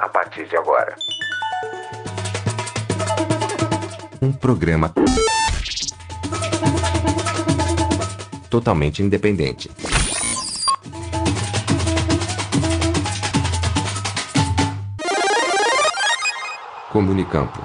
a 0.00 0.08
partir 0.08 0.48
de 0.48 0.56
agora. 0.56 0.96
Um 4.22 4.32
programa 4.32 4.92
totalmente 8.48 9.02
independente. 9.02 9.70
Comunicampo. 16.90 17.64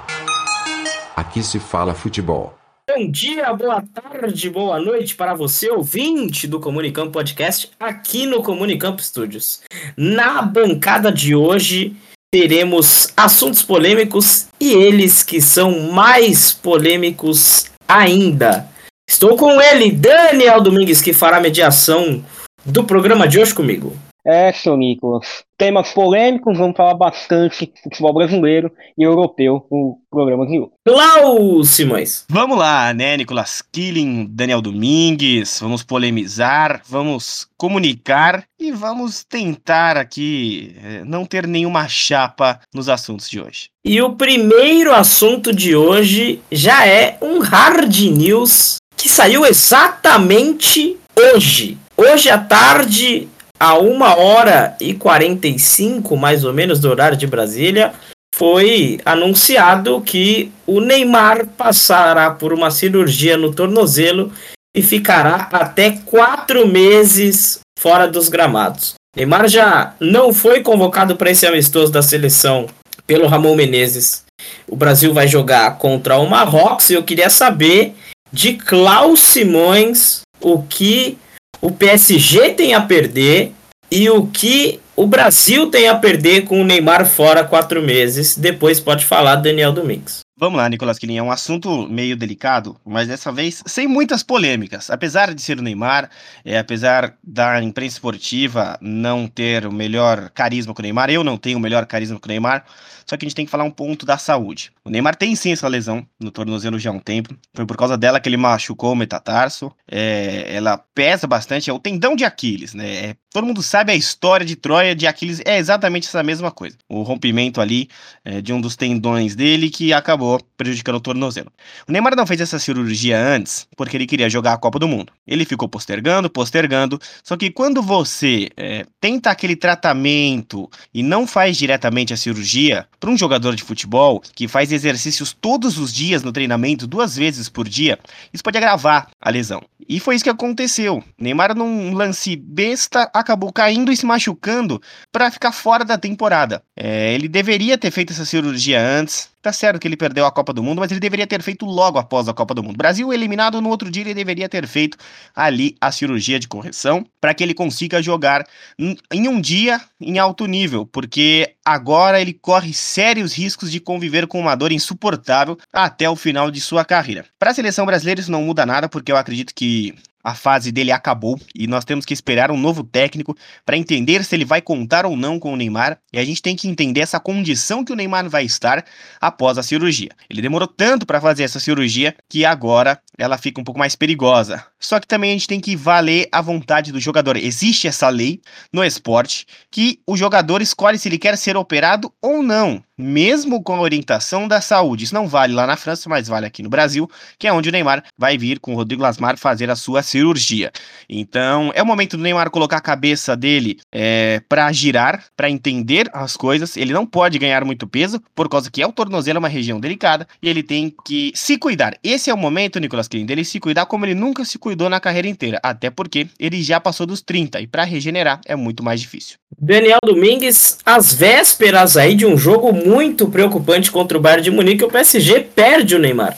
Aqui 1.16 1.42
se 1.42 1.58
fala 1.58 1.94
futebol. 1.94 2.56
Bom 2.88 3.10
dia, 3.10 3.52
boa 3.52 3.82
tarde, 3.82 4.48
boa 4.48 4.78
noite 4.78 5.16
para 5.16 5.34
você, 5.34 5.68
ouvinte 5.68 6.46
do 6.46 6.60
Comunicampo 6.60 7.10
Podcast, 7.10 7.70
aqui 7.80 8.26
no 8.26 8.42
Comunicampo 8.42 9.02
Studios. 9.02 9.62
Na 9.96 10.40
bancada 10.40 11.10
de 11.10 11.34
hoje, 11.34 11.96
teremos 12.32 13.08
assuntos 13.16 13.62
polêmicos 13.62 14.46
e 14.60 14.72
eles 14.72 15.22
que 15.22 15.40
são 15.40 15.90
mais 15.90 16.52
polêmicos 16.52 17.66
ainda. 17.88 18.68
Estou 19.08 19.36
com 19.36 19.60
ele, 19.60 19.92
Daniel 19.92 20.60
Domingues, 20.60 21.00
que 21.00 21.12
fará 21.12 21.36
a 21.36 21.40
mediação 21.40 22.24
do 22.64 22.84
programa 22.84 23.28
de 23.28 23.38
hoje 23.38 23.54
comigo. 23.54 23.96
É, 24.26 24.52
seu 24.52 24.76
Nicolas. 24.76 25.44
Temas 25.56 25.92
polêmicos, 25.92 26.58
vamos 26.58 26.76
falar 26.76 26.94
bastante 26.94 27.72
futebol 27.82 28.12
brasileiro 28.12 28.72
e 28.98 29.04
europeu 29.04 29.64
no 29.70 29.98
programa 30.10 30.44
de 30.46 30.58
hoje. 30.58 30.72
Klaus 30.84 31.70
Simões. 31.70 32.24
Vamos 32.28 32.58
lá, 32.58 32.92
né, 32.92 33.16
Nicolas 33.16 33.62
Killing, 33.72 34.26
Daniel 34.28 34.60
Domingues, 34.60 35.60
vamos 35.60 35.84
polemizar, 35.84 36.82
vamos 36.88 37.46
comunicar 37.56 38.44
e 38.58 38.72
vamos 38.72 39.22
tentar 39.22 39.96
aqui 39.96 40.74
eh, 40.82 41.04
não 41.04 41.24
ter 41.24 41.46
nenhuma 41.46 41.86
chapa 41.86 42.58
nos 42.74 42.88
assuntos 42.88 43.30
de 43.30 43.40
hoje. 43.40 43.70
E 43.84 44.02
o 44.02 44.16
primeiro 44.16 44.92
assunto 44.92 45.54
de 45.54 45.76
hoje 45.76 46.40
já 46.50 46.84
é 46.84 47.16
um 47.22 47.38
hard 47.38 47.96
news 48.10 48.78
que 48.96 49.08
saiu 49.08 49.46
exatamente 49.46 50.96
hoje. 51.16 51.78
Hoje 51.96 52.28
à 52.28 52.36
tarde, 52.36 53.28
a 53.58 53.78
1 53.78 54.00
hora 54.02 54.76
e 54.80 54.94
45, 54.94 56.16
mais 56.16 56.44
ou 56.44 56.52
menos, 56.52 56.78
do 56.78 56.90
horário 56.90 57.16
de 57.16 57.26
Brasília, 57.26 57.92
foi 58.34 59.00
anunciado 59.04 60.00
que 60.02 60.52
o 60.66 60.80
Neymar 60.80 61.46
passará 61.56 62.30
por 62.30 62.52
uma 62.52 62.70
cirurgia 62.70 63.36
no 63.36 63.52
tornozelo 63.54 64.30
e 64.76 64.82
ficará 64.82 65.48
até 65.52 65.92
quatro 66.04 66.68
meses 66.68 67.60
fora 67.78 68.06
dos 68.06 68.28
gramados. 68.28 68.94
Neymar 69.16 69.48
já 69.48 69.94
não 69.98 70.34
foi 70.34 70.60
convocado 70.60 71.16
para 71.16 71.30
esse 71.30 71.46
amistoso 71.46 71.90
da 71.90 72.02
seleção 72.02 72.66
pelo 73.06 73.26
Ramon 73.26 73.54
Menezes. 73.54 74.24
O 74.68 74.76
Brasil 74.76 75.14
vai 75.14 75.26
jogar 75.26 75.78
contra 75.78 76.18
o 76.18 76.28
Marrocos 76.28 76.90
e 76.90 76.94
eu 76.94 77.02
queria 77.02 77.30
saber 77.30 77.94
de 78.30 78.52
Klaus 78.52 79.20
Simões 79.20 80.20
o 80.42 80.62
que 80.62 81.16
o 81.60 81.70
PSG 81.70 82.50
tem 82.50 82.74
a 82.74 82.80
perder 82.80 83.52
e 83.90 84.08
o 84.10 84.26
que 84.26 84.80
o 84.94 85.06
Brasil 85.06 85.70
tem 85.70 85.88
a 85.88 85.94
perder 85.94 86.44
com 86.44 86.60
o 86.60 86.64
Neymar 86.64 87.06
fora 87.06 87.44
quatro 87.44 87.82
meses. 87.82 88.36
Depois 88.36 88.80
pode 88.80 89.04
falar 89.04 89.36
Daniel 89.36 89.72
Domingues. 89.72 90.25
Vamos 90.38 90.58
lá, 90.58 90.68
Nicolas 90.68 90.98
Quirinha, 90.98 91.20
é 91.20 91.22
um 91.22 91.30
assunto 91.30 91.88
meio 91.88 92.14
delicado, 92.14 92.78
mas 92.84 93.08
dessa 93.08 93.32
vez 93.32 93.62
sem 93.64 93.88
muitas 93.88 94.22
polêmicas. 94.22 94.90
Apesar 94.90 95.32
de 95.32 95.40
ser 95.40 95.58
o 95.58 95.62
Neymar, 95.62 96.10
é, 96.44 96.58
apesar 96.58 97.16
da 97.24 97.62
imprensa 97.62 97.94
esportiva 97.94 98.76
não 98.82 99.26
ter 99.26 99.64
o 99.64 99.72
melhor 99.72 100.28
carisma 100.28 100.74
com 100.74 100.80
o 100.80 100.82
Neymar, 100.82 101.08
eu 101.08 101.24
não 101.24 101.38
tenho 101.38 101.56
o 101.56 101.60
melhor 101.60 101.86
carisma 101.86 102.20
com 102.20 102.26
o 102.26 102.28
Neymar, 102.28 102.66
só 103.06 103.16
que 103.16 103.24
a 103.24 103.28
gente 103.28 103.34
tem 103.34 103.46
que 103.46 103.50
falar 103.50 103.64
um 103.64 103.70
ponto 103.70 104.04
da 104.04 104.18
saúde. 104.18 104.72
O 104.84 104.90
Neymar 104.90 105.16
tem 105.16 105.34
sim 105.34 105.52
essa 105.52 105.68
lesão 105.68 106.06
no 106.20 106.30
tornozelo 106.30 106.78
já 106.78 106.90
há 106.90 106.92
um 106.92 107.00
tempo. 107.00 107.34
Foi 107.54 107.64
por 107.64 107.78
causa 107.78 107.96
dela 107.96 108.20
que 108.20 108.28
ele 108.28 108.36
machucou 108.36 108.92
o 108.92 108.96
metatarso. 108.96 109.72
É, 109.90 110.54
ela 110.54 110.76
pesa 110.76 111.26
bastante, 111.26 111.70
é 111.70 111.72
o 111.72 111.78
tendão 111.78 112.14
de 112.14 112.26
Aquiles, 112.26 112.74
né? 112.74 113.06
É, 113.06 113.16
todo 113.36 113.46
mundo 113.46 113.62
sabe 113.62 113.92
a 113.92 113.94
história 113.94 114.46
de 114.46 114.56
Troia 114.56 114.94
de 114.94 115.06
Aquiles, 115.06 115.42
é 115.44 115.58
exatamente 115.58 116.08
essa 116.08 116.22
mesma 116.22 116.50
coisa. 116.50 116.78
O 116.88 117.02
rompimento 117.02 117.60
ali 117.60 117.86
é, 118.24 118.40
de 118.40 118.50
um 118.50 118.58
dos 118.58 118.76
tendões 118.76 119.36
dele 119.36 119.68
que 119.68 119.92
acabou 119.92 120.40
prejudicando 120.56 120.94
o 120.94 121.00
tornozelo. 121.00 121.52
O 121.86 121.92
Neymar 121.92 122.16
não 122.16 122.26
fez 122.26 122.40
essa 122.40 122.58
cirurgia 122.58 123.20
antes 123.20 123.68
porque 123.76 123.94
ele 123.94 124.06
queria 124.06 124.30
jogar 124.30 124.54
a 124.54 124.56
Copa 124.56 124.78
do 124.78 124.88
Mundo. 124.88 125.12
Ele 125.26 125.44
ficou 125.44 125.68
postergando, 125.68 126.30
postergando. 126.30 126.98
Só 127.22 127.36
que 127.36 127.50
quando 127.50 127.82
você 127.82 128.48
é, 128.56 128.86
tenta 128.98 129.30
aquele 129.30 129.54
tratamento 129.54 130.70
e 130.94 131.02
não 131.02 131.26
faz 131.26 131.58
diretamente 131.58 132.14
a 132.14 132.16
cirurgia, 132.16 132.88
para 132.98 133.10
um 133.10 133.18
jogador 133.18 133.54
de 133.54 133.62
futebol 133.62 134.22
que 134.34 134.48
faz 134.48 134.72
exercícios 134.72 135.36
todos 135.38 135.76
os 135.76 135.92
dias 135.92 136.22
no 136.22 136.32
treinamento, 136.32 136.86
duas 136.86 137.16
vezes 137.16 137.50
por 137.50 137.68
dia, 137.68 137.98
isso 138.32 138.42
pode 138.42 138.56
agravar 138.56 139.10
a 139.20 139.28
lesão. 139.28 139.62
E 139.88 140.00
foi 140.00 140.16
isso 140.16 140.24
que 140.24 140.30
aconteceu. 140.30 141.04
Neymar, 141.18 141.54
num 141.54 141.94
lance 141.94 142.34
besta, 142.34 143.08
caindo 143.54 143.90
e 143.90 143.96
se 143.96 144.04
machucando 144.04 144.80
para 145.10 145.30
ficar 145.30 145.52
fora 145.52 145.84
da 145.84 145.96
temporada. 145.96 146.62
É, 146.76 147.14
ele 147.14 147.28
deveria 147.28 147.78
ter 147.78 147.90
feito 147.90 148.12
essa 148.12 148.24
cirurgia 148.24 148.80
antes. 148.80 149.30
Tá 149.40 149.52
certo 149.52 149.78
que 149.78 149.86
ele 149.86 149.96
perdeu 149.96 150.26
a 150.26 150.32
Copa 150.32 150.52
do 150.52 150.62
Mundo, 150.62 150.80
mas 150.80 150.90
ele 150.90 150.98
deveria 150.98 151.26
ter 151.26 151.40
feito 151.40 151.64
logo 151.64 151.98
após 151.98 152.28
a 152.28 152.34
Copa 152.34 152.52
do 152.52 152.64
Mundo. 152.64 152.76
Brasil 152.76 153.12
eliminado 153.12 153.60
no 153.60 153.68
outro 153.68 153.88
dia, 153.90 154.02
ele 154.02 154.12
deveria 154.12 154.48
ter 154.48 154.66
feito 154.66 154.98
ali 155.34 155.76
a 155.80 155.92
cirurgia 155.92 156.40
de 156.40 156.48
correção 156.48 157.06
para 157.20 157.32
que 157.32 157.44
ele 157.44 157.54
consiga 157.54 158.02
jogar 158.02 158.44
em 158.78 159.28
um 159.28 159.40
dia 159.40 159.80
em 160.00 160.18
alto 160.18 160.46
nível, 160.46 160.84
porque 160.84 161.54
agora 161.64 162.20
ele 162.20 162.32
corre 162.32 162.72
sérios 162.72 163.32
riscos 163.32 163.70
de 163.70 163.78
conviver 163.78 164.26
com 164.26 164.40
uma 164.40 164.56
dor 164.56 164.72
insuportável 164.72 165.56
até 165.72 166.10
o 166.10 166.16
final 166.16 166.50
de 166.50 166.60
sua 166.60 166.84
carreira. 166.84 167.24
Para 167.38 167.52
a 167.52 167.54
seleção 167.54 167.86
brasileira 167.86 168.20
isso 168.20 168.32
não 168.32 168.42
muda 168.42 168.66
nada, 168.66 168.88
porque 168.88 169.12
eu 169.12 169.16
acredito 169.16 169.54
que 169.54 169.94
a 170.26 170.34
fase 170.34 170.72
dele 170.72 170.90
acabou 170.90 171.38
e 171.54 171.68
nós 171.68 171.84
temos 171.84 172.04
que 172.04 172.12
esperar 172.12 172.50
um 172.50 172.56
novo 172.56 172.82
técnico 172.82 173.36
para 173.64 173.76
entender 173.76 174.24
se 174.24 174.34
ele 174.34 174.44
vai 174.44 174.60
contar 174.60 175.06
ou 175.06 175.16
não 175.16 175.38
com 175.38 175.52
o 175.52 175.56
Neymar. 175.56 176.00
E 176.12 176.18
a 176.18 176.24
gente 176.24 176.42
tem 176.42 176.56
que 176.56 176.66
entender 176.66 176.98
essa 176.98 177.20
condição 177.20 177.84
que 177.84 177.92
o 177.92 177.94
Neymar 177.94 178.28
vai 178.28 178.44
estar 178.44 178.84
após 179.20 179.56
a 179.56 179.62
cirurgia. 179.62 180.10
Ele 180.28 180.42
demorou 180.42 180.66
tanto 180.66 181.06
para 181.06 181.20
fazer 181.20 181.44
essa 181.44 181.60
cirurgia 181.60 182.12
que 182.28 182.44
agora 182.44 183.00
ela 183.16 183.38
fica 183.38 183.60
um 183.60 183.64
pouco 183.64 183.78
mais 183.78 183.94
perigosa. 183.94 184.66
Só 184.80 184.98
que 184.98 185.06
também 185.06 185.30
a 185.30 185.34
gente 185.34 185.46
tem 185.46 185.60
que 185.60 185.76
valer 185.76 186.28
a 186.32 186.40
vontade 186.40 186.90
do 186.90 186.98
jogador. 186.98 187.36
Existe 187.36 187.86
essa 187.86 188.08
lei 188.08 188.40
no 188.72 188.82
esporte 188.82 189.46
que 189.70 190.00
o 190.04 190.16
jogador 190.16 190.60
escolhe 190.60 190.98
se 190.98 191.08
ele 191.08 191.18
quer 191.18 191.38
ser 191.38 191.56
operado 191.56 192.12
ou 192.20 192.42
não 192.42 192.82
mesmo 192.98 193.62
com 193.62 193.74
a 193.74 193.80
orientação 193.80 194.48
da 194.48 194.60
saúde. 194.60 195.04
Isso 195.04 195.14
não 195.14 195.28
vale 195.28 195.52
lá 195.52 195.66
na 195.66 195.76
França, 195.76 196.08
mas 196.08 196.28
vale 196.28 196.46
aqui 196.46 196.62
no 196.62 196.68
Brasil, 196.68 197.08
que 197.38 197.46
é 197.46 197.52
onde 197.52 197.68
o 197.68 197.72
Neymar 197.72 198.02
vai 198.16 198.38
vir 198.38 198.58
com 198.58 198.72
o 198.72 198.76
Rodrigo 198.76 199.02
Lasmar 199.02 199.36
fazer 199.36 199.70
a 199.70 199.76
sua 199.76 200.02
cirurgia. 200.02 200.72
Então, 201.08 201.70
é 201.74 201.82
o 201.82 201.86
momento 201.86 202.16
do 202.16 202.22
Neymar 202.22 202.50
colocar 202.50 202.78
a 202.78 202.80
cabeça 202.80 203.36
dele 203.36 203.78
é, 203.92 204.40
para 204.48 204.70
girar, 204.72 205.24
para 205.36 205.50
entender 205.50 206.08
as 206.12 206.36
coisas. 206.36 206.76
Ele 206.76 206.92
não 206.92 207.06
pode 207.06 207.38
ganhar 207.38 207.64
muito 207.64 207.86
peso, 207.86 208.20
por 208.34 208.48
causa 208.48 208.70
que 208.70 208.82
é 208.82 208.86
o 208.86 208.92
tornozelo 208.92 209.36
é 209.36 209.40
uma 209.40 209.48
região 209.48 209.78
delicada, 209.78 210.26
e 210.40 210.48
ele 210.48 210.62
tem 210.62 210.94
que 211.04 211.32
se 211.34 211.58
cuidar. 211.58 211.96
Esse 212.02 212.30
é 212.30 212.34
o 212.34 212.38
momento, 212.38 212.80
Nicolas 212.80 213.08
Klein, 213.08 213.26
dele 213.26 213.44
se 213.44 213.60
cuidar 213.60 213.86
como 213.86 214.04
ele 214.04 214.14
nunca 214.14 214.44
se 214.44 214.58
cuidou 214.58 214.88
na 214.88 215.00
carreira 215.00 215.28
inteira, 215.28 215.60
até 215.62 215.90
porque 215.90 216.28
ele 216.38 216.62
já 216.62 216.80
passou 216.80 217.06
dos 217.06 217.20
30, 217.20 217.60
e 217.60 217.66
para 217.66 217.84
regenerar 217.84 218.40
é 218.46 218.56
muito 218.56 218.82
mais 218.82 219.00
difícil. 219.00 219.38
Daniel 219.58 219.98
Domingues, 220.04 220.78
às 220.84 221.12
vésperas 221.12 221.96
aí 221.96 222.14
de 222.14 222.26
um 222.26 222.36
jogo 222.36 222.72
muito 222.72 223.28
preocupante 223.28 223.90
contra 223.90 224.18
o 224.18 224.20
Bayern 224.20 224.42
de 224.42 224.50
Munique, 224.50 224.84
o 224.84 224.88
PSG 224.88 225.40
perde 225.54 225.94
o 225.94 225.98
Neymar 225.98 226.36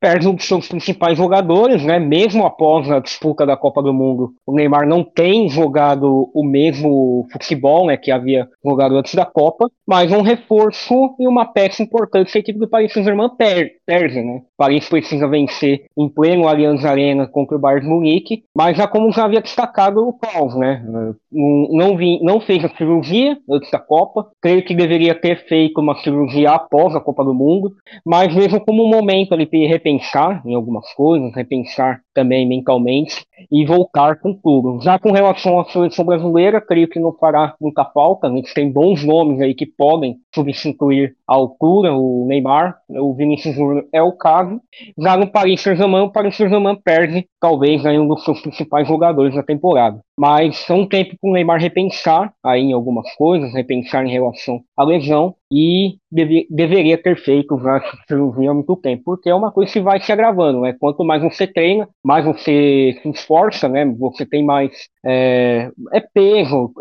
perde 0.00 0.26
um 0.26 0.34
dos 0.34 0.46
seus 0.46 0.66
principais 0.66 1.16
jogadores, 1.16 1.84
né? 1.84 1.98
Mesmo 1.98 2.46
após 2.46 2.90
a 2.90 2.98
disputa 2.98 3.44
da 3.44 3.56
Copa 3.56 3.82
do 3.82 3.92
Mundo, 3.92 4.32
o 4.46 4.52
Neymar 4.52 4.88
não 4.88 5.04
tem 5.04 5.48
jogado 5.48 6.30
o 6.34 6.42
mesmo 6.42 7.26
futebol, 7.30 7.86
né, 7.86 7.96
que 7.96 8.10
havia 8.10 8.48
jogado 8.64 8.96
antes 8.96 9.14
da 9.14 9.26
Copa, 9.26 9.68
mas 9.86 10.10
um 10.10 10.22
reforço 10.22 11.14
e 11.18 11.26
uma 11.28 11.44
peça 11.44 11.82
importante 11.82 12.32
que 12.32 12.38
a 12.38 12.40
equipe 12.40 12.58
do 12.58 12.68
Paris 12.68 12.92
Saint-Germain 12.92 13.28
perde, 13.36 14.22
né? 14.22 14.36
O 14.36 14.56
Paris 14.56 14.88
precisa 14.88 15.28
vencer 15.28 15.84
em 15.96 16.08
pleno 16.08 16.48
Allianz 16.48 16.84
Arena 16.84 17.26
contra 17.26 17.56
o 17.56 17.60
Bayern 17.60 17.88
Munique, 17.88 18.44
mas 18.56 18.76
já 18.76 18.86
como 18.86 19.12
já 19.12 19.24
havia 19.24 19.40
destacado 19.40 20.06
o 20.06 20.12
Klaus, 20.12 20.54
né? 20.54 20.82
Não, 21.30 21.68
não, 21.70 21.96
vi, 21.96 22.22
não 22.22 22.40
fez 22.40 22.64
a 22.64 22.68
cirurgia 22.70 23.36
antes 23.50 23.70
da 23.70 23.78
Copa, 23.78 24.28
creio 24.40 24.64
que 24.64 24.74
deveria 24.74 25.14
ter 25.14 25.44
feito 25.46 25.80
uma 25.80 25.96
cirurgia 25.96 26.52
após 26.52 26.94
a 26.94 27.00
Copa 27.00 27.24
do 27.24 27.34
Mundo, 27.34 27.72
mas 28.04 28.34
mesmo 28.34 28.60
como 28.60 28.84
um 28.84 28.88
momento 28.88 29.34
ali, 29.34 29.46
de 29.46 29.66
repente, 29.66 29.89
repensar 29.90 30.42
em 30.46 30.54
algumas 30.54 30.92
coisas, 30.94 31.34
repensar 31.34 32.00
também 32.14 32.46
mentalmente 32.46 33.24
e 33.50 33.64
voltar 33.64 34.20
com 34.20 34.34
tudo. 34.34 34.80
Já 34.82 34.98
com 34.98 35.12
relação 35.12 35.58
à 35.58 35.64
seleção 35.64 36.04
brasileira, 36.04 36.60
creio 36.60 36.88
que 36.88 37.00
não 37.00 37.12
fará 37.12 37.54
muita 37.60 37.84
falta. 37.84 38.26
A 38.26 38.30
gente 38.30 38.52
tem 38.52 38.70
bons 38.70 39.04
nomes 39.04 39.40
aí 39.40 39.54
que 39.54 39.66
podem 39.66 40.18
substituir 40.34 41.14
a 41.26 41.34
altura, 41.34 41.94
o 41.94 42.26
Neymar, 42.26 42.78
o 42.88 43.14
Vinícius 43.14 43.54
Júnior 43.54 43.86
é 43.92 44.02
o 44.02 44.12
caso. 44.12 44.60
Já 44.98 45.16
no 45.16 45.26
Paris 45.26 45.60
Saint-Germain, 45.60 46.02
o 46.02 46.12
Paris 46.12 46.36
Saint-Germain 46.36 46.76
perde 46.76 47.26
talvez 47.40 47.84
aí 47.86 47.98
um 47.98 48.08
dos 48.08 48.24
seus 48.24 48.40
principais 48.40 48.86
jogadores 48.86 49.34
da 49.34 49.42
temporada. 49.42 50.00
Mas 50.18 50.68
é 50.68 50.74
um 50.74 50.86
tempo 50.86 51.16
para 51.20 51.30
o 51.30 51.32
Neymar 51.32 51.60
repensar 51.60 52.32
aí 52.44 52.60
em 52.60 52.72
algumas 52.72 53.12
coisas, 53.14 53.54
repensar 53.54 54.04
em 54.04 54.10
relação 54.10 54.60
à 54.76 54.84
lesão 54.84 55.34
e 55.52 55.96
deve, 56.10 56.46
deveria 56.50 56.96
ter 56.96 57.16
feito 57.16 57.58
já 57.58 57.82
cirurgia 58.06 58.50
há 58.50 58.54
muito 58.54 58.76
tempo, 58.76 59.02
porque 59.04 59.28
é 59.28 59.34
uma 59.34 59.50
coisa 59.50 59.72
que 59.72 59.80
vai 59.80 60.00
se 60.00 60.12
agravando, 60.12 60.60
né? 60.60 60.74
Quanto 60.78 61.04
mais 61.04 61.22
você 61.22 61.46
treina, 61.46 61.88
mais 62.04 62.24
você 62.24 62.98
se 63.02 63.08
esforça, 63.10 63.68
né? 63.68 63.84
Você 63.98 64.24
tem 64.24 64.44
mais 64.44 64.70
é, 65.04 65.70
é 65.92 66.00
peso. 66.00 66.72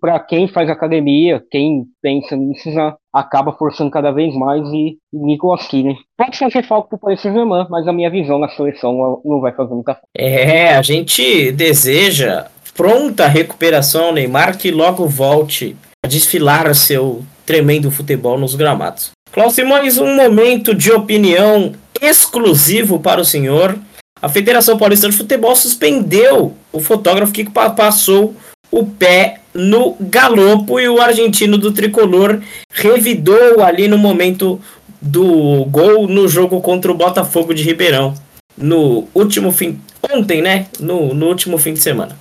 Para 0.00 0.20
quem 0.20 0.48
faz 0.48 0.68
academia, 0.68 1.42
quem 1.50 1.84
pensa 2.02 2.36
nisso 2.36 2.70
já 2.70 2.96
acaba 3.12 3.52
forçando 3.52 3.90
cada 3.90 4.10
vez 4.10 4.34
mais 4.34 4.66
e, 4.68 4.96
e 5.12 5.18
Nicolas 5.18 5.66
Kine 5.66 5.96
pode 6.16 6.38
fazer 6.38 6.62
falta 6.62 6.88
para 6.88 6.96
o 6.96 7.00
Paris 7.00 7.20
Saint-Germain, 7.20 7.66
mas 7.68 7.86
a 7.86 7.92
minha 7.92 8.10
visão 8.10 8.38
na 8.38 8.48
seleção 8.48 9.20
não 9.24 9.40
vai 9.40 9.52
fazer 9.52 9.74
muita 9.74 9.94
falta. 9.94 10.08
É, 10.16 10.74
a 10.74 10.82
gente 10.82 11.52
deseja 11.52 12.46
pronta 12.74 13.26
recuperação 13.26 14.12
Neymar 14.12 14.56
que 14.56 14.70
logo 14.70 15.06
volte 15.06 15.76
a 16.04 16.08
desfilar 16.08 16.74
seu 16.74 17.22
tremendo 17.44 17.90
futebol 17.90 18.38
nos 18.38 18.54
gramados. 18.54 19.10
Klaus 19.32 19.54
Simões, 19.54 19.98
um 19.98 20.14
momento 20.14 20.74
de 20.74 20.92
opinião 20.92 21.72
exclusivo 22.00 22.98
para 22.98 23.20
o 23.20 23.24
senhor. 23.24 23.78
A 24.20 24.28
Federação 24.28 24.78
Paulista 24.78 25.08
de 25.08 25.16
Futebol 25.16 25.56
suspendeu 25.56 26.54
o 26.72 26.80
fotógrafo 26.80 27.32
que 27.32 27.48
passou 27.48 28.34
o 28.70 28.86
pé 28.86 29.40
no 29.52 29.96
galopo 30.00 30.78
e 30.78 30.88
o 30.88 31.00
argentino 31.00 31.58
do 31.58 31.72
tricolor 31.72 32.40
revidou 32.72 33.62
ali 33.62 33.88
no 33.88 33.98
momento 33.98 34.60
do 35.00 35.64
gol 35.66 36.06
no 36.06 36.28
jogo 36.28 36.60
contra 36.60 36.90
o 36.90 36.94
Botafogo 36.94 37.52
de 37.52 37.62
Ribeirão 37.62 38.14
no 38.56 39.08
último 39.14 39.50
fim 39.50 39.80
ontem, 40.10 40.42
né? 40.42 40.66
No, 40.80 41.14
no 41.14 41.26
último 41.26 41.58
fim 41.58 41.74
de 41.74 41.80
semana. 41.80 42.16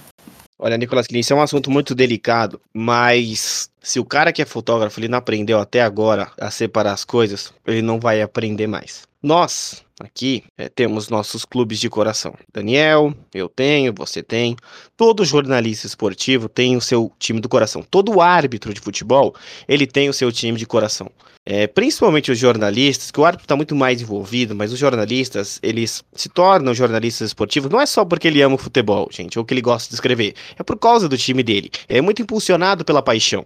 Olha, 0.64 0.78
Nicolas 0.78 1.08
isso 1.10 1.34
é 1.34 1.36
um 1.36 1.42
assunto 1.42 1.72
muito 1.72 1.96
delicado, 1.96 2.62
mas 2.72 3.68
se 3.82 4.00
o 4.00 4.06
cara 4.06 4.32
que 4.32 4.44
é 4.44 4.46
fotógrafo 4.46 5.00
ele 5.00 5.08
não 5.08 5.18
aprendeu 5.18 5.60
até 5.60 5.82
agora 5.82 6.32
a 6.40 6.52
separar 6.52 6.94
as 6.94 7.04
coisas, 7.04 7.52
ele 7.66 7.82
não 7.82 8.00
vai 8.00 8.22
aprender 8.22 8.68
mais. 8.68 9.02
Nós, 9.24 9.84
aqui, 10.00 10.44
é, 10.56 10.70
temos 10.70 11.10
nossos 11.10 11.46
clubes 11.46 11.80
de 11.80 11.90
coração. 11.90 12.36
Daniel, 12.54 13.12
eu 13.34 13.50
tenho, 13.50 13.92
você 13.92 14.22
tem. 14.22 14.56
Todo 14.96 15.26
jornalista 15.26 15.88
esportivo 15.88 16.48
tem 16.48 16.78
o 16.78 16.82
seu 16.82 17.12
time 17.18 17.40
do 17.40 17.50
coração. 17.50 17.82
Todo 17.82 18.22
árbitro 18.22 18.72
de 18.72 18.80
futebol, 18.80 19.34
ele 19.68 19.88
tem 19.88 20.10
o 20.10 20.14
seu 20.14 20.32
time 20.32 20.60
de 20.60 20.68
coração. 20.68 21.10
É, 21.44 21.66
principalmente 21.66 22.32
os 22.32 22.38
jornalistas, 22.38 23.10
que 23.10 23.20
o 23.20 23.26
árbitro 23.26 23.46
está 23.46 23.56
muito 23.56 23.76
mais 23.76 24.00
envolvido, 24.00 24.54
mas 24.56 24.72
os 24.72 24.78
jornalistas, 24.78 25.60
eles 25.64 26.04
se 26.14 26.30
tornam 26.30 26.72
jornalistas 26.72 27.30
esportivos, 27.30 27.72
não 27.72 27.82
é 27.82 27.86
só 27.88 28.06
porque 28.06 28.28
ele 28.28 28.44
ama 28.44 28.56
o 28.56 28.60
futebol, 28.60 29.10
gente, 29.12 29.40
ou 29.40 29.44
que 29.44 29.52
ele 29.52 29.62
gosta 29.62 29.90
de 29.90 29.96
escrever, 29.96 30.36
é 30.58 30.62
por 30.62 30.78
causa 30.78 31.10
do 31.10 31.18
time 31.18 31.42
dele. 31.42 31.72
É 31.90 32.00
muito 32.00 32.22
impulsionado 32.22 32.86
pela 32.86 33.02
paixão. 33.02 33.44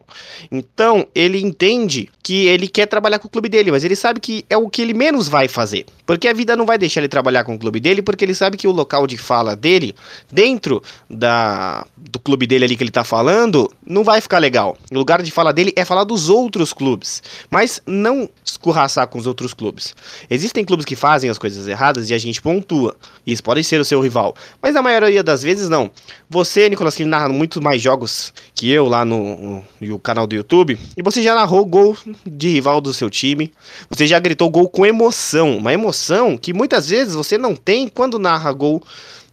Então, 0.51 1.07
ele 1.15 1.39
entende 1.39 2.09
que 2.21 2.47
ele 2.47 2.67
quer 2.67 2.85
trabalhar 2.85 3.17
com 3.17 3.29
o 3.29 3.31
clube 3.31 3.47
dele, 3.47 3.71
mas 3.71 3.85
ele 3.85 3.95
sabe 3.95 4.19
que 4.19 4.45
é 4.49 4.57
o 4.57 4.69
que 4.69 4.81
ele 4.81 4.93
menos 4.93 5.29
vai 5.29 5.47
fazer. 5.47 5.85
Porque 6.05 6.27
a 6.27 6.33
vida 6.33 6.55
não 6.55 6.65
vai 6.65 6.77
deixar 6.77 7.01
ele 7.01 7.07
trabalhar 7.07 7.43
com 7.43 7.55
o 7.55 7.59
clube 7.59 7.79
dele, 7.79 8.01
porque 8.01 8.23
ele 8.23 8.35
sabe 8.35 8.57
que 8.57 8.67
o 8.67 8.71
local 8.71 9.07
de 9.07 9.17
fala 9.17 9.55
dele, 9.55 9.95
dentro 10.31 10.81
da, 11.09 11.85
do 11.97 12.19
clube 12.19 12.45
dele 12.45 12.65
ali 12.65 12.75
que 12.77 12.83
ele 12.83 12.89
está 12.89 13.03
falando, 13.03 13.71
não 13.85 14.03
vai 14.03 14.21
ficar 14.21 14.37
legal. 14.37 14.77
O 14.91 14.95
lugar 14.95 15.21
de 15.21 15.31
fala 15.31 15.51
dele 15.51 15.73
é 15.75 15.83
falar 15.83 16.03
dos 16.03 16.29
outros 16.29 16.71
clubes. 16.73 17.23
Mas 17.49 17.81
não 17.85 18.29
escorraçar 18.43 19.07
com 19.07 19.17
os 19.17 19.25
outros 19.25 19.53
clubes. 19.53 19.95
Existem 20.29 20.63
clubes 20.63 20.85
que 20.85 20.95
fazem 20.95 21.29
as 21.29 21.37
coisas 21.37 21.67
erradas 21.67 22.09
e 22.09 22.13
a 22.13 22.17
gente 22.17 22.41
pontua. 22.41 22.95
Isso 23.25 23.43
pode 23.43 23.63
ser 23.63 23.81
o 23.81 23.85
seu 23.85 23.99
rival. 23.99 24.35
Mas 24.61 24.75
na 24.75 24.81
maioria 24.81 25.23
das 25.23 25.41
vezes, 25.41 25.69
não. 25.69 25.89
Você, 26.29 26.69
Nicolas, 26.69 26.95
que 26.95 27.05
narra 27.05 27.29
muito 27.29 27.61
mais 27.61 27.81
jogos 27.81 28.33
que 28.53 28.69
eu 28.69 28.87
lá 28.87 29.03
no, 29.03 29.37
no, 29.37 29.65
no 29.81 29.99
canal 29.99 30.27
do 30.27 30.35
YouTube, 30.35 30.77
e 30.95 31.01
você 31.01 31.21
já 31.21 31.33
narrou 31.33 31.65
gol 31.65 31.97
de 32.25 32.49
rival 32.49 32.79
do 32.79 32.93
seu 32.93 33.09
time. 33.09 33.51
Você 33.89 34.05
já 34.05 34.19
gritou 34.19 34.49
gol 34.49 34.69
com 34.69 34.85
emoção. 34.85 35.57
Uma 35.57 35.73
emoção 35.73 35.94
que 36.37 36.53
muitas 36.53 36.89
vezes 36.89 37.15
você 37.15 37.37
não 37.37 37.55
tem 37.55 37.87
quando 37.87 38.19
narra 38.19 38.51
gol 38.51 38.83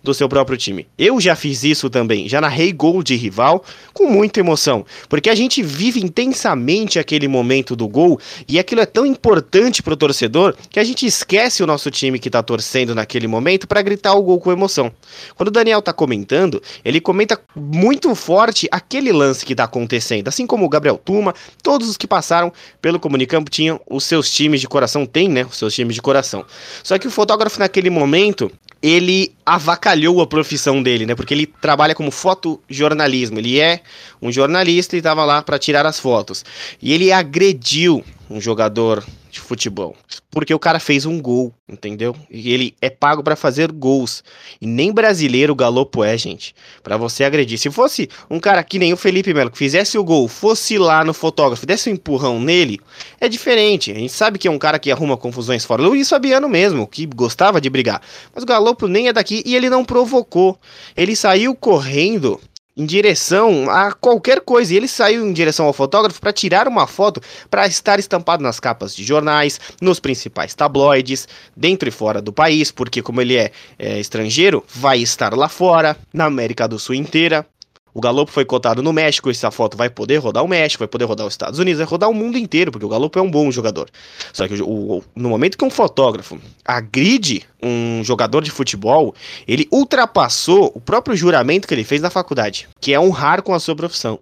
do 0.03 0.13
seu 0.13 0.29
próprio 0.29 0.59
time. 0.59 0.87
Eu 0.99 1.21
já 1.21 1.37
fiz 1.37 1.63
isso 1.65 1.89
também, 1.89 2.29
já 2.29 2.41
narrei 2.41 2.73
gol 2.73 3.03
de 3.03 3.15
rival 3.15 3.65
com 3.93 4.07
muita 4.11 4.41
emoção, 4.41 4.85
porque 5.09 5.31
a 5.31 5.35
gente 5.35 5.63
vive 5.63 6.01
intensamente 6.01 6.99
aquele 6.99 7.29
momento 7.29 7.77
do 7.77 7.87
gol 7.87 8.19
e 8.49 8.59
aquilo 8.59 8.81
é 8.81 8.87
tão 8.87 9.07
importante 9.07 9.83
para 9.83 9.95
o 9.95 9.97
torcedor 9.97 10.55
que 10.71 10.81
a 10.81 10.85
gente 10.85 11.07
esquece 11.07 11.63
o 11.63 11.67
nosso 11.67 11.91
time 11.91 12.19
que 12.19 12.29
está 12.29 12.43
torcendo 12.43 12.95
naquele 12.95 13.27
momento 13.27 13.67
para 13.67 13.83
gritar 13.83 14.15
o 14.15 14.23
gol 14.23 14.41
com 14.41 14.51
emoção. 14.51 14.91
Quando 15.37 15.49
o 15.49 15.53
Daniel 15.53 15.79
está 15.79 15.93
comentando, 15.93 16.63
ele 16.85 17.01
comenta 17.01 17.39
muito 17.55 18.15
forte 18.15 18.69
aquele 18.71 19.13
lance 19.13 19.45
que 19.45 19.53
está 19.53 19.65
acontecendo, 19.65 20.29
assim 20.29 20.47
como 20.47 20.65
o 20.65 20.69
Gabriel 20.69 20.99
Tuma, 20.99 21.35
todos 21.63 21.89
os 21.89 21.97
que 21.97 22.07
passaram 22.07 22.53
pelo 22.81 22.99
Comunicampo 22.99 23.51
tinham 23.51 23.81
os 23.89 24.05
seus 24.05 24.31
times 24.31 24.61
de 24.61 24.69
coração, 24.69 25.07
tem, 25.07 25.29
né, 25.29 25.45
os 25.45 25.57
seus 25.57 25.75
times 25.75 25.95
de 25.95 26.03
coração. 26.03 26.45
Só 26.83 26.99
que 26.99 27.07
o 27.07 27.11
fotógrafo 27.11 27.59
naquele 27.59 27.91
momento, 27.91 28.51
ele 28.83 29.33
avacalhou 29.47 30.21
a 30.21 30.27
profissão 30.27 30.83
dele, 30.83 31.07
né? 31.07 31.15
Porque 31.15 31.33
ele 31.33 31.47
trabalha 31.47 31.95
como 31.95 32.11
fotojornalismo. 32.11 33.39
Ele 33.39 33.61
é 33.61 33.81
um 34.21 34.33
jornalista 34.33 34.97
e 34.97 34.99
estava 34.99 35.25
lá 35.25 35.41
para 35.41 35.59
tirar 35.59 35.87
as 35.87 36.01
fotos. 36.01 36.45
E 36.83 36.93
ele 36.93 37.13
agrediu 37.13 38.05
um 38.33 38.41
jogador 38.41 39.05
de 39.31 39.41
futebol. 39.41 39.95
Porque 40.31 40.55
o 40.55 40.59
cara 40.59 40.81
fez 40.81 41.05
um 41.05 41.21
gol, 41.21 41.53
entendeu? 41.69 42.17
E 42.31 42.53
ele 42.53 42.75
é 42.81 42.89
pago 42.89 43.23
para 43.23 43.37
fazer 43.37 43.71
gols. 43.71 44.25
E 44.61 44.67
nem 44.67 44.93
brasileiro 44.93 45.53
o 45.53 45.57
Galopo 45.57 46.03
é, 46.03 46.17
gente. 46.17 46.55
para 46.83 46.97
você 46.97 47.25
agredir. 47.25 47.59
Se 47.59 47.71
fosse 47.71 48.09
um 48.31 48.41
cara 48.41 48.65
que 48.65 48.79
nem 48.79 48.93
o 48.93 48.97
Felipe 48.97 49.35
Melo, 49.35 49.51
que 49.51 49.59
fizesse 49.59 49.99
o 49.99 50.05
gol, 50.05 50.27
fosse 50.29 50.79
lá 50.79 51.05
no 51.05 51.13
fotógrafo, 51.13 51.67
desse 51.67 51.91
um 51.91 51.93
empurrão 51.93 52.41
nele, 52.41 52.81
é 53.21 53.29
diferente. 53.29 53.91
A 53.91 53.95
gente 53.95 54.13
sabe 54.13 54.39
que 54.39 54.49
é 54.49 54.51
um 54.51 54.59
cara 54.59 54.79
que 54.79 54.91
arruma 54.91 55.17
confusões 55.17 55.65
fora. 55.65 55.83
Luiz 55.83 56.09
Fabiano 56.09 56.49
mesmo, 56.49 56.87
que 56.87 57.05
gostava 57.07 57.61
de 57.61 57.69
brigar. 57.69 58.01
Mas 58.35 58.45
o 58.45 58.47
Galopo 58.47 58.89
nem 58.89 59.09
é 59.09 59.13
daqui 59.13 59.43
e 59.45 59.55
ele 59.55 59.69
não 59.69 59.85
provocou. 59.85 60.59
Ele 60.97 61.15
saiu 61.15 61.55
correndo 61.55 62.41
em 62.77 62.87
direção 62.87 63.71
a 63.71 63.93
qualquer 63.93 64.41
coisa. 64.41 64.73
E 64.73 64.77
ele 64.77 64.89
saiu 64.89 65.27
em 65.27 65.33
direção 65.33 65.67
ao 65.67 65.73
fotógrafo 65.73 66.21
para 66.21 66.33
tirar 66.33 66.69
uma 66.69 66.87
foto 66.87 67.21
para 67.51 67.67
estar 67.67 67.99
estampado 67.99 68.43
nas 68.43 68.59
capas 68.59 68.95
de 68.95 69.05
jornais, 69.05 69.61
nos 69.81 70.01
principais 70.01 70.55
tabloides, 70.55 71.29
dentro 71.57 71.89
e 71.89 71.93
fora 71.93 72.21
do 72.21 72.33
país, 72.33 72.71
porque 72.71 73.03
como 73.03 73.21
ele 73.21 73.37
é, 73.37 73.51
é 73.79 73.99
estrangeiro, 73.99 74.65
vai 74.69 74.99
estar 74.99 75.35
lá 75.35 75.49
fora, 75.49 75.97
na 76.13 76.25
América 76.25 76.67
do 76.67 76.79
Sul 76.79 76.95
inteira. 76.95 77.47
O 77.95 78.01
Galopo 78.01 78.33
foi 78.33 78.45
cotado 78.45 78.83
no 78.83 78.93
México, 78.93 79.31
essa 79.31 79.51
foto 79.51 79.77
vai 79.77 79.91
poder 79.91 80.17
rodar 80.17 80.43
o 80.43 80.49
México, 80.49 80.81
vai 80.81 80.89
poder 80.89 81.05
rodar 81.05 81.27
os 81.27 81.35
Estados 81.35 81.59
Unidos, 81.59 81.79
vai 81.79 81.87
rodar 81.87 82.09
o 82.09 82.15
mundo 82.15 82.39
inteiro, 82.39 82.73
porque 82.73 82.87
o 82.87 82.89
Galopo 82.89 83.19
é 83.19 83.23
um 83.23 83.31
bom 83.31 83.51
jogador. 83.51 83.91
Só 84.33 84.49
que 84.49 84.63
o, 84.63 84.69
o, 84.69 85.05
no 85.15 85.29
momento 85.29 85.59
que 85.59 85.65
um 85.65 85.71
fotógrafo 85.71 86.41
agride 86.65 87.45
um 87.63 88.03
jogador 88.03 88.43
de 88.43 88.51
futebol, 88.51 89.15
ele 89.47 89.69
ultrapassou 89.71 90.73
o 90.75 90.81
próprio 90.81 91.17
juramento 91.17 91.69
que 91.69 91.75
ele 91.75 91.85
fez 91.85 92.01
na 92.01 92.09
faculdade, 92.09 92.69
que 92.81 92.95
é 92.95 93.01
honrar 93.01 93.43
com 93.43 93.55
a 93.55 93.61
sua 93.61 93.77
profissão. 93.77 94.19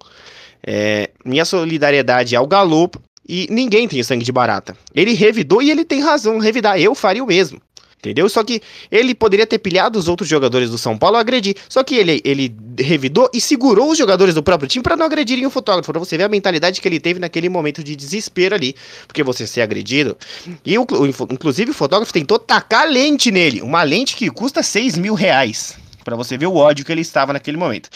É, 0.66 1.10
minha 1.24 1.44
solidariedade 1.44 2.34
ao 2.34 2.46
Galopo 2.46 3.00
e 3.28 3.46
ninguém 3.48 3.86
tem 3.86 4.02
sangue 4.02 4.24
de 4.24 4.32
barata. 4.32 4.76
Ele 4.92 5.14
revidou 5.14 5.62
e 5.62 5.70
ele 5.70 5.84
tem 5.84 6.00
razão 6.00 6.38
revidar. 6.38 6.80
Eu 6.80 6.96
faria 6.96 7.22
o 7.22 7.26
mesmo. 7.26 7.60
Entendeu? 8.00 8.28
Só 8.30 8.42
que 8.42 8.62
ele 8.90 9.14
poderia 9.14 9.46
ter 9.46 9.58
pilhado 9.58 9.98
os 9.98 10.08
outros 10.08 10.26
jogadores 10.26 10.70
do 10.70 10.78
São 10.78 10.96
Paulo 10.96 11.18
a 11.18 11.20
agredir. 11.20 11.54
Só 11.68 11.84
que 11.84 11.94
ele, 11.94 12.22
ele 12.24 12.54
revidou 12.78 13.28
e 13.32 13.40
segurou 13.42 13.90
os 13.90 13.98
jogadores 13.98 14.34
do 14.34 14.42
próprio 14.42 14.66
time 14.66 14.82
para 14.82 14.96
não 14.96 15.04
agredirem 15.04 15.44
o 15.44 15.50
fotógrafo. 15.50 15.92
Pra 15.92 16.00
você 16.00 16.16
ver 16.16 16.24
a 16.24 16.28
mentalidade 16.28 16.80
que 16.80 16.88
ele 16.88 16.98
teve 16.98 17.20
naquele 17.20 17.50
momento 17.50 17.84
de 17.84 17.94
desespero 17.94 18.54
ali. 18.54 18.74
Porque 19.06 19.22
você 19.22 19.46
ser 19.46 19.60
agredido. 19.60 20.16
E 20.64 20.78
o, 20.78 20.86
inclusive 21.30 21.72
o 21.72 21.74
fotógrafo 21.74 22.10
tentou 22.10 22.38
tacar 22.38 22.88
lente 22.88 23.30
nele. 23.30 23.60
Uma 23.60 23.82
lente 23.82 24.16
que 24.16 24.30
custa 24.30 24.62
6 24.62 24.96
mil 24.96 25.12
reais. 25.12 25.76
Pra 26.02 26.16
você 26.16 26.38
ver 26.38 26.46
o 26.46 26.56
ódio 26.56 26.86
que 26.86 26.90
ele 26.90 27.02
estava 27.02 27.34
naquele 27.34 27.58
momento. 27.58 27.90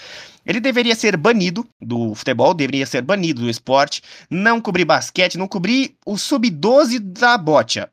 Ele 0.47 0.61
deveria 0.61 0.95
ser 0.95 1.17
banido 1.17 1.67
do 1.81 2.15
futebol, 2.15 2.53
deveria 2.53 2.87
ser 2.87 3.03
banido 3.03 3.43
do 3.43 3.51
esporte, 3.51 4.03
não 4.31 4.61
cobrir 4.61 4.85
basquete, 4.85 5.39
não 5.39 5.49
cobrir 5.49 5.95
o 6.07 6.17
sub-12 6.17 6.99
da 6.99 7.39
bocha. 7.39 7.89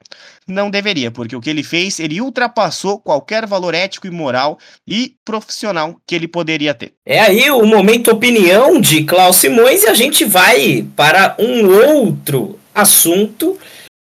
Não 0.47 0.69
deveria, 0.69 1.11
porque 1.11 1.35
o 1.35 1.41
que 1.41 1.49
ele 1.49 1.63
fez, 1.63 1.99
ele 1.99 2.19
ultrapassou 2.19 2.99
qualquer 2.99 3.45
valor 3.45 3.73
ético 3.73 4.07
e 4.07 4.11
moral 4.11 4.57
e 4.87 5.15
profissional 5.23 5.95
que 6.05 6.15
ele 6.15 6.27
poderia 6.27 6.73
ter. 6.73 6.93
É 7.05 7.19
aí 7.19 7.49
o 7.51 7.65
momento 7.65 8.11
opinião 8.11 8.79
de 8.81 9.03
Klaus 9.03 9.37
Simões 9.37 9.83
e 9.83 9.87
a 9.87 9.93
gente 9.93 10.25
vai 10.25 10.85
para 10.95 11.35
um 11.39 11.67
outro 11.67 12.59
assunto 12.73 13.57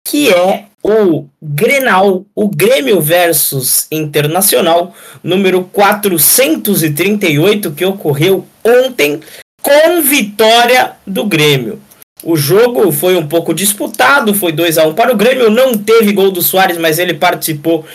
que 0.07 0.29
é 0.29 0.68
o 0.83 1.25
Grenal, 1.41 2.25
o 2.33 2.47
Grêmio 2.47 3.01
versus 3.01 3.87
Internacional, 3.91 4.95
número 5.23 5.63
438, 5.71 7.71
que 7.71 7.85
ocorreu 7.85 8.45
ontem, 8.63 9.19
com 9.61 10.01
vitória 10.01 10.93
do 11.05 11.25
Grêmio. 11.25 11.81
O 12.23 12.35
jogo 12.35 12.91
foi 12.91 13.15
um 13.15 13.27
pouco 13.27 13.53
disputado, 13.53 14.33
foi 14.33 14.51
2 14.51 14.77
a 14.77 14.87
1 14.87 14.93
para 14.93 15.13
o 15.13 15.15
Grêmio, 15.15 15.49
não 15.49 15.77
teve 15.77 16.11
gol 16.11 16.31
do 16.31 16.41
Soares, 16.41 16.77
mas 16.77 16.99
ele 16.99 17.13
participou 17.13 17.85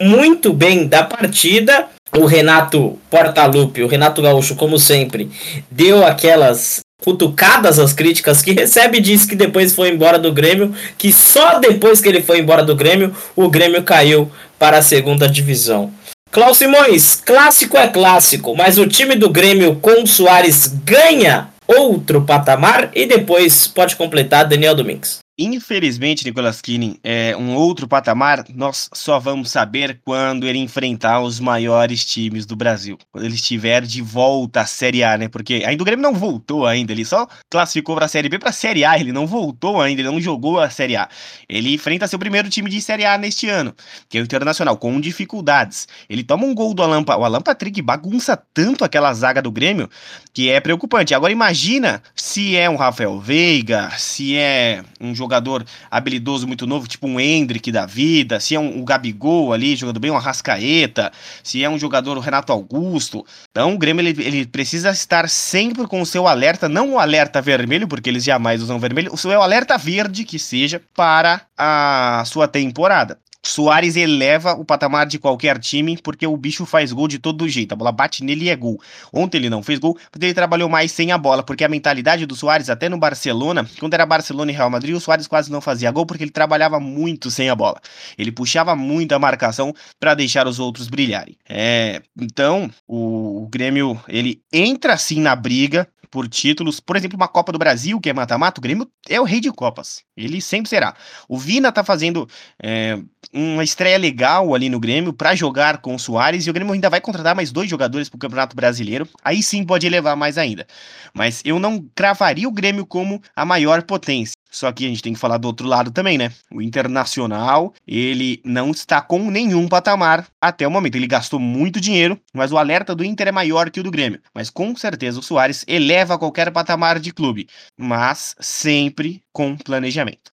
muito 0.00 0.52
bem 0.52 0.86
da 0.86 1.04
partida. 1.04 1.86
O 2.16 2.24
Renato 2.24 2.98
Portaluppi, 3.10 3.82
o 3.82 3.86
Renato 3.86 4.22
Gaúcho, 4.22 4.56
como 4.56 4.78
sempre, 4.78 5.30
deu 5.70 6.04
aquelas 6.04 6.80
cutucadas 7.02 7.78
as 7.78 7.92
críticas 7.92 8.42
que 8.42 8.52
recebe, 8.52 9.00
disse 9.00 9.26
que 9.26 9.36
depois 9.36 9.74
foi 9.74 9.90
embora 9.90 10.18
do 10.18 10.32
Grêmio, 10.32 10.74
que 10.96 11.12
só 11.12 11.58
depois 11.58 12.00
que 12.00 12.08
ele 12.08 12.22
foi 12.22 12.40
embora 12.40 12.62
do 12.62 12.76
Grêmio, 12.76 13.14
o 13.36 13.48
Grêmio 13.48 13.82
caiu 13.82 14.30
para 14.58 14.78
a 14.78 14.82
segunda 14.82 15.28
divisão. 15.28 15.92
Klaus 16.30 16.58
Simões, 16.58 17.14
clássico 17.14 17.76
é 17.76 17.88
clássico, 17.88 18.54
mas 18.54 18.78
o 18.78 18.86
time 18.86 19.14
do 19.14 19.30
Grêmio 19.30 19.76
com 19.76 20.04
Soares 20.06 20.66
ganha 20.84 21.48
outro 21.66 22.22
patamar 22.22 22.90
e 22.94 23.06
depois 23.06 23.66
pode 23.66 23.96
completar 23.96 24.46
Daniel 24.46 24.74
Domingues. 24.74 25.18
Infelizmente, 25.40 26.24
Nicolas 26.24 26.60
Kine, 26.60 26.98
é 27.04 27.36
um 27.36 27.54
outro 27.54 27.86
patamar, 27.86 28.44
nós 28.52 28.90
só 28.92 29.20
vamos 29.20 29.52
saber 29.52 30.00
quando 30.04 30.44
ele 30.44 30.58
enfrentar 30.58 31.20
os 31.20 31.38
maiores 31.38 32.04
times 32.04 32.44
do 32.44 32.56
Brasil. 32.56 32.98
Quando 33.12 33.24
ele 33.24 33.36
estiver 33.36 33.82
de 33.82 34.02
volta 34.02 34.62
à 34.62 34.66
Série 34.66 35.04
A, 35.04 35.16
né? 35.16 35.28
Porque 35.28 35.62
ainda 35.64 35.80
o 35.80 35.86
Grêmio 35.86 36.02
não 36.02 36.12
voltou 36.12 36.66
ainda, 36.66 36.90
ele 36.90 37.04
só 37.04 37.28
classificou 37.48 37.94
para 37.94 38.06
a 38.06 38.08
Série 38.08 38.28
B 38.28 38.36
para 38.36 38.50
a 38.50 38.52
Série 38.52 38.84
A, 38.84 38.98
ele 38.98 39.12
não 39.12 39.28
voltou 39.28 39.80
ainda, 39.80 40.00
ele 40.00 40.10
não 40.10 40.20
jogou 40.20 40.58
a 40.58 40.70
Série 40.70 40.96
A. 40.96 41.08
Ele 41.48 41.72
enfrenta 41.72 42.08
seu 42.08 42.18
primeiro 42.18 42.50
time 42.50 42.68
de 42.68 42.80
Série 42.80 43.04
A 43.04 43.16
neste 43.16 43.48
ano, 43.48 43.72
que 44.08 44.18
é 44.18 44.20
o 44.20 44.24
Internacional, 44.24 44.76
com 44.76 45.00
dificuldades. 45.00 45.86
Ele 46.10 46.24
toma 46.24 46.46
um 46.46 46.54
gol 46.54 46.74
do 46.74 46.82
Alan, 46.82 47.04
o 47.06 47.24
Alan 47.24 47.42
Patrick 47.42 47.80
bagunça 47.80 48.36
tanto 48.52 48.84
aquela 48.84 49.14
zaga 49.14 49.40
do 49.40 49.52
Grêmio 49.52 49.88
que 50.34 50.50
é 50.50 50.58
preocupante. 50.58 51.14
Agora 51.14 51.30
imagina 51.30 52.02
se 52.12 52.56
é 52.56 52.68
um 52.68 52.74
Rafael 52.74 53.20
Veiga, 53.20 53.92
se 53.96 54.36
é 54.36 54.82
um 55.00 55.14
jogador 55.14 55.27
jogador 55.28 55.64
habilidoso 55.90 56.46
muito 56.46 56.66
novo, 56.66 56.88
tipo 56.88 57.06
um 57.06 57.20
Hendrick 57.20 57.70
da 57.70 57.84
vida, 57.84 58.40
se 58.40 58.54
é 58.54 58.60
um, 58.60 58.78
um 58.78 58.84
Gabigol 58.84 59.52
ali 59.52 59.76
jogando 59.76 60.00
bem, 60.00 60.10
uma 60.10 60.18
Rascaeta, 60.18 61.12
se 61.44 61.62
é 61.62 61.68
um 61.68 61.78
jogador 61.78 62.16
o 62.16 62.20
Renato 62.20 62.50
Augusto. 62.50 63.24
Então 63.50 63.74
o 63.74 63.78
Grêmio 63.78 64.00
ele, 64.06 64.22
ele 64.24 64.46
precisa 64.46 64.90
estar 64.90 65.28
sempre 65.28 65.86
com 65.86 66.00
o 66.00 66.06
seu 66.06 66.26
alerta, 66.26 66.68
não 66.68 66.94
o 66.94 66.98
alerta 66.98 67.42
vermelho, 67.42 67.86
porque 67.86 68.08
eles 68.08 68.24
jamais 68.24 68.62
usam 68.62 68.78
vermelho, 68.78 69.12
o 69.12 69.16
seu 69.16 69.40
alerta 69.40 69.76
verde 69.76 70.24
que 70.24 70.38
seja 70.38 70.80
para 70.94 71.42
a 71.56 72.22
sua 72.26 72.48
temporada. 72.48 73.18
Soares 73.44 73.96
eleva 73.96 74.54
o 74.54 74.64
patamar 74.64 75.06
de 75.06 75.18
qualquer 75.18 75.58
time 75.58 75.96
porque 75.96 76.26
o 76.26 76.36
bicho 76.36 76.66
faz 76.66 76.92
gol 76.92 77.06
de 77.06 77.18
todo 77.18 77.48
jeito. 77.48 77.72
A 77.72 77.76
bola 77.76 77.92
bate 77.92 78.24
nele 78.24 78.46
e 78.46 78.48
é 78.48 78.56
gol. 78.56 78.80
Ontem 79.12 79.38
ele 79.38 79.50
não 79.50 79.62
fez 79.62 79.78
gol 79.78 79.96
porque 80.10 80.26
ele 80.26 80.34
trabalhou 80.34 80.68
mais 80.68 80.92
sem 80.92 81.12
a 81.12 81.18
bola, 81.18 81.42
porque 81.42 81.64
a 81.64 81.68
mentalidade 81.68 82.26
do 82.26 82.34
Soares, 82.34 82.68
até 82.68 82.88
no 82.88 82.98
Barcelona, 82.98 83.68
quando 83.78 83.94
era 83.94 84.04
Barcelona 84.04 84.50
e 84.50 84.54
Real 84.54 84.70
Madrid, 84.70 84.94
o 84.94 85.00
Soares 85.00 85.26
quase 85.26 85.50
não 85.50 85.60
fazia 85.60 85.90
gol 85.90 86.04
porque 86.04 86.24
ele 86.24 86.30
trabalhava 86.30 86.80
muito 86.80 87.30
sem 87.30 87.48
a 87.48 87.54
bola. 87.54 87.80
Ele 88.16 88.32
puxava 88.32 88.74
muito 88.74 89.12
a 89.12 89.18
marcação 89.18 89.74
para 90.00 90.14
deixar 90.14 90.46
os 90.46 90.58
outros 90.58 90.88
brilharem. 90.88 91.36
É, 91.48 92.02
então, 92.20 92.70
o, 92.86 93.44
o 93.44 93.48
Grêmio 93.48 94.00
ele 94.08 94.42
entra 94.52 94.94
assim 94.94 95.20
na 95.20 95.34
briga, 95.36 95.88
por 96.10 96.28
títulos. 96.28 96.80
Por 96.80 96.96
exemplo, 96.96 97.16
uma 97.16 97.28
Copa 97.28 97.52
do 97.52 97.58
Brasil, 97.58 98.00
que 98.00 98.10
é 98.10 98.12
mata-mata, 98.12 98.60
o 98.60 98.62
Grêmio 98.62 98.88
é 99.08 99.20
o 99.20 99.24
rei 99.24 99.40
de 99.40 99.50
Copas. 99.50 100.02
Ele 100.16 100.40
sempre 100.40 100.68
será. 100.68 100.94
O 101.28 101.38
Vina 101.38 101.70
tá 101.72 101.84
fazendo 101.84 102.28
é, 102.62 102.98
uma 103.32 103.64
estreia 103.64 103.98
legal 103.98 104.54
ali 104.54 104.68
no 104.68 104.80
Grêmio 104.80 105.12
para 105.12 105.34
jogar 105.34 105.78
com 105.78 105.94
o 105.94 105.98
Soares 105.98 106.46
e 106.46 106.50
o 106.50 106.52
Grêmio 106.52 106.72
ainda 106.72 106.90
vai 106.90 107.00
contratar 107.00 107.34
mais 107.34 107.52
dois 107.52 107.68
jogadores 107.68 108.08
para 108.08 108.16
o 108.16 108.20
Campeonato 108.20 108.56
Brasileiro. 108.56 109.08
Aí 109.22 109.42
sim 109.42 109.64
pode 109.64 109.86
elevar 109.86 110.16
mais 110.16 110.38
ainda. 110.38 110.66
Mas 111.12 111.42
eu 111.44 111.58
não 111.58 111.84
cravaria 111.94 112.48
o 112.48 112.52
Grêmio 112.52 112.86
como 112.86 113.20
a 113.34 113.44
maior 113.44 113.82
potência. 113.82 114.37
Só 114.58 114.72
que 114.72 114.84
a 114.84 114.88
gente 114.88 115.02
tem 115.02 115.12
que 115.12 115.20
falar 115.20 115.38
do 115.38 115.46
outro 115.46 115.68
lado 115.68 115.92
também, 115.92 116.18
né? 116.18 116.32
O 116.52 116.60
Internacional, 116.60 117.72
ele 117.86 118.40
não 118.44 118.72
está 118.72 119.00
com 119.00 119.30
nenhum 119.30 119.68
patamar 119.68 120.26
até 120.40 120.66
o 120.66 120.70
momento. 120.70 120.96
Ele 120.96 121.06
gastou 121.06 121.38
muito 121.38 121.80
dinheiro, 121.80 122.18
mas 122.34 122.50
o 122.50 122.58
alerta 122.58 122.92
do 122.92 123.04
Inter 123.04 123.28
é 123.28 123.32
maior 123.32 123.70
que 123.70 123.78
o 123.78 123.84
do 123.84 123.90
Grêmio. 123.90 124.20
Mas 124.34 124.50
com 124.50 124.74
certeza 124.74 125.20
o 125.20 125.22
Soares 125.22 125.64
eleva 125.68 126.18
qualquer 126.18 126.50
patamar 126.50 126.98
de 126.98 127.12
clube, 127.12 127.46
mas 127.76 128.34
sempre 128.40 129.22
com 129.32 129.56
planejamento. 129.56 130.32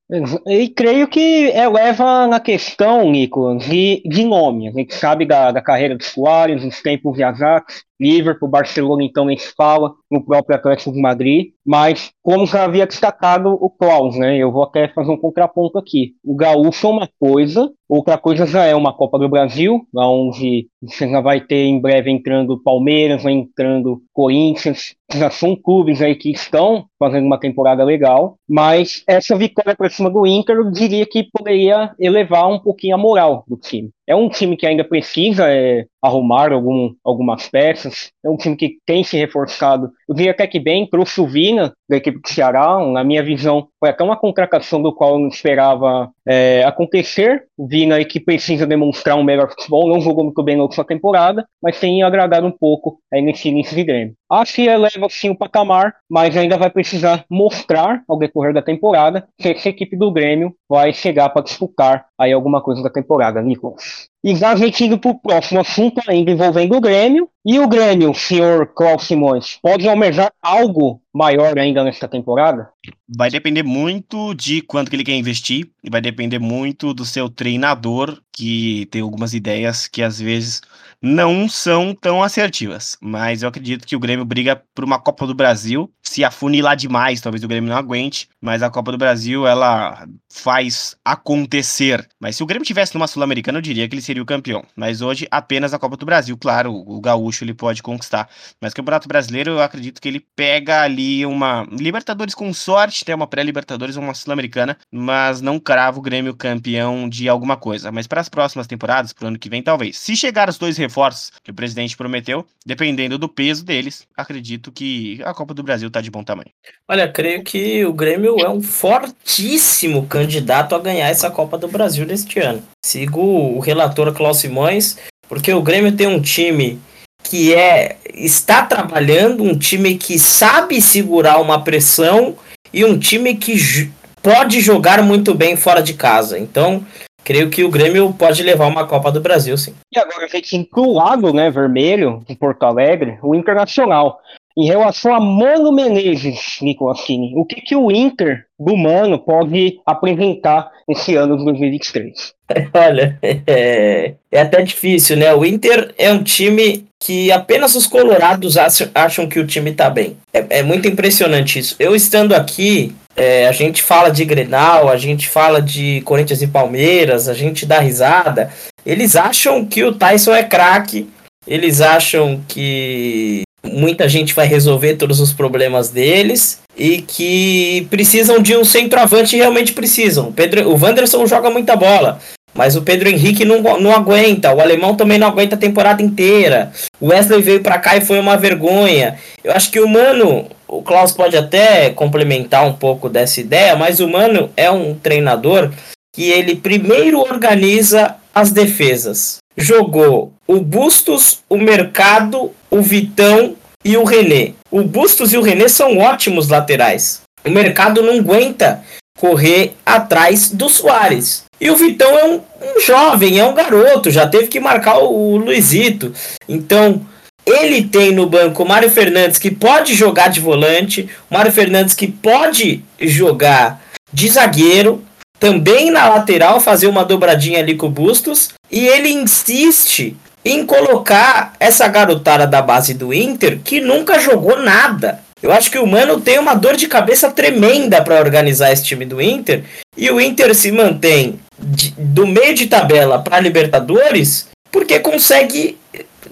E 0.45 0.67
creio 0.67 1.07
que 1.07 1.47
eleva 1.55 2.27
na 2.27 2.39
questão, 2.39 3.09
Nico, 3.09 3.57
de, 3.57 4.03
de 4.05 4.25
nome. 4.25 4.67
A 4.67 4.71
gente 4.71 4.93
sabe 4.93 5.25
da, 5.25 5.51
da 5.51 5.61
carreira 5.61 5.95
do 5.95 6.03
Soares, 6.03 6.63
os 6.63 6.81
tempos 6.81 7.15
de 7.15 7.23
Ajax, 7.23 7.83
Liverpool, 8.01 8.50
Barcelona, 8.50 9.03
então 9.03 9.25
nem 9.25 9.38
se 9.38 9.53
fala, 9.55 9.93
no 10.10 10.25
próprio 10.25 10.55
Atlético 10.55 10.91
de 10.91 11.00
Madrid, 11.00 11.51
mas 11.65 12.12
como 12.24 12.48
já 12.48 12.63
havia 12.63 12.88
destacado 12.88 13.50
o 13.50 13.70
Klaus, 13.70 14.17
né, 14.17 14.38
eu 14.38 14.51
vou 14.51 14.63
até 14.63 14.88
fazer 14.88 15.12
um 15.12 15.17
contraponto 15.17 15.77
aqui. 15.77 16.15
O 16.24 16.36
Gaúcho 16.36 16.88
é 16.88 16.89
uma 16.89 17.10
coisa, 17.20 17.72
outra 17.88 18.17
coisa 18.17 18.46
já 18.46 18.65
é 18.65 18.75
uma 18.75 18.93
Copa 18.93 19.20
do 19.20 19.29
Brasil, 19.29 19.81
onde 19.96 20.67
você 20.81 21.08
já 21.08 21.22
vai 21.22 21.39
ter 21.41 21.65
em 21.65 21.79
breve 21.79 22.10
entrando 22.10 22.62
Palmeiras, 22.62 23.24
vai 23.24 23.34
entrando 23.34 24.01
Corinthians, 24.13 24.96
já 25.13 25.29
são 25.29 25.55
clubes 25.55 26.01
aí 26.01 26.15
que 26.15 26.31
estão 26.31 26.86
fazendo 26.98 27.25
uma 27.25 27.39
temporada 27.39 27.84
legal, 27.84 28.38
mas 28.48 29.03
essa 29.08 29.36
vitória 29.36 29.75
para 29.75 29.89
cima 29.89 30.10
do 30.10 30.25
Inter, 30.25 30.55
eu 30.55 30.72
diria 30.72 31.05
que 31.05 31.27
poderia 31.31 31.93
elevar 32.00 32.48
um 32.48 32.60
pouquinho 32.60 32.96
a 32.96 32.98
moral 32.98 33.43
do 33.48 33.58
time. 33.58 33.89
É 34.08 34.15
um 34.15 34.27
time 34.27 34.58
que 34.58 34.65
ainda 34.65 34.84
precisa 34.84 35.50
é, 35.50 35.86
arrumar 36.01 36.51
algum, 36.51 36.93
algumas 37.03 37.48
peças. 37.48 38.12
É 38.24 38.29
um 38.29 38.36
time 38.38 38.55
que 38.55 38.77
tem 38.86 39.03
se 39.03 39.17
reforçado. 39.17 39.91
Eu 40.08 40.15
diria 40.15 40.31
até 40.31 40.48
que 40.48 40.60
bem, 40.60 40.89
trouxe 40.89 41.22
o 41.22 41.27
Vina 41.27 41.74
da 41.89 41.98
equipe 41.98 42.20
do 42.20 42.27
Ceará. 42.27 42.79
Na 42.88 43.03
minha 43.03 43.24
visão, 43.24 43.67
foi 43.81 43.89
até 43.89 44.03
uma 44.03 44.15
contratação 44.15 44.79
do 44.79 44.93
qual 44.93 45.13
eu 45.13 45.19
não 45.19 45.27
esperava 45.27 46.11
é, 46.23 46.63
acontecer. 46.63 47.45
Vina 47.57 47.95
aí 47.95 48.05
que 48.05 48.19
precisa 48.19 48.67
demonstrar 48.67 49.17
um 49.17 49.23
melhor 49.23 49.50
futebol. 49.50 49.89
Não 49.89 50.00
jogou 50.00 50.23
muito 50.23 50.43
bem 50.43 50.55
na 50.55 50.61
última 50.61 50.85
temporada, 50.85 51.47
mas 51.59 51.79
tem 51.79 52.03
agradado 52.03 52.45
um 52.45 52.51
pouco 52.51 53.00
aí 53.11 53.23
nesse 53.23 53.50
início 53.50 53.75
de 53.75 53.83
Grêmio. 53.83 54.13
Acho 54.29 54.53
que 54.53 54.67
eleva 54.67 55.09
sim 55.09 55.31
o 55.31 55.38
patamar, 55.38 55.95
mas 56.07 56.38
ainda 56.38 56.57
vai 56.57 56.69
precisar 56.69 57.25
mostrar 57.27 58.03
ao 58.07 58.19
decorrer 58.19 58.53
da 58.53 58.61
temporada 58.61 59.27
se 59.41 59.51
essa 59.51 59.69
equipe 59.69 59.97
do 59.97 60.11
Grêmio 60.11 60.55
vai 60.69 60.93
chegar 60.93 61.29
para 61.29 61.41
disputar 61.41 62.05
aí 62.19 62.31
alguma 62.31 62.61
coisa 62.61 62.83
da 62.83 62.89
temporada, 62.89 63.41
Nicolas. 63.41 64.11
E 64.23 64.35
já 64.35 64.53
indo 64.53 64.99
para 64.99 65.11
o 65.11 65.19
próximo 65.19 65.59
assunto 65.59 65.99
ainda 66.07 66.31
envolvendo 66.31 66.75
o 66.75 66.81
Grêmio. 66.81 67.27
E 67.43 67.57
o 67.57 67.67
Grêmio, 67.67 68.13
senhor 68.13 68.67
Klaus 68.67 69.05
Simões, 69.07 69.57
pode 69.63 69.89
almejar 69.89 70.31
algo 70.39 71.01
maior 71.11 71.57
ainda 71.57 71.83
nesta 71.83 72.07
temporada? 72.07 72.69
Vai 73.09 73.31
depender 73.31 73.63
muito 73.63 74.35
de 74.35 74.61
quanto 74.61 74.91
que 74.91 74.95
ele 74.95 75.03
quer 75.03 75.15
investir 75.15 75.71
e 75.83 75.89
vai 75.89 76.01
depender 76.01 76.37
muito 76.37 76.93
do 76.93 77.03
seu 77.03 77.29
treinador, 77.29 78.21
que 78.31 78.85
tem 78.91 79.01
algumas 79.01 79.33
ideias 79.33 79.87
que 79.87 80.03
às 80.03 80.19
vezes 80.21 80.61
não 81.01 81.50
são 81.50 81.96
tão 81.96 82.22
assertivas. 82.22 82.98
Mas 83.01 83.41
eu 83.41 83.50
acredito 83.50 83.88
que 83.88 83.96
o 83.96 84.00
Grêmio 84.00 84.24
briga 84.24 84.62
por 84.75 84.84
uma 84.84 85.00
Copa 85.00 85.25
do 85.25 85.34
Brasil. 85.34 85.91
Se 86.03 86.24
afunilar 86.24 86.75
demais, 86.75 87.22
talvez 87.22 87.43
o 87.43 87.48
Grêmio 87.48 87.70
não 87.70 87.77
aguente. 87.77 88.29
Mas 88.39 88.62
a 88.62 88.70
Copa 88.70 88.91
do 88.91 88.98
Brasil, 88.98 89.48
ela 89.48 90.05
faz 90.31 90.96
acontecer. 91.03 92.08
Mas 92.20 92.36
se 92.36 92.43
o 92.43 92.46
Grêmio 92.46 92.65
tivesse 92.65 92.93
numa 92.93 93.08
Sul-Americana, 93.08 93.58
eu 93.58 93.62
diria 93.62 93.88
que 93.88 93.96
ele 93.96 94.01
seria 94.01 94.22
o 94.22 94.25
campeão. 94.25 94.63
Mas 94.75 95.01
hoje, 95.01 95.27
apenas 95.31 95.74
a 95.74 95.79
Copa 95.79 95.98
do 95.98 96.05
Brasil. 96.05 96.38
Claro, 96.38 96.74
o 96.74 97.01
Gaúcho 97.01 97.43
ele 97.43 97.53
pode 97.53 97.81
conquistar. 97.81 98.29
Mas 98.62 98.74
o 98.74 98.75
Campeonato 98.75 99.08
Brasileiro, 99.08 99.51
eu 99.51 99.62
acredito 99.62 100.00
que 100.00 100.08
ele 100.08 100.25
pega 100.36 100.81
ali 100.81 101.25
uma 101.25 101.67
Libertadores 101.72 102.36
com 102.36 102.53
sorte, 102.53 103.03
tem 103.05 103.15
uma 103.15 103.27
pré-Libertadores 103.27 103.98
ou 103.98 104.03
uma 104.03 104.13
Sul-Americana. 104.13 104.77
Mas 104.91 105.41
não 105.41 105.60
cravo 105.60 106.00
o 106.00 106.01
Grêmio 106.01 106.36
campeão 106.36 107.10
de 107.10 107.27
alguma 107.27 107.58
coisa. 107.58 107.91
Mas 107.91 108.05
para 108.05 108.22
as 108.22 108.29
próximas 108.29 108.67
temporadas, 108.67 109.13
pro 109.13 109.27
ano 109.27 109.39
que 109.39 109.50
vem, 109.50 109.63
talvez. 109.63 109.98
Se 109.98 110.15
chegar 110.15 110.50
os 110.50 110.58
dois 110.58 110.77
reforços 110.91 111.31
que 111.41 111.51
o 111.51 111.53
presidente 111.53 111.95
prometeu, 111.95 112.45
dependendo 112.65 113.17
do 113.17 113.29
peso 113.29 113.63
deles, 113.63 114.05
acredito 114.15 114.71
que 114.71 115.21
a 115.24 115.33
Copa 115.33 115.53
do 115.53 115.63
Brasil 115.63 115.88
está 115.88 116.01
de 116.01 116.12
bom 116.12 116.24
tamanho. 116.24 116.51
Olha, 116.88 117.07
creio 117.07 117.43
que 117.43 117.86
o 117.86 117.93
Grêmio 117.93 118.36
é 118.39 118.50
um 118.50 118.62
fortíssimo 118.62 120.05
candidato 120.05 120.75
a 120.75 120.79
ganhar 120.79 121.07
essa 121.07 121.31
Copa 121.31 121.57
do 121.57 121.69
Brasil 121.69 122.05
neste 122.05 122.39
ano. 122.39 122.62
Sigo 122.86 123.21
o 123.21 123.60
relator 123.60 124.13
Klaus 124.13 124.38
Simões, 124.38 124.98
porque 125.29 125.53
o 125.53 125.62
Grêmio 125.62 125.95
tem 125.95 126.07
um 126.07 126.21
time 126.21 126.79
que 127.24 127.53
é 127.53 127.98
está 128.13 128.65
trabalhando, 128.65 129.43
um 129.43 129.57
time 129.57 129.95
que 129.95 130.19
sabe 130.19 130.81
segurar 130.81 131.39
uma 131.39 131.63
pressão 131.63 132.36
e 132.74 132.83
um 132.83 133.00
time 133.00 133.36
que 133.36 133.89
pode 134.21 134.60
jogar 134.60 135.01
muito 135.01 135.33
bem 135.33 135.55
fora 135.55 135.81
de 135.81 135.93
casa. 135.93 136.38
Então, 136.38 136.86
creio 137.23 137.49
que 137.49 137.63
o 137.63 137.69
Grêmio 137.69 138.13
pode 138.13 138.43
levar 138.43 138.67
uma 138.67 138.87
Copa 138.87 139.11
do 139.11 139.21
Brasil, 139.21 139.57
sim. 139.57 139.73
E 139.93 139.99
agora 139.99 140.25
a 140.25 140.27
gente 140.27 140.63
pro 140.65 140.91
lado, 140.91 141.33
né, 141.33 141.49
vermelho, 141.49 142.23
em 142.27 142.35
Porto 142.35 142.63
Alegre, 142.63 143.17
o 143.21 143.35
Internacional. 143.35 144.19
Em 144.57 144.65
relação 144.65 145.15
a 145.15 145.19
Mano 145.19 145.71
Menezes, 145.71 146.57
Nicolas 146.61 147.01
Kine, 147.01 147.33
o 147.37 147.45
que, 147.45 147.61
que 147.61 147.75
o 147.75 147.89
Inter 147.89 148.45
do 148.59 148.75
Mano 148.75 149.17
pode 149.17 149.79
apresentar 149.85 150.69
esse 150.89 151.15
ano 151.15 151.37
de 151.37 151.45
2023? 151.45 152.33
Olha, 152.73 153.17
é, 153.21 154.15
é, 154.31 154.41
até 154.41 154.61
difícil, 154.61 155.15
né? 155.15 155.33
O 155.33 155.45
Inter 155.45 155.93
é 155.97 156.11
um 156.11 156.21
time 156.21 156.85
que 156.99 157.31
apenas 157.31 157.75
os 157.75 157.87
colorados 157.87 158.57
acham, 158.57 158.89
acham 158.93 159.27
que 159.27 159.39
o 159.39 159.47
time 159.47 159.71
tá 159.71 159.89
bem. 159.89 160.17
É, 160.33 160.59
é 160.59 160.63
muito 160.63 160.87
impressionante 160.87 161.57
isso. 161.57 161.75
Eu 161.79 161.95
estando 161.95 162.35
aqui, 162.35 162.93
é, 163.15 163.47
a 163.47 163.51
gente 163.51 163.81
fala 163.81 164.09
de 164.09 164.23
Grenal, 164.25 164.89
a 164.89 164.97
gente 164.97 165.27
fala 165.27 165.61
de 165.61 166.01
Corinthians 166.01 166.41
e 166.41 166.47
Palmeiras, 166.47 167.27
a 167.27 167.33
gente 167.33 167.65
dá 167.65 167.79
risada. 167.79 168.51
Eles 168.85 169.15
acham 169.15 169.65
que 169.65 169.83
o 169.83 169.93
Tyson 169.93 170.33
é 170.33 170.43
craque, 170.43 171.09
eles 171.45 171.81
acham 171.81 172.41
que 172.47 173.43
muita 173.63 174.09
gente 174.09 174.33
vai 174.33 174.47
resolver 174.47 174.95
todos 174.95 175.19
os 175.19 175.33
problemas 175.33 175.89
deles 175.89 176.59
e 176.77 177.01
que 177.01 177.87
precisam 177.89 178.39
de 178.39 178.55
um 178.55 178.65
centroavante 178.65 179.35
realmente 179.35 179.73
precisam. 179.73 180.29
O, 180.29 180.33
Pedro, 180.33 180.69
o 180.69 180.79
Wanderson 180.81 181.25
joga 181.27 181.49
muita 181.49 181.75
bola, 181.75 182.19
mas 182.53 182.75
o 182.75 182.81
Pedro 182.81 183.10
Henrique 183.10 183.46
não, 183.46 183.62
não 183.79 183.91
aguenta, 183.91 184.53
o 184.53 184.60
alemão 184.60 184.96
também 184.96 185.17
não 185.17 185.27
aguenta 185.27 185.55
a 185.55 185.60
temporada 185.60 186.01
inteira. 186.01 186.72
O 187.00 187.08
Wesley 187.08 187.41
veio 187.41 187.62
para 187.62 187.79
cá 187.79 187.98
e 187.98 188.01
foi 188.01 188.20
uma 188.20 188.38
vergonha. 188.38 189.17
Eu 189.43 189.53
acho 189.53 189.72
que 189.72 189.79
o 189.79 189.88
Mano, 189.88 190.48
o 190.67 190.81
Klaus 190.81 191.12
pode 191.12 191.38
até 191.38 191.89
complementar 191.89 192.65
um 192.65 192.74
pouco 192.74 193.10
dessa 193.10 193.39
ideia, 193.39 193.75
mas 193.75 194.00
o 194.00 194.08
Mano 194.08 194.50
é 194.55 194.70
um 194.70 194.96
treinador 194.96 195.72
que 196.13 196.29
ele 196.29 196.55
primeiro 196.55 197.20
organiza 197.20 198.15
as 198.34 198.51
defesas. 198.51 199.38
Jogou 199.58 200.34
o 200.48 200.60
Bustos, 200.60 201.39
o 201.50 201.58
Mercado, 201.58 202.51
o 202.70 202.81
Vitão 202.81 203.55
e 203.84 203.98
o 203.98 204.03
René. 204.03 204.53
O 204.70 204.84
Bustos 204.84 205.34
e 205.34 205.38
o 205.38 205.41
René 205.41 205.67
são 205.67 205.98
ótimos 205.98 206.48
laterais. 206.48 207.22
O 207.43 207.50
mercado 207.50 208.01
não 208.01 208.20
aguenta 208.20 208.84
correr 209.17 209.74
atrás 209.86 210.50
do 210.50 210.70
Soares. 210.70 211.43
E 211.61 211.69
o 211.69 211.75
Vitão 211.75 212.09
é 212.17 212.25
um, 212.25 212.35
um 212.37 212.81
jovem, 212.83 213.39
é 213.39 213.45
um 213.45 213.53
garoto, 213.53 214.09
já 214.09 214.27
teve 214.27 214.47
que 214.47 214.59
marcar 214.59 214.97
o, 214.97 215.33
o 215.33 215.37
Luizito. 215.37 216.11
Então, 216.49 217.05
ele 217.45 217.83
tem 217.83 218.11
no 218.11 218.25
banco 218.25 218.63
o 218.63 218.67
Mário 218.67 218.89
Fernandes 218.89 219.37
que 219.37 219.51
pode 219.51 219.93
jogar 219.93 220.29
de 220.29 220.39
volante, 220.39 221.07
o 221.29 221.33
Mário 221.35 221.51
Fernandes 221.51 221.93
que 221.93 222.07
pode 222.07 222.83
jogar 222.99 223.79
de 224.11 224.27
zagueiro, 224.27 225.03
também 225.39 225.91
na 225.91 226.09
lateral 226.09 226.59
fazer 226.59 226.87
uma 226.87 227.05
dobradinha 227.05 227.59
ali 227.59 227.75
com 227.75 227.85
o 227.85 227.91
Bustos, 227.91 228.49
e 228.71 228.87
ele 228.87 229.09
insiste 229.09 230.17
em 230.43 230.65
colocar 230.65 231.53
essa 231.59 231.87
garotada 231.87 232.47
da 232.47 232.63
base 232.63 232.95
do 232.95 233.13
Inter 233.13 233.59
que 233.63 233.79
nunca 233.79 234.19
jogou 234.19 234.59
nada. 234.59 235.19
Eu 235.41 235.51
acho 235.51 235.71
que 235.71 235.79
o 235.79 235.87
Mano 235.87 236.19
tem 236.21 236.37
uma 236.37 236.53
dor 236.53 236.75
de 236.75 236.87
cabeça 236.87 237.31
tremenda 237.31 238.01
para 238.01 238.19
organizar 238.19 238.71
esse 238.71 238.83
time 238.83 239.05
do 239.05 239.19
Inter 239.19 239.63
e 239.97 240.09
o 240.11 240.21
Inter 240.21 240.53
se 240.53 240.71
mantém 240.71 241.39
de, 241.61 241.93
do 241.97 242.25
meio 242.27 242.53
de 242.53 242.67
tabela 242.67 243.19
para 243.19 243.39
Libertadores 243.39 244.49
porque 244.71 244.99
consegue 244.99 245.77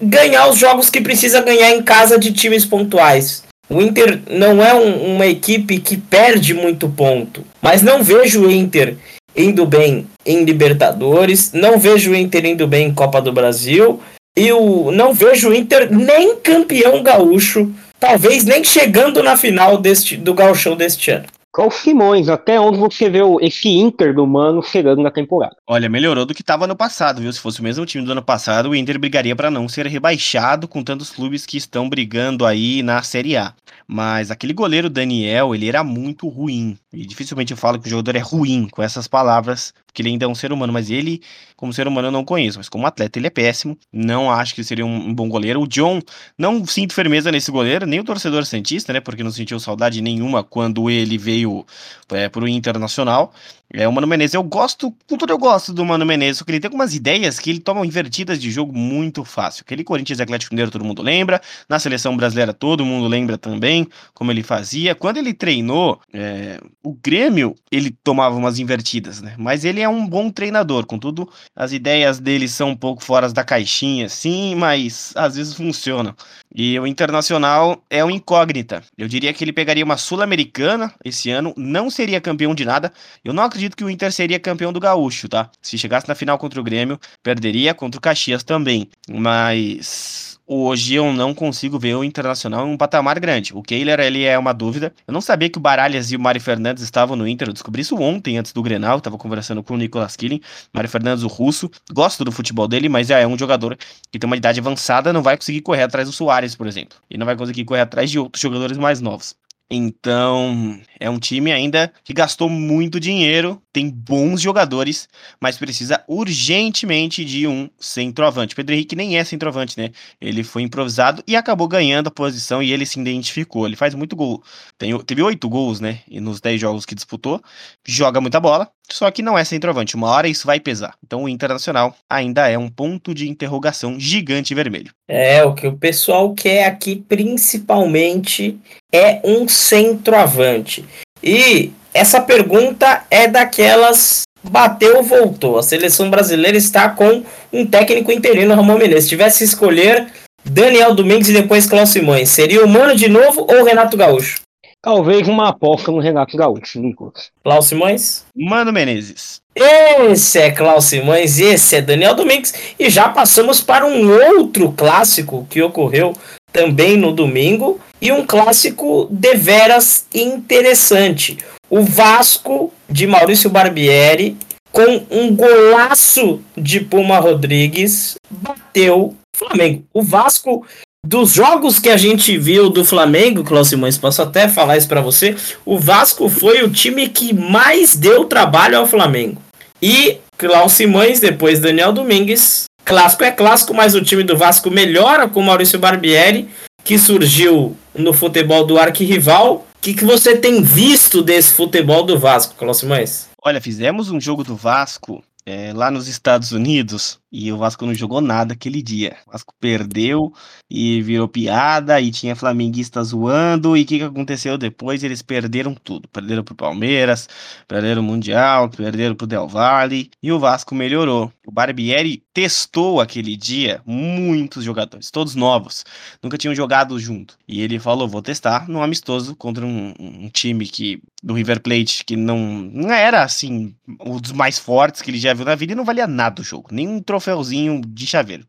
ganhar 0.00 0.48
os 0.48 0.58
jogos 0.58 0.88
que 0.88 1.00
precisa 1.00 1.42
ganhar 1.42 1.70
em 1.70 1.82
casa 1.82 2.18
de 2.18 2.32
times 2.32 2.64
pontuais. 2.64 3.42
O 3.68 3.80
Inter 3.80 4.20
não 4.28 4.64
é 4.64 4.74
um, 4.74 5.14
uma 5.14 5.26
equipe 5.26 5.78
que 5.78 5.96
perde 5.96 6.54
muito 6.54 6.88
ponto, 6.88 7.44
mas 7.62 7.82
não 7.82 8.02
vejo 8.02 8.46
o 8.46 8.50
Inter 8.50 8.96
indo 9.36 9.64
bem 9.64 10.06
em 10.26 10.42
Libertadores, 10.42 11.52
não 11.52 11.78
vejo 11.78 12.10
o 12.10 12.16
Inter 12.16 12.46
indo 12.46 12.66
bem 12.66 12.88
em 12.88 12.94
Copa 12.94 13.20
do 13.20 13.32
Brasil, 13.32 14.00
e 14.36 14.52
o, 14.52 14.90
não 14.90 15.12
vejo 15.12 15.50
o 15.50 15.54
Inter 15.54 15.88
nem 15.92 16.36
campeão 16.36 17.02
gaúcho, 17.02 17.70
talvez 18.00 18.44
nem 18.44 18.64
chegando 18.64 19.22
na 19.22 19.36
final 19.36 19.78
deste, 19.78 20.16
do 20.16 20.34
gauchão 20.34 20.74
deste 20.74 21.12
ano. 21.12 21.26
Qual 21.52 21.68
Simões, 21.68 22.28
até 22.28 22.60
onde 22.60 22.78
você 22.78 23.10
vê 23.10 23.18
esse 23.40 23.68
Inter 23.68 24.14
do 24.14 24.24
Mano 24.24 24.62
chegando 24.62 25.02
na 25.02 25.10
temporada? 25.10 25.56
Olha, 25.66 25.88
melhorou 25.88 26.24
do 26.24 26.32
que 26.32 26.42
estava 26.42 26.64
no 26.64 26.76
passado, 26.76 27.20
viu? 27.20 27.32
Se 27.32 27.40
fosse 27.40 27.58
o 27.60 27.64
mesmo 27.64 27.84
time 27.84 28.04
do 28.04 28.12
ano 28.12 28.22
passado, 28.22 28.70
o 28.70 28.74
Inter 28.74 29.00
brigaria 29.00 29.34
para 29.34 29.50
não 29.50 29.68
ser 29.68 29.84
rebaixado 29.86 30.68
com 30.68 30.84
tantos 30.84 31.10
clubes 31.10 31.44
que 31.44 31.56
estão 31.56 31.88
brigando 31.88 32.46
aí 32.46 32.84
na 32.84 33.02
Série 33.02 33.36
A. 33.36 33.52
Mas 33.92 34.30
aquele 34.30 34.52
goleiro 34.52 34.88
Daniel, 34.88 35.52
ele 35.52 35.68
era 35.68 35.82
muito 35.82 36.28
ruim. 36.28 36.78
E 36.92 37.04
dificilmente 37.04 37.52
eu 37.52 37.56
falo 37.56 37.76
que 37.76 37.88
o 37.88 37.90
jogador 37.90 38.14
é 38.14 38.20
ruim 38.20 38.68
com 38.70 38.80
essas 38.80 39.08
palavras, 39.08 39.74
porque 39.84 40.00
ele 40.00 40.10
ainda 40.10 40.26
é 40.26 40.28
um 40.28 40.34
ser 40.34 40.52
humano, 40.52 40.72
mas 40.72 40.90
ele, 40.90 41.20
como 41.56 41.72
ser 41.72 41.88
humano, 41.88 42.06
eu 42.06 42.12
não 42.12 42.24
conheço. 42.24 42.56
Mas 42.58 42.68
como 42.68 42.86
atleta, 42.86 43.18
ele 43.18 43.26
é 43.26 43.30
péssimo. 43.30 43.76
Não 43.92 44.30
acho 44.30 44.54
que 44.54 44.62
seria 44.62 44.86
um, 44.86 45.12
bom 45.12 45.28
goleiro. 45.28 45.60
O 45.60 45.66
John, 45.66 46.00
não 46.38 46.64
sinto 46.64 46.94
firmeza 46.94 47.32
nesse 47.32 47.50
goleiro, 47.50 47.84
nem 47.84 47.98
o 47.98 48.04
torcedor 48.04 48.46
Santista, 48.46 48.92
né? 48.92 49.00
Porque 49.00 49.24
não 49.24 49.32
sentiu 49.32 49.58
saudade 49.58 50.00
nenhuma 50.00 50.44
quando 50.44 50.88
ele 50.88 51.18
veio 51.18 51.66
é, 52.12 52.28
pro 52.28 52.46
Internacional. 52.46 53.34
É, 53.72 53.86
o 53.86 53.92
Mano 53.92 54.06
Menezes, 54.06 54.34
eu 54.34 54.42
gosto, 54.42 54.92
com 55.08 55.16
tudo 55.16 55.32
eu 55.32 55.38
gosto 55.38 55.72
do 55.72 55.84
Mano 55.84 56.04
Menezes, 56.04 56.38
só 56.38 56.44
que 56.44 56.50
ele 56.50 56.60
tem 56.60 56.68
algumas 56.68 56.94
ideias 56.94 57.38
que 57.38 57.50
ele 57.50 57.60
toma 57.60 57.86
invertidas 57.86 58.40
de 58.40 58.50
jogo 58.50 58.76
muito 58.76 59.24
fácil. 59.24 59.62
Aquele 59.64 59.84
Corinthians 59.84 60.20
Atlético 60.20 60.52
Mineiro 60.52 60.72
todo 60.72 60.84
mundo 60.84 61.02
lembra, 61.02 61.40
na 61.68 61.78
seleção 61.78 62.16
brasileira 62.16 62.52
todo 62.52 62.84
mundo 62.84 63.06
lembra 63.06 63.38
também 63.38 63.86
como 64.12 64.32
ele 64.32 64.42
fazia. 64.42 64.94
Quando 64.94 65.18
ele 65.18 65.32
treinou, 65.32 66.00
é, 66.12 66.60
o 66.82 66.92
Grêmio, 66.92 67.54
ele 67.70 67.90
tomava 68.02 68.34
umas 68.34 68.58
invertidas, 68.58 69.22
né? 69.22 69.34
Mas 69.38 69.64
ele 69.64 69.80
é 69.80 69.88
um 69.88 70.04
bom 70.04 70.30
treinador, 70.30 70.84
contudo, 70.84 71.28
as 71.54 71.72
ideias 71.72 72.18
dele 72.18 72.48
são 72.48 72.70
um 72.70 72.76
pouco 72.76 73.04
fora 73.04 73.28
da 73.32 73.44
caixinha, 73.44 74.08
sim, 74.08 74.56
mas 74.56 75.12
às 75.14 75.36
vezes 75.36 75.54
funcionam. 75.54 76.14
E 76.52 76.78
o 76.80 76.86
Internacional 76.86 77.84
é 77.88 78.02
uma 78.02 78.12
incógnita. 78.12 78.82
Eu 78.98 79.06
diria 79.06 79.32
que 79.32 79.44
ele 79.44 79.52
pegaria 79.52 79.84
uma 79.84 79.96
Sul-Americana 79.96 80.92
esse 81.04 81.30
ano, 81.30 81.54
não 81.56 81.88
seria 81.88 82.20
campeão 82.20 82.54
de 82.54 82.64
nada. 82.64 82.92
Eu 83.24 83.32
não 83.32 83.44
acredito 83.44 83.59
que 83.68 83.84
o 83.84 83.90
Inter 83.90 84.12
seria 84.12 84.40
campeão 84.40 84.72
do 84.72 84.80
Gaúcho, 84.80 85.28
tá? 85.28 85.50
Se 85.60 85.76
chegasse 85.76 86.08
na 86.08 86.14
final 86.14 86.38
contra 86.38 86.60
o 86.60 86.64
Grêmio, 86.64 86.98
perderia 87.22 87.74
contra 87.74 87.98
o 87.98 88.00
Caxias 88.00 88.42
também. 88.42 88.88
Mas 89.08 90.30
hoje 90.46 90.94
eu 90.94 91.12
não 91.12 91.32
consigo 91.32 91.78
ver 91.78 91.94
o 91.94 92.02
Internacional 92.02 92.66
em 92.66 92.72
um 92.72 92.76
patamar 92.76 93.20
grande. 93.20 93.54
O 93.54 93.62
Kehler, 93.62 94.00
ele 94.00 94.24
é 94.24 94.36
uma 94.36 94.52
dúvida. 94.52 94.92
Eu 95.06 95.12
não 95.12 95.20
sabia 95.20 95.48
que 95.48 95.58
o 95.58 95.60
Baralhas 95.60 96.10
e 96.10 96.16
o 96.16 96.20
Mário 96.20 96.40
Fernandes 96.40 96.82
estavam 96.82 97.14
no 97.14 97.28
Inter. 97.28 97.48
Eu 97.48 97.52
descobri 97.52 97.82
isso 97.82 97.96
ontem, 97.96 98.36
antes 98.36 98.52
do 98.52 98.62
Grenal. 98.62 98.98
Estava 98.98 99.16
conversando 99.16 99.62
com 99.62 99.74
o 99.74 99.76
Nicolas 99.76 100.16
Killing. 100.16 100.40
Mário 100.72 100.90
Fernandes, 100.90 101.22
o 101.22 101.28
russo. 101.28 101.70
Gosto 101.92 102.24
do 102.24 102.32
futebol 102.32 102.66
dele, 102.66 102.88
mas 102.88 103.10
é 103.10 103.24
um 103.26 103.38
jogador 103.38 103.76
que 104.10 104.18
tem 104.18 104.26
uma 104.26 104.36
idade 104.36 104.58
avançada, 104.58 105.12
não 105.12 105.22
vai 105.22 105.36
conseguir 105.36 105.60
correr 105.60 105.84
atrás 105.84 106.08
do 106.08 106.12
Soares, 106.12 106.56
por 106.56 106.66
exemplo. 106.66 106.98
E 107.08 107.16
não 107.16 107.26
vai 107.26 107.36
conseguir 107.36 107.64
correr 107.64 107.82
atrás 107.82 108.10
de 108.10 108.18
outros 108.18 108.42
jogadores 108.42 108.76
mais 108.76 109.00
novos. 109.00 109.36
Então, 109.72 110.80
é 110.98 111.08
um 111.08 111.18
time 111.20 111.52
ainda 111.52 111.92
que 112.02 112.12
gastou 112.12 112.48
muito 112.48 112.98
dinheiro, 112.98 113.62
tem 113.72 113.88
bons 113.88 114.40
jogadores, 114.40 115.08
mas 115.40 115.56
precisa 115.58 116.02
urgentemente 116.08 117.24
de 117.24 117.46
um 117.46 117.70
centroavante. 117.78 118.56
Pedro 118.56 118.74
Henrique 118.74 118.96
nem 118.96 119.16
é 119.16 119.22
centroavante, 119.22 119.78
né? 119.78 119.90
Ele 120.20 120.42
foi 120.42 120.62
improvisado 120.62 121.22
e 121.24 121.36
acabou 121.36 121.68
ganhando 121.68 122.08
a 122.08 122.10
posição 122.10 122.60
e 122.60 122.72
ele 122.72 122.84
se 122.84 122.98
identificou. 122.98 123.64
Ele 123.64 123.76
faz 123.76 123.94
muito 123.94 124.16
gol. 124.16 124.42
Tem, 124.76 124.98
teve 125.04 125.22
oito 125.22 125.48
gols, 125.48 125.78
né? 125.78 126.00
E 126.08 126.20
nos 126.20 126.40
dez 126.40 126.60
jogos 126.60 126.84
que 126.84 126.94
disputou. 126.94 127.40
Joga 127.86 128.20
muita 128.20 128.40
bola, 128.40 128.68
só 128.92 129.10
que 129.10 129.22
não 129.22 129.38
é 129.38 129.44
centroavante. 129.44 129.96
Uma 129.96 130.10
hora 130.10 130.28
isso 130.28 130.46
vai 130.46 130.60
pesar. 130.60 130.94
Então, 131.04 131.24
o 131.24 131.28
Internacional 131.28 131.94
ainda 132.08 132.48
é 132.48 132.58
um 132.58 132.68
ponto 132.68 133.14
de 133.14 133.28
interrogação 133.28 133.98
gigante 133.98 134.54
vermelho. 134.54 134.90
É, 135.08 135.44
o 135.44 135.54
que 135.54 135.66
o 135.66 135.76
pessoal 135.76 136.34
quer 136.34 136.66
aqui 136.66 137.04
principalmente 137.08 138.58
é 138.92 139.20
um 139.24 139.48
centroavante? 139.48 140.84
E 141.22 141.72
essa 141.92 142.20
pergunta 142.20 143.04
é 143.10 143.26
daquelas 143.26 144.22
bateu, 144.42 145.02
voltou. 145.02 145.58
A 145.58 145.62
seleção 145.62 146.10
brasileira 146.10 146.56
está 146.56 146.88
com 146.88 147.22
um 147.52 147.66
técnico 147.66 148.10
interino, 148.10 148.54
Ramon 148.54 148.78
Menezes. 148.78 149.04
Se 149.04 149.10
tivesse 149.10 149.38
que 149.38 149.44
escolher 149.44 150.06
Daniel 150.44 150.94
Domingues 150.94 151.28
e 151.28 151.32
depois 151.32 151.66
Cláudio 151.66 151.92
Simões, 151.92 152.28
seria 152.30 152.64
o 152.64 152.68
Mano 152.68 152.96
de 152.96 153.08
novo 153.08 153.46
ou 153.48 153.64
Renato 153.64 153.96
Gaúcho? 153.96 154.40
Talvez 154.82 155.28
uma 155.28 155.50
aposta 155.50 155.92
no 155.92 155.98
Renato 155.98 156.38
Gaúcho, 156.38 156.80
Nicolas. 156.80 157.30
Cláudio 157.44 157.68
Simões? 157.68 158.24
Mano 158.34 158.72
Menezes. 158.72 159.42
Esse 159.54 160.38
é 160.38 160.50
Cláudio 160.50 160.80
Simões, 160.80 161.38
esse 161.38 161.76
é 161.76 161.82
Daniel 161.82 162.14
Domingues. 162.14 162.54
E 162.78 162.88
já 162.88 163.10
passamos 163.10 163.60
para 163.60 163.84
um 163.84 164.10
outro 164.36 164.72
clássico 164.72 165.46
que 165.50 165.60
ocorreu 165.60 166.14
também 166.50 166.96
no 166.96 167.12
domingo 167.12 167.78
e 168.00 168.10
um 168.10 168.24
clássico 168.26 169.06
deveras 169.10 170.06
interessante. 170.14 171.36
O 171.68 171.82
Vasco 171.82 172.72
de 172.88 173.06
Maurício 173.06 173.50
Barbieri, 173.50 174.38
com 174.72 175.04
um 175.10 175.36
golaço 175.36 176.40
de 176.56 176.80
Puma 176.80 177.18
Rodrigues, 177.18 178.14
bateu 178.30 179.08
o 179.08 179.16
Flamengo. 179.36 179.84
O 179.92 180.02
Vasco, 180.02 180.66
dos 181.10 181.32
jogos 181.32 181.80
que 181.80 181.88
a 181.88 181.96
gente 181.96 182.38
viu 182.38 182.70
do 182.70 182.84
Flamengo, 182.84 183.42
Cláudio 183.42 183.70
Simões, 183.70 183.98
posso 183.98 184.22
até 184.22 184.46
falar 184.46 184.76
isso 184.76 184.86
para 184.86 185.00
você, 185.00 185.34
o 185.64 185.76
Vasco 185.76 186.28
foi 186.28 186.62
o 186.62 186.70
time 186.70 187.08
que 187.08 187.34
mais 187.34 187.96
deu 187.96 188.26
trabalho 188.26 188.78
ao 188.78 188.86
Flamengo. 188.86 189.42
E 189.82 190.18
Cláudio 190.38 190.70
Simões, 190.70 191.18
depois 191.18 191.58
Daniel 191.58 191.92
Domingues, 191.92 192.66
clássico 192.84 193.24
é 193.24 193.32
clássico, 193.32 193.74
mas 193.74 193.96
o 193.96 194.02
time 194.02 194.22
do 194.22 194.36
Vasco 194.36 194.70
melhora 194.70 195.28
com 195.28 195.42
Maurício 195.42 195.80
Barbieri 195.80 196.48
que 196.84 196.96
surgiu 196.96 197.76
no 197.94 198.12
futebol 198.12 198.64
do 198.64 198.78
arquirrival. 198.78 199.66
O 199.76 199.80
que, 199.80 199.94
que 199.94 200.04
você 200.04 200.36
tem 200.36 200.62
visto 200.62 201.22
desse 201.22 201.54
futebol 201.54 202.04
do 202.04 202.18
Vasco, 202.18 202.54
Cláudio 202.56 202.80
Simões? 202.80 203.28
Olha, 203.42 203.60
fizemos 203.60 204.10
um 204.10 204.20
jogo 204.20 204.44
do 204.44 204.54
Vasco 204.54 205.24
é, 205.46 205.72
lá 205.72 205.90
nos 205.90 206.08
Estados 206.08 206.52
Unidos 206.52 207.20
e 207.32 207.52
o 207.52 207.56
Vasco 207.56 207.86
não 207.86 207.94
jogou 207.94 208.20
nada 208.20 208.54
aquele 208.54 208.82
dia. 208.82 209.16
O 209.26 209.32
Vasco 209.32 209.54
perdeu 209.60 210.32
e 210.68 211.00
virou 211.00 211.28
piada 211.28 212.00
e 212.00 212.10
tinha 212.10 212.34
flamenguista 212.34 213.02
zoando. 213.04 213.76
E 213.76 213.82
o 213.82 213.86
que, 213.86 213.98
que 213.98 214.04
aconteceu 214.04 214.58
depois? 214.58 215.04
Eles 215.04 215.22
perderam 215.22 215.74
tudo. 215.74 216.08
Perderam 216.08 216.42
pro 216.42 216.54
Palmeiras, 216.54 217.28
perderam 217.68 218.02
o 218.02 218.04
Mundial, 218.04 218.68
perderam 218.68 219.14
pro 219.14 219.26
Del 219.26 219.46
Valle 219.46 220.10
e 220.22 220.32
o 220.32 220.40
Vasco 220.40 220.74
melhorou. 220.74 221.32
O 221.46 221.52
Barbieri 221.52 222.22
testou 222.34 223.00
aquele 223.00 223.36
dia 223.36 223.80
muitos 223.86 224.64
jogadores, 224.64 225.10
todos 225.10 225.34
novos, 225.34 225.84
nunca 226.22 226.38
tinham 226.38 226.54
jogado 226.54 226.98
junto. 226.98 227.36
E 227.46 227.60
ele 227.60 227.78
falou: 227.78 228.08
vou 228.08 228.22
testar 228.22 228.68
num 228.68 228.82
amistoso 228.82 229.34
contra 229.34 229.66
um, 229.66 229.92
um 229.98 230.28
time 230.28 230.66
que 230.66 231.02
do 231.22 231.34
River 231.34 231.60
Plate 231.60 232.04
que 232.04 232.16
não, 232.16 232.38
não 232.38 232.90
era 232.90 233.22
assim 233.22 233.74
um 234.00 234.18
dos 234.18 234.32
mais 234.32 234.58
fortes 234.58 235.02
que 235.02 235.10
ele 235.10 235.18
já 235.18 235.29
viu 235.34 235.44
na 235.44 235.54
vida 235.54 235.72
e 235.72 235.76
não 235.76 235.84
valia 235.84 236.06
nada 236.06 236.40
o 236.40 236.44
jogo, 236.44 236.68
nem 236.72 236.88
um 236.88 237.00
troféuzinho 237.00 237.80
de 237.86 238.06
chaveiro. 238.06 238.46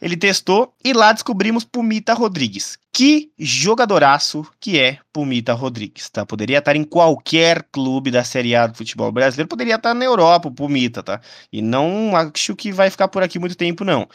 Ele 0.00 0.16
testou 0.16 0.74
e 0.84 0.92
lá 0.92 1.12
descobrimos 1.12 1.64
Pumita 1.64 2.14
Rodrigues. 2.14 2.78
Que 2.92 3.32
jogadoraço 3.36 4.46
que 4.60 4.78
é 4.78 4.98
Pumita 5.12 5.52
Rodrigues, 5.52 6.08
tá? 6.08 6.24
Poderia 6.24 6.58
estar 6.58 6.76
em 6.76 6.84
qualquer 6.84 7.64
clube 7.72 8.10
da 8.10 8.22
Série 8.22 8.54
A 8.54 8.68
do 8.68 8.76
futebol 8.76 9.10
brasileiro, 9.10 9.48
poderia 9.48 9.74
estar 9.74 9.94
na 9.94 10.04
Europa, 10.04 10.48
o 10.48 10.52
Pumita, 10.52 11.02
tá? 11.02 11.20
E 11.52 11.60
não 11.60 12.14
acho 12.16 12.54
que 12.54 12.70
vai 12.70 12.90
ficar 12.90 13.08
por 13.08 13.22
aqui 13.22 13.38
muito 13.38 13.56
tempo, 13.56 13.84
não. 13.84 14.08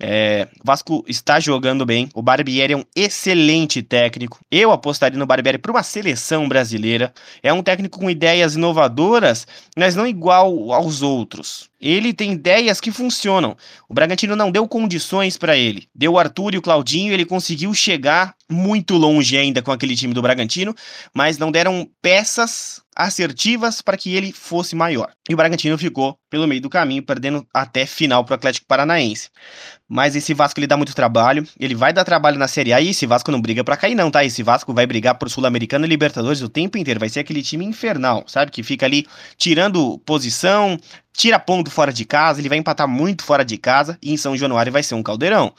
É, 0.00 0.48
Vasco 0.64 1.04
está 1.06 1.38
jogando 1.38 1.86
bem. 1.86 2.08
O 2.14 2.22
Barbieri 2.22 2.72
é 2.72 2.76
um 2.76 2.84
excelente 2.96 3.82
técnico. 3.82 4.40
Eu 4.50 4.72
apostaria 4.72 5.18
no 5.18 5.26
Barbieri 5.26 5.58
para 5.58 5.70
uma 5.70 5.82
seleção 5.82 6.48
brasileira. 6.48 7.12
É 7.42 7.52
um 7.52 7.62
técnico 7.62 8.00
com 8.00 8.10
ideias 8.10 8.56
inovadoras, 8.56 9.46
mas 9.76 9.94
não 9.94 10.06
igual 10.06 10.72
aos 10.72 11.02
outros. 11.02 11.70
Ele 11.82 12.12
tem 12.12 12.32
ideias 12.32 12.80
que 12.80 12.92
funcionam. 12.92 13.56
O 13.88 13.94
Bragantino 13.94 14.36
não 14.36 14.52
deu 14.52 14.68
condições 14.68 15.36
para 15.36 15.56
ele. 15.56 15.88
Deu 15.92 16.12
o 16.12 16.18
Arthur 16.18 16.54
e 16.54 16.58
o 16.58 16.62
Claudinho, 16.62 17.12
ele 17.12 17.24
conseguiu 17.24 17.74
chegar 17.74 18.36
muito 18.48 18.96
longe 18.96 19.36
ainda 19.36 19.60
com 19.60 19.72
aquele 19.72 19.96
time 19.96 20.14
do 20.14 20.22
Bragantino, 20.22 20.74
mas 21.12 21.38
não 21.38 21.50
deram 21.50 21.88
peças 22.00 22.81
assertivas 22.96 23.80
para 23.80 23.96
que 23.96 24.14
ele 24.14 24.32
fosse 24.32 24.76
maior. 24.76 25.12
E 25.28 25.34
o 25.34 25.36
Bragantino 25.36 25.78
ficou 25.78 26.18
pelo 26.28 26.46
meio 26.46 26.60
do 26.60 26.68
caminho, 26.68 27.02
perdendo 27.02 27.46
até 27.52 27.86
final 27.86 28.24
para 28.24 28.34
o 28.34 28.36
Atlético 28.36 28.66
Paranaense. 28.66 29.30
Mas 29.88 30.16
esse 30.16 30.32
Vasco 30.34 30.58
ele 30.58 30.66
dá 30.66 30.76
muito 30.76 30.94
trabalho, 30.94 31.46
ele 31.58 31.74
vai 31.74 31.92
dar 31.92 32.04
trabalho 32.04 32.38
na 32.38 32.48
Série 32.48 32.72
A 32.72 32.80
e 32.80 32.90
esse 32.90 33.06
Vasco 33.06 33.30
não 33.30 33.40
briga 33.40 33.62
para 33.62 33.76
cair 33.76 33.94
não, 33.94 34.10
tá? 34.10 34.24
Esse 34.24 34.42
Vasco 34.42 34.72
vai 34.72 34.86
brigar 34.86 35.16
por 35.16 35.30
Sul-Americano 35.30 35.84
e 35.84 35.88
Libertadores 35.88 36.40
o 36.42 36.48
tempo 36.48 36.78
inteiro, 36.78 37.00
vai 37.00 37.08
ser 37.08 37.20
aquele 37.20 37.42
time 37.42 37.64
infernal, 37.64 38.24
sabe? 38.26 38.50
Que 38.50 38.62
fica 38.62 38.86
ali 38.86 39.06
tirando 39.36 39.98
posição, 40.06 40.78
tira 41.12 41.38
ponto 41.38 41.70
fora 41.70 41.92
de 41.92 42.04
casa, 42.04 42.40
ele 42.40 42.48
vai 42.48 42.58
empatar 42.58 42.88
muito 42.88 43.22
fora 43.24 43.44
de 43.44 43.58
casa 43.58 43.98
e 44.02 44.12
em 44.12 44.16
São 44.16 44.36
Januário 44.36 44.72
vai 44.72 44.82
ser 44.82 44.94
um 44.94 45.02
caldeirão 45.02 45.54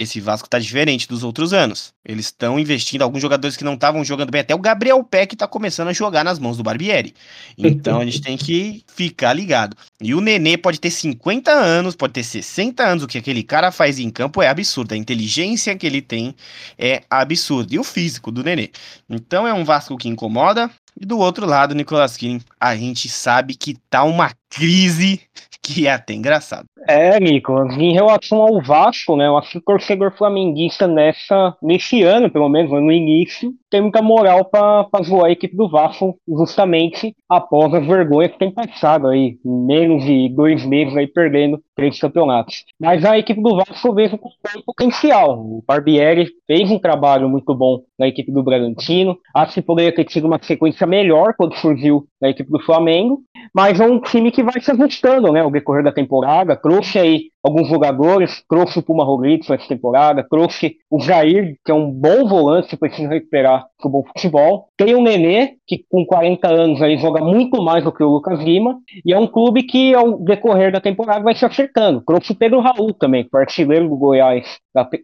esse 0.00 0.18
Vasco 0.18 0.48
tá 0.48 0.58
diferente 0.58 1.06
dos 1.06 1.22
outros 1.22 1.52
anos. 1.52 1.92
Eles 2.02 2.26
estão 2.26 2.58
investindo 2.58 3.02
alguns 3.02 3.20
jogadores 3.20 3.54
que 3.54 3.62
não 3.62 3.74
estavam 3.74 4.02
jogando 4.02 4.30
bem, 4.30 4.40
até 4.40 4.54
o 4.54 4.58
Gabriel 4.58 5.04
Peck 5.04 5.36
tá 5.36 5.46
começando 5.46 5.88
a 5.88 5.92
jogar 5.92 6.24
nas 6.24 6.38
mãos 6.38 6.56
do 6.56 6.62
Barbieri. 6.62 7.14
Então 7.58 8.00
a 8.00 8.04
gente 8.06 8.22
tem 8.22 8.38
que 8.38 8.82
ficar 8.96 9.34
ligado. 9.34 9.76
E 10.00 10.14
o 10.14 10.20
Nenê 10.22 10.56
pode 10.56 10.80
ter 10.80 10.90
50 10.90 11.52
anos, 11.52 11.94
pode 11.94 12.14
ter 12.14 12.24
60 12.24 12.82
anos, 12.82 13.04
o 13.04 13.06
que 13.06 13.18
aquele 13.18 13.42
cara 13.42 13.70
faz 13.70 13.98
em 13.98 14.08
campo 14.08 14.40
é 14.42 14.48
absurdo. 14.48 14.94
A 14.94 14.96
inteligência 14.96 15.76
que 15.76 15.86
ele 15.86 16.00
tem 16.00 16.34
é 16.78 17.02
absurda. 17.10 17.74
E 17.74 17.78
o 17.78 17.84
físico 17.84 18.32
do 18.32 18.42
Nenê. 18.42 18.70
Então 19.08 19.46
é 19.46 19.52
um 19.52 19.64
Vasco 19.64 19.98
que 19.98 20.08
incomoda. 20.08 20.70
E 20.98 21.04
do 21.04 21.18
outro 21.18 21.46
lado, 21.46 21.74
Nicolas 21.74 22.16
Killing, 22.16 22.40
a 22.58 22.74
gente 22.74 23.08
sabe 23.08 23.54
que 23.54 23.76
tá 23.88 24.02
uma 24.02 24.30
crise 24.50 25.20
que 25.62 25.86
é 25.86 25.92
até 25.92 26.14
engraçado. 26.14 26.66
É, 26.88 27.20
Nicolas, 27.20 27.76
em 27.76 27.92
relação 27.92 28.40
ao 28.40 28.60
Vasco, 28.62 29.14
né, 29.16 29.26
eu 29.26 29.36
acho 29.36 29.52
que 29.52 29.58
o 29.58 29.62
torcedor 29.62 30.12
flamenguista 30.16 30.86
nessa, 30.86 31.56
nesse 31.62 32.02
ano, 32.02 32.30
pelo 32.30 32.48
menos, 32.48 32.70
no 32.70 32.90
início, 32.90 33.52
tem 33.70 33.82
muita 33.82 34.02
moral 34.02 34.44
para 34.46 35.02
zoar 35.04 35.26
a 35.26 35.30
equipe 35.30 35.54
do 35.54 35.68
Vasco, 35.68 36.18
justamente 36.26 37.14
após 37.28 37.72
as 37.74 37.86
vergonhas 37.86 38.32
que 38.32 38.38
tem 38.38 38.50
passado 38.50 39.06
aí, 39.06 39.38
menos 39.44 40.04
de 40.04 40.28
dois 40.30 40.64
meses 40.64 40.96
aí 40.96 41.06
perdendo 41.06 41.62
três 41.76 41.98
campeonatos. 42.00 42.64
Mas 42.78 43.04
a 43.04 43.18
equipe 43.18 43.40
do 43.40 43.56
Vasco 43.56 43.88
eu 43.88 43.94
vejo 43.94 44.18
com 44.18 44.30
potencial. 44.66 45.38
O 45.38 45.62
Barbieri 45.66 46.28
fez 46.46 46.70
um 46.70 46.78
trabalho 46.78 47.28
muito 47.28 47.54
bom 47.54 47.82
na 47.98 48.08
equipe 48.08 48.32
do 48.32 48.42
Bragantino, 48.42 49.16
acho 49.34 49.54
que 49.54 49.62
poderia 49.62 49.94
ter 49.94 50.04
tido 50.04 50.26
uma 50.26 50.42
sequência 50.42 50.86
melhor 50.86 51.34
quando 51.36 51.54
surgiu 51.56 52.06
na 52.20 52.30
equipe 52.30 52.50
do 52.50 52.60
Flamengo, 52.60 53.20
mas 53.54 53.80
é 53.80 53.86
um 53.86 54.00
time 54.00 54.32
que 54.32 54.39
vai 54.42 54.60
se 54.60 54.70
ajustando, 54.70 55.32
né, 55.32 55.40
ao 55.40 55.50
decorrer 55.50 55.82
da 55.84 55.92
temporada, 55.92 56.56
trouxe 56.56 56.98
aí 56.98 57.29
alguns 57.42 57.68
jogadores, 57.68 58.42
trouxe 58.48 58.78
o 58.78 58.82
Puma 58.82 59.04
Rodrigues 59.04 59.48
nessa 59.48 59.66
temporada, 59.66 60.26
trouxe 60.28 60.76
o 60.90 61.00
Jair, 61.00 61.56
que 61.64 61.72
é 61.72 61.74
um 61.74 61.90
bom 61.90 62.26
volante, 62.26 62.76
precisa 62.76 63.08
recuperar 63.08 63.66
o 63.82 63.88
bom 63.88 64.04
futebol. 64.04 64.68
Tem 64.76 64.94
o 64.94 65.02
Nenê, 65.02 65.54
que 65.66 65.84
com 65.88 66.04
40 66.04 66.48
anos 66.48 66.82
aí 66.82 66.98
joga 66.98 67.24
muito 67.24 67.62
mais 67.62 67.84
do 67.84 67.92
que 67.92 68.02
o 68.02 68.10
Lucas 68.10 68.40
Lima, 68.40 68.78
e 69.04 69.12
é 69.12 69.18
um 69.18 69.26
clube 69.26 69.62
que 69.62 69.94
ao 69.94 70.18
decorrer 70.18 70.72
da 70.72 70.80
temporada 70.80 71.24
vai 71.24 71.34
se 71.34 71.44
acertando. 71.44 72.02
Trouxe 72.06 72.32
o 72.32 72.36
Pedro 72.36 72.60
Raul 72.60 72.92
também, 72.92 73.24
que 73.24 73.30
foi 73.30 73.40
artilheiro 73.42 73.88
do 73.88 73.96
Goiás 73.96 74.58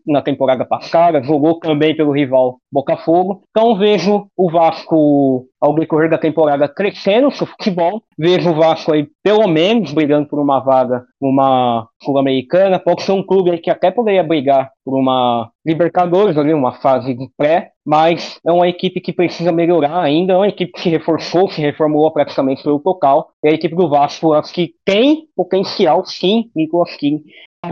na 0.06 0.22
temporada 0.22 0.64
passada, 0.64 1.22
jogou 1.22 1.58
também 1.58 1.96
pelo 1.96 2.12
rival 2.12 2.58
Botafogo. 2.70 3.42
Então 3.50 3.76
vejo 3.76 4.26
o 4.36 4.50
Vasco 4.50 5.46
ao 5.60 5.74
decorrer 5.74 6.10
da 6.10 6.18
temporada 6.18 6.68
crescendo 6.68 7.30
seu 7.30 7.46
futebol, 7.46 8.02
vejo 8.18 8.50
o 8.50 8.54
Vasco 8.54 8.92
aí 8.92 9.08
pelo 9.22 9.48
menos 9.48 9.92
brigando 9.92 10.28
por 10.28 10.38
uma 10.38 10.60
vaga 10.60 11.04
numa 11.20 11.88
Sul-Americana, 12.02 12.78
pode 12.78 13.02
ser 13.02 13.12
um 13.12 13.22
clube 13.22 13.56
que 13.58 13.70
até 13.70 13.90
poderia 13.90 14.22
brigar 14.22 14.70
por 14.84 14.98
uma 14.98 15.50
Libertadores 15.64 16.36
ali, 16.36 16.54
uma 16.54 16.72
fase 16.72 17.14
de 17.14 17.28
pré, 17.36 17.72
mas 17.84 18.38
é 18.46 18.52
uma 18.52 18.68
equipe 18.68 19.00
que 19.00 19.12
precisa 19.12 19.50
melhorar 19.50 20.00
ainda, 20.00 20.34
é 20.34 20.36
uma 20.36 20.48
equipe 20.48 20.72
que 20.72 20.80
se 20.80 20.88
reforçou, 20.88 21.50
se 21.50 21.60
reformulou 21.60 22.12
praticamente 22.12 22.62
pelo 22.62 22.78
total, 22.78 23.30
e 23.42 23.48
a 23.48 23.52
equipe 23.52 23.74
do 23.74 23.88
Vasco 23.88 24.32
acho 24.32 24.52
que 24.52 24.74
tem 24.84 25.26
potencial 25.34 26.04
sim, 26.04 26.50
Nicolas 26.54 26.94
King, 26.96 27.24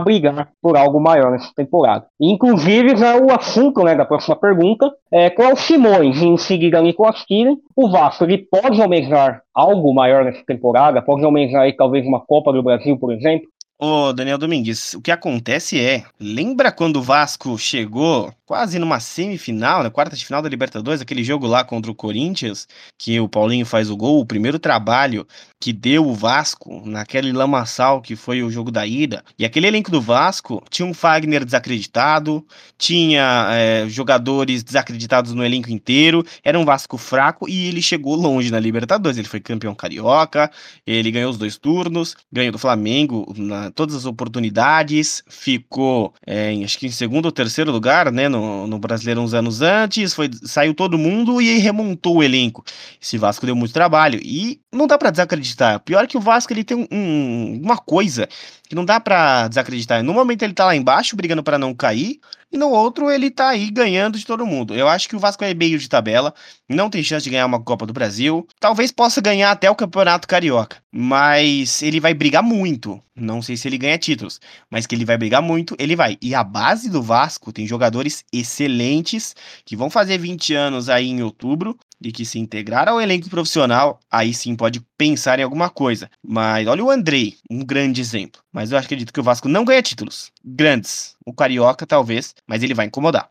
brigar 0.03 0.49
por 0.61 0.77
algo 0.77 0.99
maior 0.99 1.31
nessa 1.31 1.51
temporada. 1.55 2.05
Inclusive, 2.19 2.95
já 2.95 3.17
o 3.17 3.31
assunto 3.31 3.83
né, 3.83 3.95
da 3.95 4.05
próxima 4.05 4.35
pergunta 4.35 4.91
é 5.11 5.29
qual 5.29 5.53
o 5.53 5.57
Simões, 5.57 6.21
em 6.21 6.37
seguida 6.37 6.81
Nicolas 6.81 7.23
Killen, 7.23 7.57
o 7.75 7.89
Vasco 7.89 8.23
ele 8.23 8.37
pode 8.37 8.81
almejar 8.81 9.41
algo 9.53 9.93
maior 9.93 10.25
nessa 10.25 10.43
temporada, 10.45 11.01
pode 11.01 11.23
almejar 11.23 11.63
aí, 11.63 11.73
talvez 11.73 12.05
uma 12.05 12.19
Copa 12.19 12.51
do 12.51 12.63
Brasil, 12.63 12.97
por 12.97 13.13
exemplo? 13.13 13.47
Ô, 13.77 14.13
Daniel 14.13 14.37
Domingues, 14.37 14.93
o 14.93 15.01
que 15.01 15.11
acontece 15.11 15.77
é, 15.77 16.05
lembra 16.17 16.71
quando 16.71 16.95
o 16.95 17.01
Vasco 17.01 17.57
chegou 17.57 18.33
quase 18.45 18.79
numa 18.79 19.01
semifinal, 19.01 19.83
na 19.83 19.91
quarta 19.91 20.15
de 20.15 20.25
final 20.25 20.41
da 20.41 20.47
Libertadores, 20.47 21.01
aquele 21.01 21.25
jogo 21.25 21.45
lá 21.45 21.61
contra 21.61 21.91
o 21.91 21.95
Corinthians, 21.95 22.69
que 22.97 23.19
o 23.19 23.27
Paulinho 23.27 23.65
faz 23.65 23.89
o 23.89 23.97
gol, 23.97 24.21
o 24.21 24.25
primeiro 24.25 24.59
trabalho 24.59 25.27
que 25.65 25.73
deu 25.73 26.05
o 26.05 26.13
Vasco 26.13 26.83
naquele 26.85 27.31
lamaçal 27.31 27.99
que 27.99 28.15
foi 28.15 28.43
o 28.43 28.51
jogo 28.51 28.69
da 28.69 28.85
ida. 28.85 29.23
E 29.35 29.43
aquele 29.43 29.65
elenco 29.65 29.89
do 29.89 29.99
Vasco 29.99 30.63
tinha 30.69 30.85
um 30.85 30.93
Fagner 30.93 31.43
desacreditado, 31.43 32.45
tinha 32.77 33.47
é, 33.49 33.89
jogadores 33.89 34.61
desacreditados 34.61 35.33
no 35.33 35.43
elenco 35.43 35.71
inteiro, 35.71 36.23
era 36.43 36.59
um 36.59 36.63
Vasco 36.63 36.99
fraco 36.99 37.49
e 37.49 37.65
ele 37.65 37.81
chegou 37.81 38.13
longe 38.15 38.51
na 38.51 38.59
Libertadores. 38.59 39.17
Ele 39.17 39.27
foi 39.27 39.39
campeão 39.39 39.73
carioca, 39.73 40.51
ele 40.85 41.09
ganhou 41.09 41.31
os 41.31 41.37
dois 41.39 41.57
turnos, 41.57 42.15
ganhou 42.31 42.51
do 42.51 42.59
Flamengo 42.59 43.33
na 43.35 43.71
todas 43.71 43.95
as 43.95 44.05
oportunidades, 44.05 45.23
ficou 45.27 46.13
é, 46.27 46.51
em, 46.51 46.63
acho 46.63 46.77
que 46.77 46.85
em 46.85 46.91
segundo 46.91 47.25
ou 47.25 47.31
terceiro 47.31 47.71
lugar, 47.71 48.11
né? 48.11 48.29
no, 48.29 48.67
no 48.67 48.77
Brasileiro 48.77 49.19
uns 49.19 49.33
anos 49.33 49.63
antes, 49.63 50.13
foi, 50.13 50.29
saiu 50.43 50.75
todo 50.75 50.95
mundo 50.95 51.41
e 51.41 51.57
remontou 51.57 52.17
o 52.17 52.23
elenco. 52.23 52.63
Esse 53.01 53.17
Vasco 53.17 53.47
deu 53.47 53.55
muito 53.55 53.73
trabalho 53.73 54.19
e 54.23 54.59
não 54.75 54.87
dá 54.87 54.97
para 54.97 55.09
desacreditar. 55.09 55.79
Pior 55.79 56.07
que 56.07 56.17
o 56.17 56.21
Vasco 56.21 56.51
ele 56.53 56.63
tem 56.63 56.77
um, 56.77 56.87
um, 56.91 57.61
uma 57.63 57.77
coisa 57.77 58.27
que 58.67 58.75
não 58.75 58.85
dá 58.85 58.99
para 58.99 59.47
desacreditar. 59.47 60.03
No 60.03 60.13
momento 60.13 60.43
ele 60.43 60.53
tá 60.53 60.65
lá 60.65 60.75
embaixo 60.75 61.15
brigando 61.15 61.43
para 61.43 61.57
não 61.57 61.73
cair, 61.73 62.19
e 62.51 62.57
no 62.57 62.69
outro 62.69 63.11
ele 63.11 63.29
tá 63.29 63.49
aí 63.49 63.69
ganhando 63.69 64.17
de 64.17 64.25
todo 64.25 64.45
mundo. 64.45 64.75
Eu 64.75 64.87
acho 64.87 65.09
que 65.09 65.15
o 65.15 65.19
Vasco 65.19 65.43
é 65.43 65.53
meio 65.53 65.77
de 65.77 65.89
tabela, 65.89 66.33
não 66.69 66.89
tem 66.89 67.03
chance 67.03 67.23
de 67.23 67.29
ganhar 67.29 67.45
uma 67.45 67.61
Copa 67.61 67.85
do 67.85 67.93
Brasil. 67.93 68.47
Talvez 68.59 68.91
possa 68.91 69.21
ganhar 69.21 69.51
até 69.51 69.69
o 69.69 69.75
Campeonato 69.75 70.27
Carioca, 70.27 70.77
mas 70.91 71.81
ele 71.81 71.99
vai 71.99 72.13
brigar 72.13 72.43
muito. 72.43 73.01
Não 73.15 73.41
sei 73.41 73.55
se 73.55 73.67
ele 73.67 73.77
ganha 73.77 73.97
títulos, 73.97 74.39
mas 74.69 74.85
que 74.85 74.93
ele 74.93 75.05
vai 75.05 75.17
brigar 75.17 75.41
muito, 75.41 75.75
ele 75.79 75.95
vai. 75.95 76.17
E 76.21 76.35
a 76.35 76.43
base 76.43 76.89
do 76.89 77.01
Vasco 77.01 77.51
tem 77.51 77.65
jogadores 77.65 78.25
excelentes 78.31 79.35
que 79.65 79.75
vão 79.75 79.89
fazer 79.89 80.17
20 80.17 80.53
anos 80.53 80.89
aí 80.89 81.07
em 81.07 81.21
outubro 81.21 81.77
e 82.01 82.11
que 82.11 82.25
se 82.25 82.39
integrar 82.39 82.87
ao 82.89 83.01
elenco 83.01 83.29
profissional, 83.29 83.99
aí 84.11 84.33
sim 84.33 84.55
pode 84.55 84.81
pensar 84.97 85.39
em 85.39 85.43
alguma 85.43 85.69
coisa. 85.69 86.09
Mas 86.25 86.67
olha 86.67 86.83
o 86.83 86.89
Andrei, 86.89 87.35
um 87.49 87.63
grande 87.63 88.01
exemplo. 88.01 88.41
Mas 88.51 88.71
eu 88.71 88.77
acredito 88.77 89.13
que 89.13 89.19
o 89.19 89.23
Vasco 89.23 89.47
não 89.47 89.65
ganha 89.65 89.81
títulos 89.81 90.31
grandes. 90.43 91.15
O 91.25 91.33
Carioca 91.33 91.85
talvez, 91.85 92.33
mas 92.47 92.63
ele 92.63 92.73
vai 92.73 92.85
incomodar. 92.85 93.29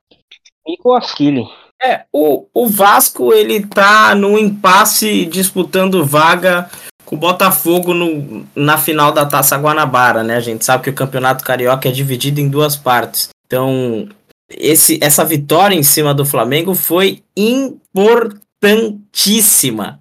Nicolas 0.67 1.13
Killing. 1.13 1.49
É, 1.83 2.05
o, 2.13 2.47
o 2.55 2.69
Vasco 2.69 3.33
ele 3.33 3.67
tá 3.67 4.15
no 4.15 4.39
impasse 4.39 5.27
disputando 5.27 6.05
vaga 6.05 6.71
com 7.05 7.17
o 7.17 7.19
Botafogo 7.19 7.93
no, 7.93 8.47
na 8.55 8.79
final 8.79 9.11
da 9.13 9.27
Taça 9.27 9.59
Guanabara, 9.59 10.23
né? 10.23 10.37
A 10.37 10.41
gente 10.41 10.65
sabe 10.65 10.85
que 10.85 10.91
o 10.91 10.95
Campeonato 10.95 11.45
Carioca 11.45 11.89
é 11.89 11.93
dividido 11.93 12.41
em 12.41 12.49
duas 12.49 12.77
partes. 12.77 13.29
Então, 13.47 14.09
esse, 14.51 14.99
essa 15.03 15.25
vitória 15.25 15.75
em 15.75 15.83
cima 15.83 16.15
do 16.15 16.25
Flamengo 16.25 16.75
foi 16.75 17.23
importantíssima 17.37 20.01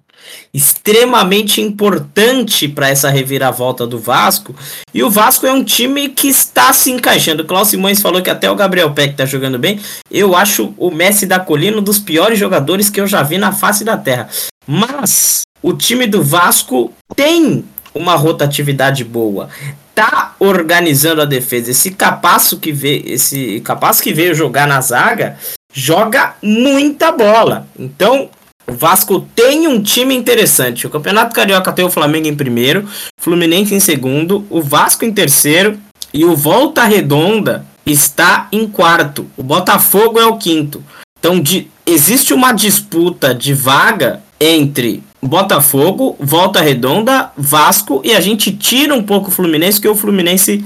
extremamente 0.52 1.60
importante 1.60 2.68
para 2.68 2.88
essa 2.88 3.10
reviravolta 3.10 3.86
do 3.86 3.98
Vasco. 3.98 4.54
E 4.92 5.02
o 5.02 5.10
Vasco 5.10 5.46
é 5.46 5.52
um 5.52 5.64
time 5.64 6.08
que 6.08 6.28
está 6.28 6.72
se 6.72 6.90
encaixando. 6.90 7.42
O 7.42 7.46
Klaus 7.46 7.68
Simões 7.68 8.00
falou 8.00 8.22
que 8.22 8.30
até 8.30 8.50
o 8.50 8.56
Gabriel 8.56 8.92
Peck 8.92 9.12
está 9.12 9.26
jogando 9.26 9.58
bem. 9.58 9.80
Eu 10.10 10.36
acho 10.36 10.74
o 10.78 10.90
Messi 10.90 11.26
da 11.26 11.40
Colina 11.40 11.78
um 11.78 11.82
dos 11.82 11.98
piores 11.98 12.38
jogadores 12.38 12.88
que 12.88 13.00
eu 13.00 13.06
já 13.06 13.22
vi 13.22 13.38
na 13.38 13.52
face 13.52 13.84
da 13.84 13.96
terra. 13.96 14.28
Mas 14.66 15.42
o 15.62 15.72
time 15.72 16.06
do 16.06 16.22
Vasco 16.22 16.92
tem 17.16 17.64
uma 17.94 18.14
rotatividade 18.14 19.04
boa. 19.04 19.48
Tá 19.94 20.34
organizando 20.38 21.22
a 21.22 21.24
defesa. 21.24 21.70
Esse 21.70 21.92
capaço 21.92 22.58
que 22.58 22.72
veio, 22.72 23.02
esse 23.06 23.60
capaz 23.60 24.00
que 24.00 24.12
veio 24.12 24.34
jogar 24.34 24.66
na 24.66 24.80
zaga, 24.80 25.38
joga 25.72 26.34
muita 26.42 27.12
bola. 27.12 27.66
Então, 27.78 28.28
o 28.66 28.72
Vasco 28.72 29.26
tem 29.34 29.66
um 29.68 29.82
time 29.82 30.14
interessante. 30.14 30.86
O 30.86 30.90
Campeonato 30.90 31.34
Carioca 31.34 31.72
tem 31.72 31.84
o 31.84 31.90
Flamengo 31.90 32.26
em 32.26 32.34
primeiro, 32.34 32.88
Fluminense 33.18 33.74
em 33.74 33.80
segundo, 33.80 34.46
o 34.48 34.62
Vasco 34.62 35.04
em 35.04 35.12
terceiro 35.12 35.78
e 36.12 36.24
o 36.24 36.34
Volta 36.34 36.84
Redonda 36.84 37.66
está 37.84 38.48
em 38.50 38.66
quarto. 38.66 39.26
O 39.36 39.42
Botafogo 39.42 40.18
é 40.18 40.26
o 40.26 40.38
quinto. 40.38 40.82
Então 41.18 41.40
de, 41.40 41.68
existe 41.86 42.32
uma 42.32 42.52
disputa 42.52 43.34
de 43.34 43.52
vaga 43.52 44.22
entre 44.40 45.02
Botafogo, 45.22 46.16
Volta 46.18 46.60
Redonda, 46.60 47.30
Vasco 47.36 48.00
e 48.04 48.12
a 48.12 48.20
gente 48.20 48.52
tira 48.52 48.94
um 48.94 49.02
pouco 49.02 49.28
o 49.28 49.32
Fluminense, 49.32 49.80
que 49.80 49.88
o 49.88 49.94
Fluminense 49.94 50.64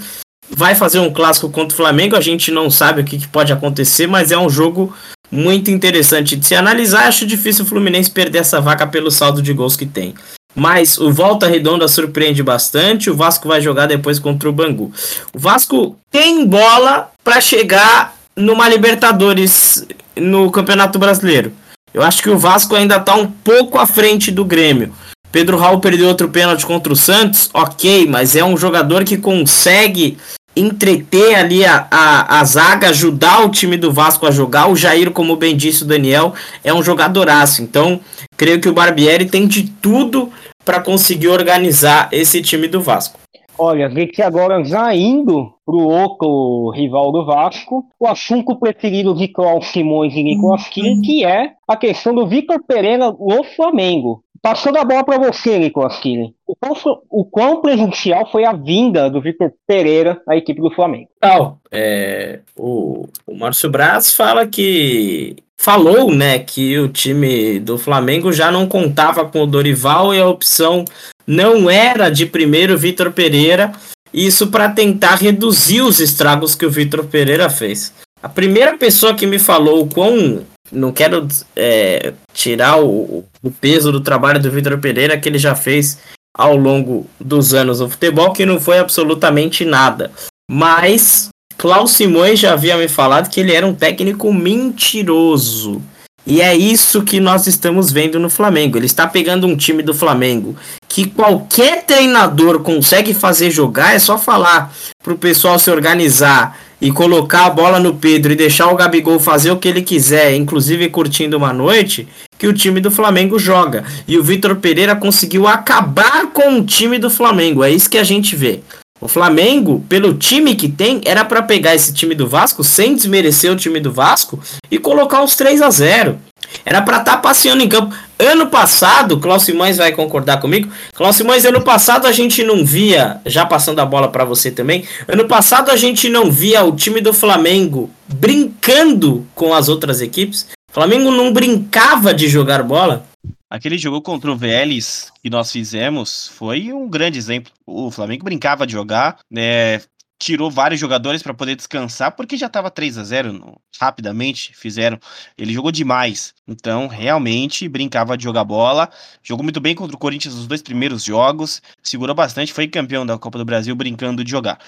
vai 0.51 0.75
fazer 0.75 0.99
um 0.99 1.13
clássico 1.13 1.51
contra 1.51 1.75
o 1.75 1.77
Flamengo. 1.77 2.17
A 2.17 2.21
gente 2.21 2.51
não 2.51 2.71
sabe 2.71 3.03
o 3.03 3.05
que, 3.05 3.19
que 3.19 3.29
pode 3.29 3.53
acontecer, 3.53 4.07
mas 4.07 4.33
é 4.33 4.39
um 4.39 4.49
jogo 4.49 4.93
muito 5.31 5.71
interessante 5.71 6.37
de 6.37 6.47
se 6.47 6.55
analisar. 6.55 7.07
Acho 7.07 7.27
difícil 7.27 7.65
o 7.65 7.69
Fluminense 7.69 8.11
perder 8.11 8.39
essa 8.39 8.61
vaca 8.61 8.87
pelo 8.87 9.11
saldo 9.11 9.43
de 9.43 9.53
gols 9.53 9.77
que 9.77 9.87
tem. 9.87 10.15
Mas 10.55 10.99
o 10.99 11.13
Volta 11.13 11.47
Redonda 11.47 11.87
surpreende 11.87 12.43
bastante. 12.43 13.11
O 13.11 13.17
Vasco 13.17 13.47
vai 13.47 13.61
jogar 13.61 13.87
depois 13.87 14.19
contra 14.19 14.49
o 14.49 14.53
Bangu. 14.53 14.93
O 15.35 15.39
Vasco 15.39 15.97
tem 16.11 16.47
bola 16.47 17.11
para 17.23 17.41
chegar 17.41 18.17
numa 18.35 18.69
Libertadores 18.69 19.87
no 20.17 20.51
Campeonato 20.51 20.99
Brasileiro. 20.99 21.53
Eu 21.93 22.03
acho 22.03 22.23
que 22.23 22.31
o 22.31 22.39
Vasco 22.39 22.75
ainda 22.75 22.97
está 22.97 23.15
um 23.15 23.27
pouco 23.27 23.79
à 23.79 23.87
frente 23.87 24.31
do 24.31 24.45
Grêmio. 24.45 24.93
Pedro 25.31 25.59
Raul 25.59 25.81
perdeu 25.81 26.09
outro 26.09 26.29
pênalti 26.29 26.65
contra 26.65 26.93
o 26.93 26.97
Santos, 26.97 27.51
ok, 27.53 28.07
mas 28.09 28.35
é 28.35 28.43
um 28.43 28.57
jogador 28.57 29.05
que 29.05 29.19
consegue 29.19 30.17
entreter 30.57 31.35
ali 31.37 31.65
a, 31.65 31.87
a, 31.91 32.41
a, 32.41 32.45
zaga, 32.45 32.89
ajudar 32.89 33.45
o 33.45 33.51
time 33.51 33.77
do 33.77 33.93
Vasco 33.93 34.27
a 34.27 34.31
jogar. 34.31 34.69
O 34.69 34.77
Jair, 34.77 35.11
como 35.11 35.37
bem 35.37 35.57
disse 35.57 35.85
o 35.85 35.87
Daniel, 35.87 36.35
é 36.65 36.73
um 36.75 36.83
jogadoraço. 36.83 37.63
Então, 37.63 38.01
creio 38.37 38.61
que 38.61 38.69
o 38.69 38.75
Barbieri 38.75 39.27
tem 39.27 39.47
de 39.47 39.69
tudo 39.71 40.31
para 40.65 40.81
conseguir 40.81 41.29
organizar 41.29 42.09
esse 42.13 42.43
time 42.43 42.69
do 42.69 42.81
Vasco. 42.81 43.19
Olha, 43.61 43.89
vê 43.89 44.07
que 44.07 44.23
agora 44.23 44.63
já 44.63 44.95
indo 44.95 45.53
pro 45.67 45.79
outro 45.79 46.71
rival 46.71 47.11
do 47.11 47.27
Vasco, 47.27 47.85
o 47.99 48.07
assunto 48.07 48.55
preferido 48.55 49.13
de 49.15 49.27
Klaus 49.27 49.67
Simões 49.67 50.15
e 50.15 50.23
Nicolas 50.23 50.69
Killing, 50.69 51.01
que 51.03 51.25
é 51.25 51.55
a 51.67 51.77
questão 51.77 52.15
do 52.15 52.29
Vitor 52.29 52.63
Pereira 52.65 53.11
no 53.11 53.43
Flamengo. 53.57 54.23
Passando 54.43 54.79
a 54.79 54.85
bola 54.85 55.05
para 55.05 55.19
você, 55.19 55.59
Nicolas 55.59 55.99
Killing. 55.99 56.33
O 56.47 56.55
quão, 56.55 57.01
o 57.11 57.25
quão 57.25 57.61
prejudicial 57.61 58.31
foi 58.31 58.45
a 58.45 58.53
vinda 58.53 59.11
do 59.11 59.21
Vitor 59.21 59.53
Pereira 59.67 60.21
à 60.29 60.37
equipe 60.37 60.61
do 60.61 60.71
Flamengo? 60.71 61.09
Não, 61.23 61.59
é, 61.71 62.41
o, 62.57 63.07
o 63.27 63.37
Márcio 63.37 63.71
Braz 63.71 64.15
fala 64.15 64.47
que 64.47 65.37
falou, 65.61 66.11
né, 66.13 66.39
que 66.39 66.79
o 66.79 66.89
time 66.89 67.59
do 67.59 67.77
Flamengo 67.77 68.33
já 68.33 68.51
não 68.51 68.67
contava 68.67 69.25
com 69.25 69.43
o 69.43 69.47
Dorival 69.47 70.15
e 70.15 70.21
a 70.21 70.29
opção 70.29 70.85
não 71.27 71.69
era 71.69 72.09
de 72.09 72.25
primeiro 72.25 72.79
Vitor 72.79 73.13
Pereira, 73.13 73.73
isso 74.15 74.47
para 74.47 74.71
tentar 74.71 75.17
reduzir 75.17 75.83
os 75.83 76.01
estragos 76.01 76.55
que 76.55 76.65
o 76.65 76.71
Vitor 76.71 77.05
Pereira 77.05 77.51
fez. 77.51 77.93
A 78.23 78.29
primeira 78.29 78.77
pessoa 78.77 79.15
que 79.15 79.27
me 79.27 79.39
falou 79.39 79.83
o 79.83 79.89
quão 79.89 80.45
não 80.71 80.93
quero 80.93 81.27
é, 81.57 82.13
tirar 82.33 82.81
o, 82.81 83.25
o, 83.43 83.51
peso 83.51 83.91
do 83.91 84.01
trabalho 84.01 84.41
do 84.41 84.51
Vitor 84.51 84.79
Pereira 84.79 85.19
que 85.19 85.29
ele 85.29 85.39
já 85.39 85.55
fez 85.55 85.99
ao 86.37 86.57
longo 86.57 87.07
dos 87.21 87.55
anos 87.55 87.81
no 87.81 87.89
futebol, 87.89 88.33
que 88.33 88.47
não 88.47 88.61
foi 88.61 88.79
absolutamente 88.79 89.65
nada. 89.65 90.11
Mas 90.51 91.29
Klaus 91.57 91.93
Simões 91.93 92.39
já 92.39 92.53
havia 92.53 92.77
me 92.77 92.89
falado 92.89 93.29
que 93.29 93.41
ele 93.41 93.53
era 93.53 93.67
um 93.67 93.75
técnico 93.75 94.33
mentiroso. 94.33 95.83
E 96.29 96.43
é 96.43 96.55
isso 96.55 97.03
que 97.03 97.21
nós 97.21 97.47
estamos 97.47 97.91
vendo 97.91 98.21
no 98.21 98.29
Flamengo. 98.29 98.77
Ele 98.77 98.85
está 98.85 99.07
pegando 99.07 99.47
um 99.47 99.57
time 99.57 99.83
do 99.83 99.95
Flamengo 99.95 100.55
que 100.87 101.07
qualquer 101.07 101.85
treinador 101.85 102.61
consegue 102.61 103.15
fazer 103.15 103.51
jogar, 103.51 103.95
é 103.95 103.99
só 103.99 104.19
falar 104.19 104.75
para 105.03 105.13
o 105.15 105.19
pessoal 105.19 105.59
se 105.59 105.71
organizar 105.71 106.59
e 106.81 106.91
colocar 106.91 107.47
a 107.47 107.51
bola 107.51 107.81
no 107.81 107.95
Pedro 107.95 108.33
e 108.33 108.37
deixar 108.37 108.69
o 108.69 108.77
Gabigol 108.77 109.19
fazer 109.19 109.51
o 109.51 109.57
que 109.57 109.69
ele 109.69 109.81
quiser, 109.81 110.35
inclusive 110.35 110.91
curtindo 110.91 111.37
uma 111.37 111.53
noite, 111.53 112.07
que 112.39 112.47
o 112.47 112.53
time 112.53 112.81
do 112.81 112.91
Flamengo 112.91 113.39
joga. 113.39 113.85
E 114.07 114.19
o 114.19 114.23
Vitor 114.23 114.57
Pereira 114.57 114.95
conseguiu 114.95 115.47
acabar 115.47 116.27
com 116.27 116.59
o 116.59 116.65
time 116.65 116.99
do 116.99 117.09
Flamengo. 117.09 117.65
É 117.65 117.71
isso 117.71 117.89
que 117.89 117.99
a 117.99 118.05
gente 118.05 118.37
vê. 118.37 118.61
O 119.01 119.07
Flamengo, 119.07 119.85
pelo 119.89 120.15
time 120.15 120.55
que 120.55 120.69
tem, 120.69 121.01
era 121.05 121.25
para 121.25 121.43
pegar 121.43 121.75
esse 121.75 121.93
time 121.93 122.15
do 122.15 122.27
Vasco 122.29 122.65
sem 122.65 122.95
desmerecer 122.95 123.53
o 123.53 123.57
time 123.57 123.79
do 123.79 123.93
Vasco 123.93 124.41
e 124.71 124.79
colocar 124.79 125.23
os 125.23 125.37
3 125.37 125.63
a 125.63 125.71
0. 125.71 126.19
Era 126.65 126.83
para 126.83 126.99
estar 126.99 127.13
tá 127.13 127.19
passeando 127.19 127.63
em 127.63 127.69
campo. 127.69 127.95
Ano 128.19 128.49
passado, 128.49 129.21
Klaus 129.21 129.45
Simões 129.45 129.77
vai 129.77 129.93
concordar 129.93 130.39
comigo. 130.39 130.71
Klaus 130.95 131.17
Simões, 131.17 131.45
ano 131.45 131.61
passado 131.61 132.07
a 132.07 132.13
gente 132.13 132.43
não 132.43 132.65
via, 132.65 133.21
já 133.25 133.47
passando 133.47 133.79
a 133.81 133.87
bola 133.87 134.09
para 134.09 134.25
você 134.25 134.51
também. 134.51 134.85
Ano 135.07 135.27
passado 135.27 135.71
a 135.71 135.77
gente 135.77 136.09
não 136.09 136.31
via 136.31 136.65
o 136.65 136.75
time 136.75 137.01
do 137.01 137.13
Flamengo 137.13 137.91
brincando 138.09 139.27
com 139.35 139.55
as 139.55 139.69
outras 139.69 140.01
equipes. 140.01 140.49
O 140.71 140.75
Flamengo 140.75 141.11
não 141.11 141.33
brincava 141.33 142.13
de 142.13 142.29
jogar 142.29 142.63
bola. 142.63 143.07
Aquele 143.51 143.79
jogo 143.79 144.03
contra 144.03 144.31
o 144.31 144.37
Vélez 144.37 145.11
que 145.23 145.31
nós 145.31 145.51
fizemos 145.51 146.29
foi 146.29 146.73
um 146.73 146.89
grande 146.89 147.19
exemplo. 147.19 147.53
O 147.67 147.91
Flamengo 147.91 148.25
brincava 148.25 148.67
de 148.67 148.73
jogar, 148.73 149.21
né? 149.31 149.81
tirou 150.19 150.51
vários 150.51 150.81
jogadores 150.81 151.23
para 151.23 151.33
poder 151.33 151.55
descansar, 151.55 152.13
porque 152.13 152.37
já 152.37 152.47
estava 152.47 152.71
3 152.71 152.99
a 152.99 153.05
0 153.05 153.33
no, 153.33 153.61
rapidamente 153.81 154.53
fizeram. 154.55 154.99
Ele 155.37 155.53
jogou 155.53 155.71
demais. 155.71 156.35
Então, 156.47 156.89
realmente 156.89 157.69
brincava 157.69 158.17
de 158.17 158.25
jogar 158.25 158.45
bola. 158.45 158.91
Jogou 159.23 159.45
muito 159.45 159.61
bem 159.61 159.75
contra 159.75 159.95
o 159.95 159.99
Corinthians 159.99 160.35
nos 160.35 160.47
dois 160.47 160.61
primeiros 160.61 161.05
jogos. 161.05 161.63
Segurou 161.83 162.15
bastante, 162.15 162.53
foi 162.53 162.67
campeão 162.67 163.07
da 163.07 163.17
Copa 163.17 163.39
do 163.39 163.45
Brasil 163.45 163.75
brincando 163.77 164.25
de 164.25 164.31
jogar. 164.31 164.59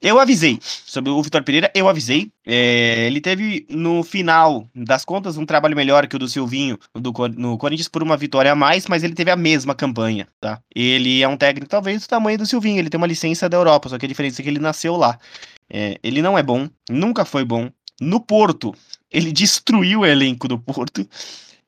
Eu 0.00 0.20
avisei 0.20 0.58
sobre 0.62 1.10
o 1.10 1.22
Vitor 1.22 1.42
Pereira, 1.42 1.70
eu 1.74 1.88
avisei. 1.88 2.30
É, 2.46 3.06
ele 3.06 3.20
teve, 3.20 3.66
no 3.70 4.02
final 4.02 4.68
das 4.74 5.04
contas, 5.04 5.36
um 5.36 5.46
trabalho 5.46 5.74
melhor 5.74 6.06
que 6.06 6.16
o 6.16 6.18
do 6.18 6.28
Silvinho 6.28 6.78
do, 6.94 7.12
no 7.36 7.56
Corinthians 7.56 7.88
por 7.88 8.02
uma 8.02 8.16
vitória 8.16 8.52
a 8.52 8.54
mais, 8.54 8.86
mas 8.86 9.02
ele 9.02 9.14
teve 9.14 9.30
a 9.30 9.36
mesma 9.36 9.74
campanha, 9.74 10.28
tá? 10.38 10.60
Ele 10.74 11.22
é 11.22 11.28
um 11.28 11.36
técnico, 11.36 11.68
talvez, 11.68 12.02
do 12.02 12.08
tamanho 12.08 12.38
do 12.38 12.46
Silvinho. 12.46 12.78
Ele 12.78 12.90
tem 12.90 12.98
uma 12.98 13.06
licença 13.06 13.48
da 13.48 13.56
Europa, 13.56 13.88
só 13.88 13.98
que 13.98 14.04
a 14.04 14.08
diferença 14.08 14.40
é 14.40 14.44
que 14.44 14.50
ele 14.50 14.58
nasceu 14.58 14.96
lá. 14.96 15.18
É, 15.68 15.98
ele 16.02 16.20
não 16.20 16.36
é 16.36 16.42
bom, 16.42 16.68
nunca 16.90 17.24
foi 17.24 17.44
bom. 17.44 17.70
No 18.00 18.20
Porto, 18.20 18.74
ele 19.10 19.32
destruiu 19.32 20.00
o 20.00 20.06
elenco 20.06 20.46
do 20.46 20.58
Porto 20.58 21.08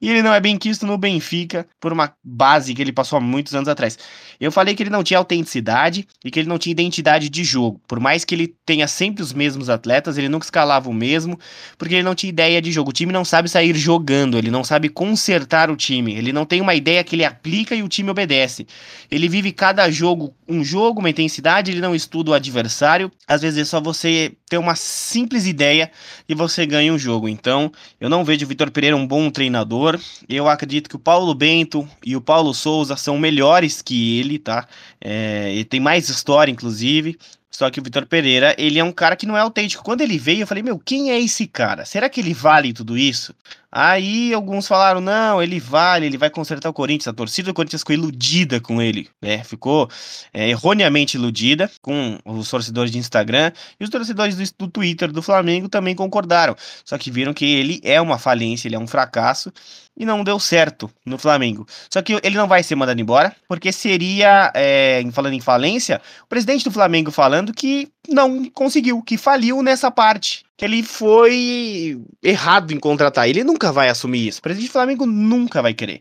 e 0.01 0.09
ele 0.09 0.23
não 0.23 0.33
é 0.33 0.41
bem 0.41 0.57
quisto 0.57 0.87
no 0.87 0.97
Benfica 0.97 1.67
por 1.81 1.93
uma 1.93 2.13
base 2.23 2.75
que 2.75 2.81
ele 2.81 2.93
passou 2.93 3.17
há 3.17 3.21
muitos 3.21 3.55
anos 3.55 3.69
atrás. 3.69 3.99
Eu 4.41 4.53
falei 4.53 4.75
que 4.75 4.83
ele 4.83 4.91
não 4.91 5.03
tinha 5.03 5.19
autenticidade 5.19 6.07
e 6.25 6.31
que 6.31 6.39
ele 6.39 6.49
não 6.49 6.59
tinha 6.59 6.71
identidade 6.71 7.29
de 7.29 7.43
jogo. 7.43 7.81
Por 7.87 7.99
mais 7.99 8.25
que 8.25 8.35
ele 8.35 8.55
tenha 8.65 8.87
sempre 8.87 9.23
os 9.23 9.33
mesmos 9.33 9.69
atletas, 9.69 10.17
ele 10.17 10.29
nunca 10.29 10.47
escalava 10.47 10.89
o 10.89 10.95
mesmo, 10.95 11.39
porque 11.77 11.95
ele 11.95 12.05
não 12.05 12.15
tinha 12.15 12.31
ideia 12.31 12.63
de 12.63 12.71
jogo. 12.71 12.91
O 12.91 12.93
time 12.93 13.13
não 13.13 13.25
sabe 13.25 13.49
sair 13.49 13.75
jogando, 13.75 14.39
ele 14.39 14.51
não 14.51 14.63
sabe 14.63 14.89
consertar 14.89 15.71
o 15.71 15.77
time, 15.77 16.15
ele 16.15 16.33
não 16.33 16.47
tem 16.47 16.61
uma 16.61 16.75
ideia 16.75 17.03
que 17.03 17.17
ele 17.17 17.25
aplica 17.25 17.75
e 17.75 17.83
o 17.83 17.89
time 17.89 18.11
obedece. 18.11 18.67
Ele 19.11 19.29
vive 19.29 19.53
cada 19.53 19.91
jogo 19.91 20.35
um 20.49 20.65
jogo, 20.65 21.01
uma 21.01 21.11
intensidade, 21.11 21.71
ele 21.71 21.81
não 21.81 21.95
estuda 21.95 22.31
o 22.31 22.35
adversário. 22.35 23.13
Às 23.27 23.43
vezes 23.43 23.61
é 23.61 23.65
só 23.65 23.81
você 23.81 24.33
ter 24.49 24.59
uma 24.59 24.75
simples 24.75 25.47
ideia 25.47 25.91
e 26.29 26.35
você 26.35 26.65
ganha 26.67 26.93
um 26.93 26.99
jogo. 26.99 27.29
Então, 27.29 27.71
eu 28.01 28.09
não 28.09 28.25
vejo 28.25 28.45
o 28.45 28.49
Vitor 28.49 28.71
Pereira 28.71 28.97
um 28.97 29.07
bom 29.07 29.31
treinador. 29.31 30.01
Eu 30.29 30.49
acredito 30.49 30.89
que 30.89 30.97
o 30.97 31.01
Paulo 31.01 31.35
Bento 31.35 31.89
e 32.05 32.17
o 32.17 32.21
Paulo 32.21 32.55
Souza 32.55 32.97
são 32.97 33.19
melhores 33.19 33.83
que 33.83 34.19
ele, 34.19 34.39
tá? 34.39 34.67
É, 35.01 35.53
ele 35.53 35.65
tem 35.65 35.81
mais 35.81 36.09
história, 36.09 36.51
inclusive. 36.51 37.19
Só 37.51 37.71
que 37.71 37.81
o 37.81 37.83
Vitor 37.83 38.07
Pereira, 38.07 38.55
ele 38.59 38.79
é 38.79 38.85
um 38.85 38.93
cara 38.93 39.17
que 39.17 39.27
não 39.27 39.37
é 39.37 39.41
autêntico. 39.41 39.83
Quando 39.83 40.01
ele 40.03 40.19
veio, 40.19 40.43
eu 40.43 40.47
falei, 40.47 40.63
meu, 40.63 40.79
quem 40.79 41.11
é 41.11 41.19
esse 41.19 41.47
cara? 41.47 41.85
Será 41.85 42.09
que 42.09 42.21
ele 42.21 42.33
vale 42.33 42.73
tudo 42.73 42.97
isso? 42.97 43.35
Aí 43.71 44.33
alguns 44.33 44.67
falaram, 44.67 45.01
não, 45.01 45.43
ele 45.43 45.61
vale, 45.61 46.07
ele 46.07 46.17
vai 46.17 46.31
consertar 46.31 46.71
o 46.71 46.73
Corinthians. 46.73 47.09
A 47.09 47.13
torcida 47.13 47.51
do 47.51 47.55
Corinthians 47.55 47.83
ficou 47.83 47.95
iludida 47.95 48.61
com 48.61 48.81
ele, 48.81 49.09
né? 49.21 49.45
Ficou 49.45 49.91
é, 50.33 50.49
erroneamente 50.49 51.19
iludida 51.19 51.71
com 51.83 52.19
os 52.25 52.49
torcedores 52.49 52.91
de 52.91 52.97
Instagram 52.97 53.53
e 53.79 53.85
os 53.85 53.91
torcedores 53.91 54.37
do, 54.37 54.67
do 54.67 54.69
Twitter 54.69 55.13
do 55.13 55.21
Flamengo 55.21 55.69
também 55.69 55.95
concordaram. 55.95 56.57
Só 56.83 56.97
que 56.97 57.11
viram 57.11 57.35
que 57.35 57.45
ele 57.45 57.79
é 57.85 58.01
uma 58.01 58.19
falência, 58.19 58.69
ele 58.69 58.77
é 58.77 58.79
um 58.79 58.87
fracasso 58.87 59.53
e 59.99 60.07
não 60.07 60.25
deu 60.25 60.41
certo 60.41 60.91
no 61.05 61.19
Flamengo. 61.19 61.67
Só 61.93 62.01
que 62.01 62.19
ele 62.23 62.37
não 62.37 62.49
vai 62.49 62.63
ser 62.63 62.75
mandado 62.75 63.01
embora, 63.01 63.37
porque 63.47 63.71
seria, 63.71 64.51
é, 64.55 65.03
falando 65.13 65.35
em 65.35 65.41
falência, 65.41 66.01
o 66.23 66.27
presidente 66.27 66.65
do 66.65 66.71
Flamengo 66.71 67.11
falando 67.11 67.53
que 67.53 67.91
não 68.09 68.49
conseguiu, 68.51 69.03
que 69.03 69.19
faliu 69.19 69.63
nessa 69.63 69.91
parte, 69.91 70.45
que 70.59 70.65
ele 70.65 70.83
foi 70.83 71.97
errado 72.21 72.73
em 72.73 72.81
contratar. 72.81 73.29
Ele 73.29 73.45
nunca 73.45 73.73
vai 73.73 73.89
assumir 73.89 74.27
isso. 74.27 74.41
O 74.41 74.43
presidente 74.43 74.69
do 74.69 74.73
Flamengo 74.73 75.07
nunca 75.07 75.63
vai 75.63 75.73
querer. 75.73 76.01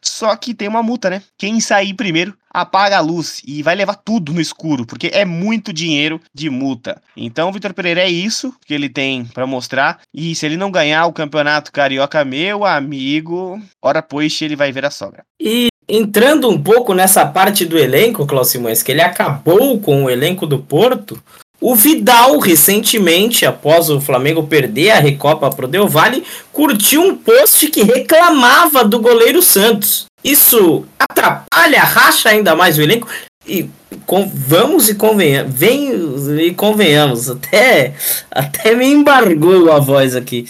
Só 0.00 0.34
que 0.34 0.54
tem 0.54 0.66
uma 0.66 0.82
multa, 0.82 1.10
né? 1.10 1.22
Quem 1.36 1.60
sair 1.60 1.92
primeiro 1.92 2.34
apaga 2.50 2.96
a 2.96 3.00
luz 3.00 3.42
e 3.46 3.62
vai 3.62 3.74
levar 3.74 3.96
tudo 3.96 4.32
no 4.32 4.40
escuro, 4.40 4.86
porque 4.86 5.10
é 5.12 5.24
muito 5.24 5.72
dinheiro 5.72 6.20
de 6.32 6.48
multa. 6.48 7.02
Então, 7.14 7.50
o 7.50 7.52
Vitor 7.52 7.74
Pereira 7.74 8.00
é 8.00 8.08
isso 8.08 8.54
que 8.64 8.72
ele 8.72 8.88
tem 8.88 9.26
para 9.26 9.46
mostrar. 9.46 10.00
E 10.14 10.34
se 10.34 10.46
ele 10.46 10.56
não 10.56 10.70
ganhar 10.70 11.04
o 11.06 11.12
campeonato 11.12 11.70
carioca, 11.70 12.24
meu 12.24 12.64
amigo, 12.64 13.60
ora 13.82 14.00
pois 14.00 14.40
ele 14.40 14.56
vai 14.56 14.72
ver 14.72 14.86
a 14.86 14.90
sobra. 14.90 15.22
E 15.38 15.68
entrando 15.86 16.48
um 16.48 16.60
pouco 16.62 16.94
nessa 16.94 17.26
parte 17.26 17.66
do 17.66 17.76
elenco, 17.76 18.26
Cláudio 18.26 18.52
Simões, 18.52 18.82
que 18.82 18.92
ele 18.92 19.02
acabou 19.02 19.78
com 19.80 20.04
o 20.04 20.10
elenco 20.10 20.46
do 20.46 20.58
Porto, 20.58 21.22
o 21.60 21.74
Vidal, 21.74 22.38
recentemente, 22.38 23.44
após 23.44 23.90
o 23.90 24.00
Flamengo 24.00 24.46
perder 24.46 24.92
a 24.92 25.00
Recopa 25.00 25.50
pro 25.50 25.66
Del 25.66 25.88
Valle, 25.88 26.22
curtiu 26.52 27.02
um 27.02 27.16
post 27.16 27.66
que 27.68 27.82
reclamava 27.82 28.84
do 28.84 29.00
goleiro 29.00 29.42
Santos. 29.42 30.06
Isso 30.22 30.84
atrapalha, 30.98 31.80
racha 31.80 32.28
ainda 32.28 32.54
mais 32.54 32.78
o 32.78 32.82
elenco. 32.82 33.08
E 33.46 33.68
com, 34.06 34.30
vamos 34.32 34.88
e 34.88 34.94
convenhamos, 34.94 35.54
vem 35.54 35.90
e 36.40 36.54
convenhamos, 36.54 37.30
até, 37.30 37.94
até 38.30 38.74
me 38.74 38.86
embargou 38.86 39.72
a 39.72 39.78
voz 39.78 40.14
aqui. 40.14 40.46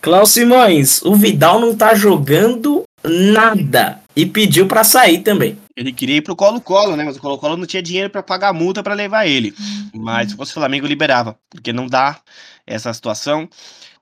Klaus 0.00 0.30
Simões, 0.30 1.02
o 1.02 1.14
Vidal 1.14 1.60
não 1.60 1.74
tá 1.74 1.94
jogando 1.94 2.82
nada 3.02 4.00
e 4.14 4.26
pediu 4.26 4.66
para 4.66 4.84
sair 4.84 5.18
também. 5.18 5.56
Ele 5.76 5.92
queria 5.92 6.16
ir 6.16 6.22
pro 6.22 6.36
Colo-Colo, 6.36 6.96
né? 6.96 7.04
Mas 7.04 7.16
o 7.16 7.20
Colo-Colo 7.20 7.56
não 7.56 7.66
tinha 7.66 7.82
dinheiro 7.82 8.10
para 8.10 8.22
pagar 8.22 8.48
a 8.48 8.52
multa 8.52 8.82
para 8.82 8.94
levar 8.94 9.26
ele. 9.26 9.54
Mas 9.94 10.30
se 10.30 10.36
fosse 10.36 10.50
o 10.50 10.54
Flamengo, 10.54 10.86
liberava, 10.86 11.38
porque 11.48 11.72
não 11.72 11.86
dá 11.86 12.20
essa 12.66 12.92
situação. 12.92 13.48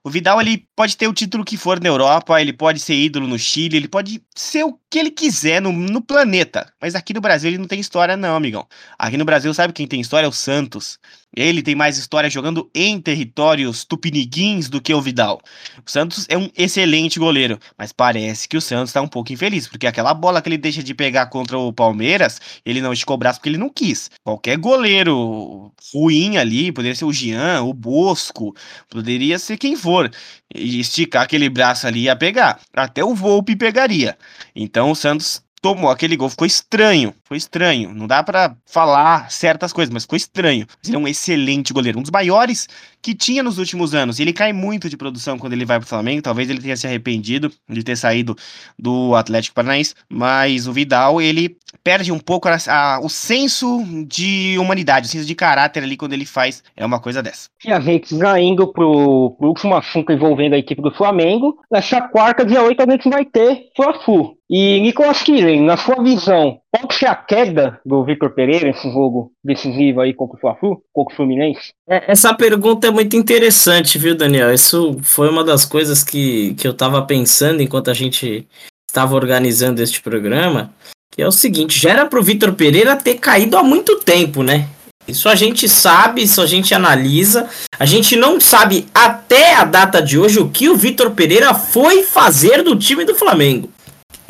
O 0.03 0.09
Vidal 0.09 0.41
ele 0.41 0.67
pode 0.75 0.97
ter 0.97 1.07
o 1.07 1.13
título 1.13 1.45
que 1.45 1.55
for 1.55 1.79
na 1.79 1.87
Europa, 1.87 2.41
ele 2.41 2.51
pode 2.51 2.79
ser 2.79 2.95
ídolo 2.95 3.27
no 3.27 3.37
Chile, 3.37 3.77
ele 3.77 3.87
pode 3.87 4.21
ser 4.35 4.63
o 4.63 4.77
que 4.89 4.97
ele 4.97 5.11
quiser 5.11 5.61
no, 5.61 5.71
no 5.71 6.01
planeta. 6.01 6.73
Mas 6.81 6.95
aqui 6.95 7.13
no 7.13 7.21
Brasil 7.21 7.51
ele 7.51 7.59
não 7.59 7.67
tem 7.67 7.79
história, 7.79 8.17
não, 8.17 8.35
amigão. 8.35 8.67
Aqui 8.97 9.15
no 9.15 9.25
Brasil, 9.25 9.53
sabe 9.53 9.73
quem 9.73 9.87
tem 9.87 10.01
história? 10.01 10.25
É 10.25 10.29
o 10.29 10.31
Santos. 10.31 10.97
Ele 11.35 11.61
tem 11.61 11.75
mais 11.75 11.97
história 11.97 12.29
jogando 12.29 12.69
em 12.75 12.99
territórios 12.99 13.85
tupiniguins 13.85 14.67
do 14.67 14.81
que 14.81 14.93
o 14.93 15.01
Vidal. 15.01 15.41
O 15.85 15.89
Santos 15.89 16.25
é 16.27 16.37
um 16.37 16.49
excelente 16.57 17.19
goleiro, 17.19 17.57
mas 17.77 17.91
parece 17.91 18.47
que 18.47 18.57
o 18.57 18.61
Santos 18.61 18.89
está 18.89 19.01
um 19.01 19.07
pouco 19.07 19.31
infeliz, 19.31 19.67
porque 19.67 19.87
aquela 19.87 20.13
bola 20.13 20.41
que 20.41 20.49
ele 20.49 20.57
deixa 20.57 20.83
de 20.83 20.93
pegar 20.93 21.27
contra 21.27 21.57
o 21.57 21.71
Palmeiras, 21.71 22.39
ele 22.65 22.81
não 22.81 22.91
esticou 22.91 23.15
o 23.15 23.17
braço 23.17 23.39
porque 23.39 23.49
ele 23.49 23.57
não 23.57 23.69
quis. 23.69 24.11
Qualquer 24.23 24.57
goleiro 24.57 25.71
ruim 25.93 26.37
ali, 26.37 26.71
poderia 26.71 26.95
ser 26.95 27.05
o 27.05 27.13
Jean, 27.13 27.63
o 27.63 27.73
Bosco, 27.73 28.53
poderia 28.89 29.39
ser 29.39 29.57
quem 29.57 29.75
for, 29.75 30.11
esticar 30.53 31.23
aquele 31.23 31.49
braço 31.49 31.87
ali 31.87 32.03
ia 32.03 32.15
pegar. 32.15 32.59
Até 32.73 33.03
o 33.03 33.15
Volpe 33.15 33.55
pegaria. 33.55 34.17
Então 34.55 34.91
o 34.91 34.95
Santos 34.95 35.41
tomou 35.61 35.91
aquele 35.91 36.17
gol, 36.17 36.29
ficou 36.29 36.47
estranho, 36.47 37.13
foi 37.23 37.37
estranho. 37.37 37.93
Não 37.93 38.07
dá 38.07 38.23
para 38.23 38.55
falar 38.65 39.29
certas 39.31 39.71
coisas, 39.71 39.93
mas 39.93 40.03
ficou 40.03 40.17
estranho. 40.17 40.65
Ele 40.85 40.95
é 40.95 40.99
um 40.99 41.07
excelente 41.07 41.71
goleiro, 41.71 41.99
um 41.99 42.01
dos 42.01 42.11
maiores 42.11 42.67
que 43.01 43.13
tinha 43.13 43.43
nos 43.43 43.57
últimos 43.57 43.93
anos. 43.93 44.19
Ele 44.19 44.33
cai 44.33 44.51
muito 44.51 44.89
de 44.89 44.97
produção 44.97 45.37
quando 45.37 45.53
ele 45.53 45.65
vai 45.65 45.79
pro 45.79 45.87
Flamengo, 45.87 46.21
talvez 46.21 46.49
ele 46.49 46.61
tenha 46.61 46.75
se 46.75 46.87
arrependido 46.87 47.51
de 47.69 47.83
ter 47.83 47.95
saído 47.95 48.35
do 48.77 49.15
Atlético 49.15 49.55
Paranaense, 49.55 49.93
mas 50.09 50.67
o 50.67 50.73
Vidal, 50.73 51.21
ele 51.21 51.55
perde 51.83 52.11
um 52.11 52.19
pouco 52.19 52.47
a, 52.47 52.57
a, 52.67 52.99
o 52.99 53.09
senso 53.09 53.83
de 54.07 54.57
humanidade, 54.59 55.07
o 55.07 55.09
senso 55.09 55.25
de 55.25 55.35
caráter 55.35 55.83
ali 55.83 55.95
quando 55.95 56.13
ele 56.13 56.25
faz 56.25 56.63
é 56.75 56.85
uma 56.85 56.99
coisa 56.99 57.21
dessa. 57.21 57.49
E 57.65 57.71
a 57.71 57.79
gente 57.79 58.17
já 58.17 58.39
indo 58.39 58.67
pro, 58.71 59.35
pro 59.37 59.47
último 59.47 59.75
assunto 59.75 60.11
envolvendo 60.11 60.53
a 60.53 60.57
equipe 60.57 60.81
do 60.81 60.91
Flamengo, 60.91 61.57
nessa 61.71 62.01
quarta, 62.01 62.45
dia 62.45 62.61
8, 62.61 62.81
a 62.81 62.91
gente 62.91 63.09
vai 63.09 63.25
ter 63.25 63.69
Fla-Flu. 63.75 64.37
E 64.53 64.81
Nicolas 64.81 65.23
Killen, 65.23 65.61
na 65.61 65.77
sua 65.77 66.03
visão, 66.03 66.59
pode 66.69 66.93
ser 66.95 67.05
a 67.05 67.15
queda 67.15 67.79
do 67.85 68.03
Vitor 68.03 68.31
Pereira 68.31 68.67
nesse 68.67 68.91
jogo 68.91 69.31
decisivo 69.41 70.01
aí 70.01 70.13
contra 70.13 70.35
o 70.35 70.39
Fla-Flu, 70.41 70.83
contra 70.91 71.13
o 71.13 71.15
Fluminense? 71.15 71.71
É, 71.89 72.11
essa 72.11 72.33
pergunta 72.33 72.85
é 72.85 72.91
muito 72.91 73.15
interessante, 73.15 73.97
viu, 73.97 74.13
Daniel? 74.13 74.53
Isso 74.53 74.99
foi 75.03 75.29
uma 75.29 75.41
das 75.41 75.63
coisas 75.63 76.03
que, 76.03 76.53
que 76.55 76.67
eu 76.67 76.73
estava 76.73 77.01
pensando 77.03 77.61
enquanto 77.63 77.89
a 77.89 77.93
gente 77.93 78.45
estava 78.89 79.15
organizando 79.15 79.81
este 79.81 80.01
programa, 80.01 80.73
que 81.15 81.21
é 81.21 81.27
o 81.27 81.31
seguinte, 81.31 81.79
já 81.79 81.91
era 81.91 82.05
pro 82.05 82.21
Vitor 82.21 82.51
Pereira 82.51 82.97
ter 82.97 83.19
caído 83.19 83.55
há 83.55 83.63
muito 83.63 83.99
tempo, 83.99 84.43
né? 84.43 84.67
Isso 85.07 85.29
a 85.29 85.35
gente 85.35 85.69
sabe, 85.69 86.23
isso 86.23 86.41
a 86.41 86.45
gente 86.45 86.73
analisa. 86.73 87.49
A 87.79 87.85
gente 87.85 88.17
não 88.17 88.39
sabe 88.39 88.85
até 88.93 89.55
a 89.55 89.63
data 89.63 90.01
de 90.01 90.19
hoje 90.19 90.39
o 90.39 90.49
que 90.49 90.67
o 90.69 90.75
Vitor 90.75 91.11
Pereira 91.11 91.53
foi 91.53 92.03
fazer 92.03 92.63
do 92.63 92.75
time 92.75 93.05
do 93.05 93.15
Flamengo. 93.15 93.69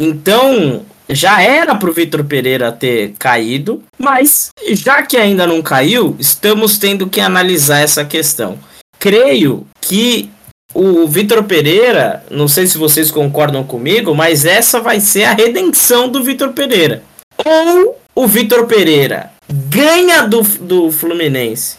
Então, 0.03 0.81
já 1.07 1.43
era 1.43 1.75
pro 1.75 1.93
Vitor 1.93 2.23
Pereira 2.23 2.71
ter 2.71 3.13
caído, 3.19 3.83
mas 3.99 4.49
já 4.71 5.03
que 5.03 5.15
ainda 5.15 5.45
não 5.45 5.61
caiu, 5.61 6.15
estamos 6.17 6.79
tendo 6.79 7.07
que 7.07 7.21
analisar 7.21 7.81
essa 7.81 8.03
questão. 8.03 8.57
Creio 8.97 9.67
que 9.79 10.31
o 10.73 11.07
Vitor 11.07 11.43
Pereira, 11.43 12.23
não 12.31 12.47
sei 12.47 12.65
se 12.65 12.79
vocês 12.79 13.11
concordam 13.11 13.63
comigo, 13.63 14.15
mas 14.15 14.43
essa 14.43 14.79
vai 14.79 14.99
ser 14.99 15.25
a 15.25 15.33
redenção 15.33 16.09
do 16.09 16.23
Vitor 16.23 16.49
Pereira. 16.53 17.03
Ou 17.45 17.95
o 18.15 18.25
Vitor 18.25 18.65
Pereira 18.65 19.31
ganha 19.69 20.23
do, 20.23 20.41
do 20.41 20.91
Fluminense 20.91 21.75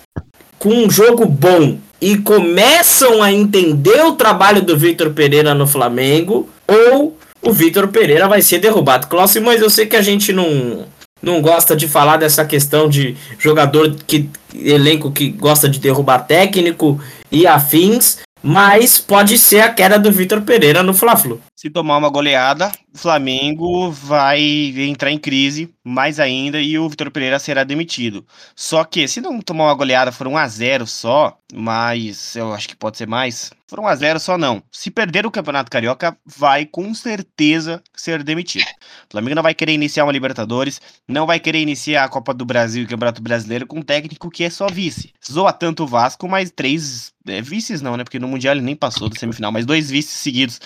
com 0.61 0.69
um 0.69 0.89
jogo 0.89 1.27
bom 1.27 1.77
e 2.01 2.19
começam 2.19 3.21
a 3.21 3.33
entender 3.33 4.05
o 4.05 4.13
trabalho 4.13 4.63
do 4.63 4.77
Vitor 4.77 5.11
Pereira 5.11 5.55
no 5.55 5.67
Flamengo, 5.67 6.49
ou 6.69 7.17
o 7.43 7.53
Vitor 7.53 7.89
Pereira 7.89 8.29
vai 8.29 8.41
ser 8.41 8.59
derrubado. 8.59 9.09
Cláudio, 9.09 9.43
mas 9.43 9.61
eu 9.61 9.69
sei 9.69 9.87
que 9.87 9.97
a 9.97 10.03
gente 10.03 10.33
não, 10.33 10.87
não 11.21 11.43
gosta 11.43 11.77
de 11.77 11.89
falar 11.89 12.17
dessa 12.17 12.45
questão 12.45 12.89
de 12.89 13.17
jogador 13.39 13.95
que 14.07 14.31
elenco 14.55 15.11
que 15.11 15.29
gosta 15.29 15.69
de 15.69 15.79
derrubar 15.79 16.21
técnico 16.21 17.01
e 17.31 17.47
afins, 17.47 18.19
mas 18.43 18.99
pode 18.99 19.39
ser 19.39 19.61
a 19.61 19.73
queda 19.73 19.99
do 19.99 20.11
Vitor 20.11 20.43
Pereira 20.43 20.83
no 20.83 20.93
Fla-Flu. 20.93 21.41
Se 21.57 21.71
tomar 21.71 21.97
uma 21.97 22.11
goleada, 22.11 22.73
o 22.93 22.99
Flamengo 22.99 23.91
vai 23.91 24.41
entrar 24.79 25.13
em 25.13 25.19
crise 25.19 25.71
mais 25.85 26.19
ainda 26.19 26.61
e 26.61 26.77
o 26.77 26.89
Vitor 26.89 27.11
Pereira 27.11 27.39
será 27.39 27.63
demitido. 27.63 28.27
Só 28.57 28.83
que 28.83 29.07
se 29.07 29.21
não 29.21 29.41
tomar 29.41 29.65
uma 29.65 29.75
goleada 29.75 30.11
for 30.11 30.27
1 30.27 30.37
a 30.37 30.49
0 30.49 30.87
só, 30.87 31.37
mas 31.55 32.35
eu 32.35 32.53
acho 32.53 32.69
que 32.69 32.77
pode 32.77 32.99
ser 32.99 33.07
mais, 33.07 33.53
for 33.69 33.81
1 33.81 33.87
a 33.87 33.95
0 33.97 34.21
só 34.21 34.39
não. 34.39 34.63
Se 34.71 34.91
perder 34.91 35.27
o 35.27 35.31
Campeonato 35.31 35.71
Carioca, 35.71 36.17
vai 36.25 36.67
com 36.67 36.95
certeza 36.95 37.83
ser 37.95 38.23
demitido. 38.23 38.67
O 39.09 39.13
Flamengo 39.13 39.35
não 39.35 39.43
vai 39.43 39.55
querer 39.55 39.73
iniciar 39.73 40.05
uma 40.05 40.13
Libertadores, 40.13 40.81
não 41.09 41.27
vai 41.27 41.41
querer 41.41 41.61
iniciar 41.61 42.05
a 42.05 42.09
Copa 42.09 42.33
do 42.33 42.45
Brasil 42.45 42.83
e 42.83 42.85
o 42.87 42.89
Campeonato 42.89 43.23
Brasileiro 43.23 43.67
com 43.67 43.79
um 43.79 43.83
técnico 43.83 44.31
que 44.31 44.45
é 44.45 44.51
só 44.51 44.67
vice. 44.67 45.13
Zoa 45.31 45.53
tanto 45.53 45.85
o 45.85 45.87
Vasco, 45.87 46.29
mas 46.29 46.51
três 46.51 47.13
é, 47.27 47.41
vices 47.41 47.81
não, 47.81 47.97
né? 47.97 48.05
Porque 48.05 48.19
no 48.19 48.29
Mundial 48.29 48.55
ele 48.55 48.63
nem 48.63 48.77
passou 48.77 49.09
do 49.09 49.19
semifinal, 49.19 49.53
mas 49.53 49.67
dois 49.67 49.91
vices 49.91 50.13
seguidos 50.13 50.61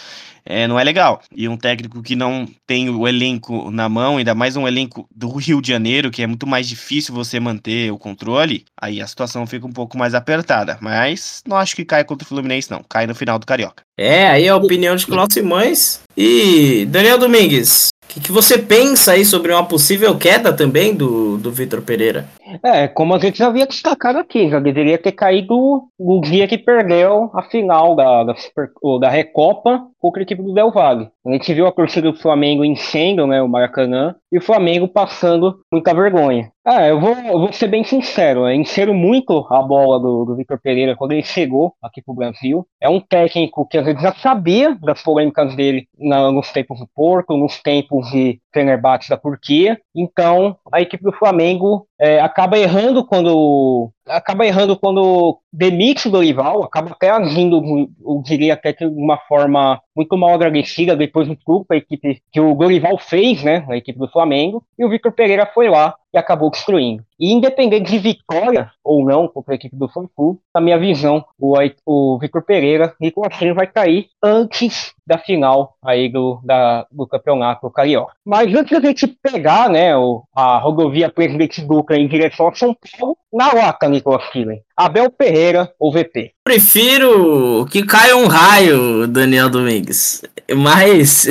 é, 0.47 0.67
não 0.67 0.79
é 0.79 0.85
legal. 0.85 1.21
E 1.35 1.49
um 1.49 1.57
técnico 1.57 2.03
que 2.03 2.15
não 2.15 2.47
tem 2.67 2.89
o 2.89 3.07
elenco 3.07 3.71
na 3.71 3.89
mão, 3.89 4.17
ainda 4.17 4.35
mais 4.35 4.57
um 4.57 4.67
elenco 4.67 5.07
do 5.15 5.29
Rio 5.37 5.61
de 5.61 5.69
Janeiro, 5.69 6.11
que 6.11 6.23
é 6.23 6.27
muito 6.27 6.47
mais 6.47 6.69
difícil 6.69 7.15
você 7.15 7.41
manter 7.41 7.91
o 7.93 7.99
controle, 7.99 8.65
aí 8.81 9.03
a 9.03 9.07
situação 9.07 9.47
fica 9.47 9.67
um 9.67 9.73
pouco 9.73 9.99
mais 9.99 10.15
apertada. 10.15 10.79
Mas 10.81 11.43
não 11.47 11.57
acho 11.57 11.75
que 11.75 11.85
cai 11.85 12.05
contra 12.05 12.25
o 12.25 12.29
Fluminense, 12.29 12.71
não. 12.71 12.83
Cai 12.89 13.07
no 13.07 13.15
final 13.15 13.39
do 13.39 13.47
Carioca. 13.47 13.83
É, 13.99 14.29
aí 14.29 14.49
a 14.49 14.57
opinião 14.57 14.95
de 14.95 15.07
Cláudio 15.07 15.35
Simões. 15.35 16.01
E 16.17 16.87
Daniel 16.87 17.19
Domingues, 17.19 17.89
o 18.05 18.09
que, 18.09 18.21
que, 18.21 18.33
você 18.33 18.57
pensa 18.57 19.13
aí 19.13 19.25
sobre 19.25 19.53
uma 19.53 19.65
possível 19.65 20.17
queda 20.17 20.53
também 20.53 20.95
do, 20.95 21.37
do 21.37 21.51
Vitor 21.51 21.83
Pereira? 21.83 22.27
É, 22.63 22.89
como 22.89 23.15
a 23.15 23.19
gente 23.19 23.39
já 23.39 23.49
havia 23.49 23.67
destacado 23.67 24.19
aqui, 24.19 24.49
já 24.49 24.61
deveria 24.61 24.97
ter 24.97 25.13
caído 25.13 25.83
no 25.99 26.21
dia 26.21 26.47
que 26.47 26.57
perdeu 26.57 27.31
a 27.35 27.43
final 27.43 27.97
da, 27.97 28.25
da, 28.25 28.35
Super, 28.37 28.71
da 29.01 29.11
Recopa 29.11 29.83
contra 30.07 30.23
a 30.23 30.25
equipe 30.25 30.43
do 30.43 30.55
Del 30.55 30.71
Valle. 30.71 31.11
A 31.27 31.33
gente 31.33 31.53
viu 31.53 31.67
a 31.67 31.73
torcida 31.73 32.13
do 32.13 32.17
Flamengo 32.17 32.65
enchendo 32.65 33.27
né, 33.27 33.43
o 33.43 33.49
Maracanã, 33.49 34.15
e 34.31 34.39
o 34.39 34.41
Flamengo 34.41 34.87
passando 34.87 35.59
muita 35.73 35.93
vergonha. 35.93 36.53
Ah, 36.65 36.87
eu 36.87 37.01
vou, 37.01 37.13
eu 37.13 37.39
vou 37.39 37.53
ser 37.53 37.69
bem 37.69 37.85
sincero, 37.85 38.41
eu 38.41 38.53
enchero 38.53 38.93
muito 38.93 39.47
a 39.51 39.63
bola 39.63 40.01
do, 40.01 40.25
do 40.25 40.37
Vitor 40.37 40.61
Pereira 40.61 40.97
quando 40.97 41.13
ele 41.13 41.23
chegou 41.23 41.75
aqui 41.83 42.03
pro 42.03 42.15
Brasil. 42.15 42.67
É 42.81 42.89
um 42.89 43.01
técnico 43.01 43.67
que 43.69 43.79
às 43.79 43.85
vezes 43.85 44.03
já 44.03 44.13
sabia 44.15 44.77
das 44.83 45.03
polêmicas 45.03 45.55
dele 45.55 45.87
na, 45.97 46.31
nos 46.31 46.51
tempos 46.51 46.81
do 46.81 46.89
Porto, 46.93 47.37
nos 47.37 47.61
tempos 47.63 48.11
de 48.11 48.41
Fenerbahçe 48.53 49.09
da 49.09 49.17
Turquia. 49.17 49.79
Então, 49.95 50.57
a 50.73 50.81
equipe 50.81 51.05
do 51.05 51.13
Flamengo 51.13 51.87
é, 51.99 52.21
acaba 52.21 52.59
errando 52.59 53.05
quando 53.05 53.91
acaba 54.07 54.47
errando 54.47 54.77
quando 54.77 55.41
demite 55.53 56.07
o 56.07 56.11
Dorival, 56.11 56.63
acaba 56.63 56.91
até 56.91 57.11
agindo, 57.11 57.61
eu 58.05 58.23
diria 58.25 58.55
até 58.55 58.73
de 58.73 58.85
uma 58.87 59.19
forma 59.19 59.81
muito 59.97 60.17
mal 60.17 60.35
agradecida 60.35 60.95
depois 60.95 61.27
do 61.27 61.35
truque 61.37 61.75
a 61.75 61.77
equipe 61.77 62.23
que 62.31 62.41
o 62.41 62.55
Dorival 62.55 62.99
fez, 62.99 63.43
né, 63.43 63.67
a 63.69 63.77
equipe 63.77 63.99
do 63.99 64.09
Flamengo, 64.09 64.63
e 64.79 64.85
o 64.85 64.89
Vitor 64.89 65.13
Pereira 65.13 65.47
foi 65.47 65.69
lá 65.69 65.95
e 66.17 66.19
acabou 66.19 66.51
destruindo. 66.51 67.05
E 67.21 67.33
independente 67.33 67.91
de 67.91 67.99
vitória 67.99 68.71
ou 68.83 69.05
não 69.05 69.29
contra 69.29 69.53
a 69.53 69.57
equipe 69.57 69.77
do 69.77 69.89
Flu, 69.89 70.41
na 70.55 70.61
minha 70.61 70.79
visão, 70.79 71.25
o, 71.39 71.55
o 71.85 72.19
Vitor 72.19 72.43
Pereira 72.43 72.95
e 73.01 73.13
o 73.15 73.55
vai 73.55 73.67
cair 73.67 74.09
antes 74.23 74.95
da 75.07 75.19
final 75.19 75.77
aí 75.85 76.09
do, 76.09 76.41
da, 76.43 76.87
do 76.91 77.07
campeonato 77.07 77.71
carioca. 77.71 78.15
Mas 78.25 78.53
antes 78.55 78.81
da 78.81 78.87
gente 78.87 79.07
pegar 79.07 79.69
né, 79.69 79.97
o, 79.97 80.25
a 80.35 80.59
rodovia 80.59 81.11
Presidente 81.11 81.61
Dutra 81.61 81.99
em 81.99 82.09
direção 82.09 82.49
a 82.49 82.55
São 82.55 82.75
Paulo, 82.99 83.17
na 83.33 83.53
lata, 83.53 83.89
Nicolas 83.89 84.29
Killen, 84.31 84.63
Abel 84.77 85.11
Ferreira 85.17 85.73
ou 85.81 85.91
VP? 85.91 86.33
Prefiro 86.45 87.67
que 87.71 87.83
caia 87.83 88.15
um 88.15 88.27
raio, 88.27 89.07
Daniel 89.07 89.49
Domingues. 89.49 90.23
Mas, 90.55 91.27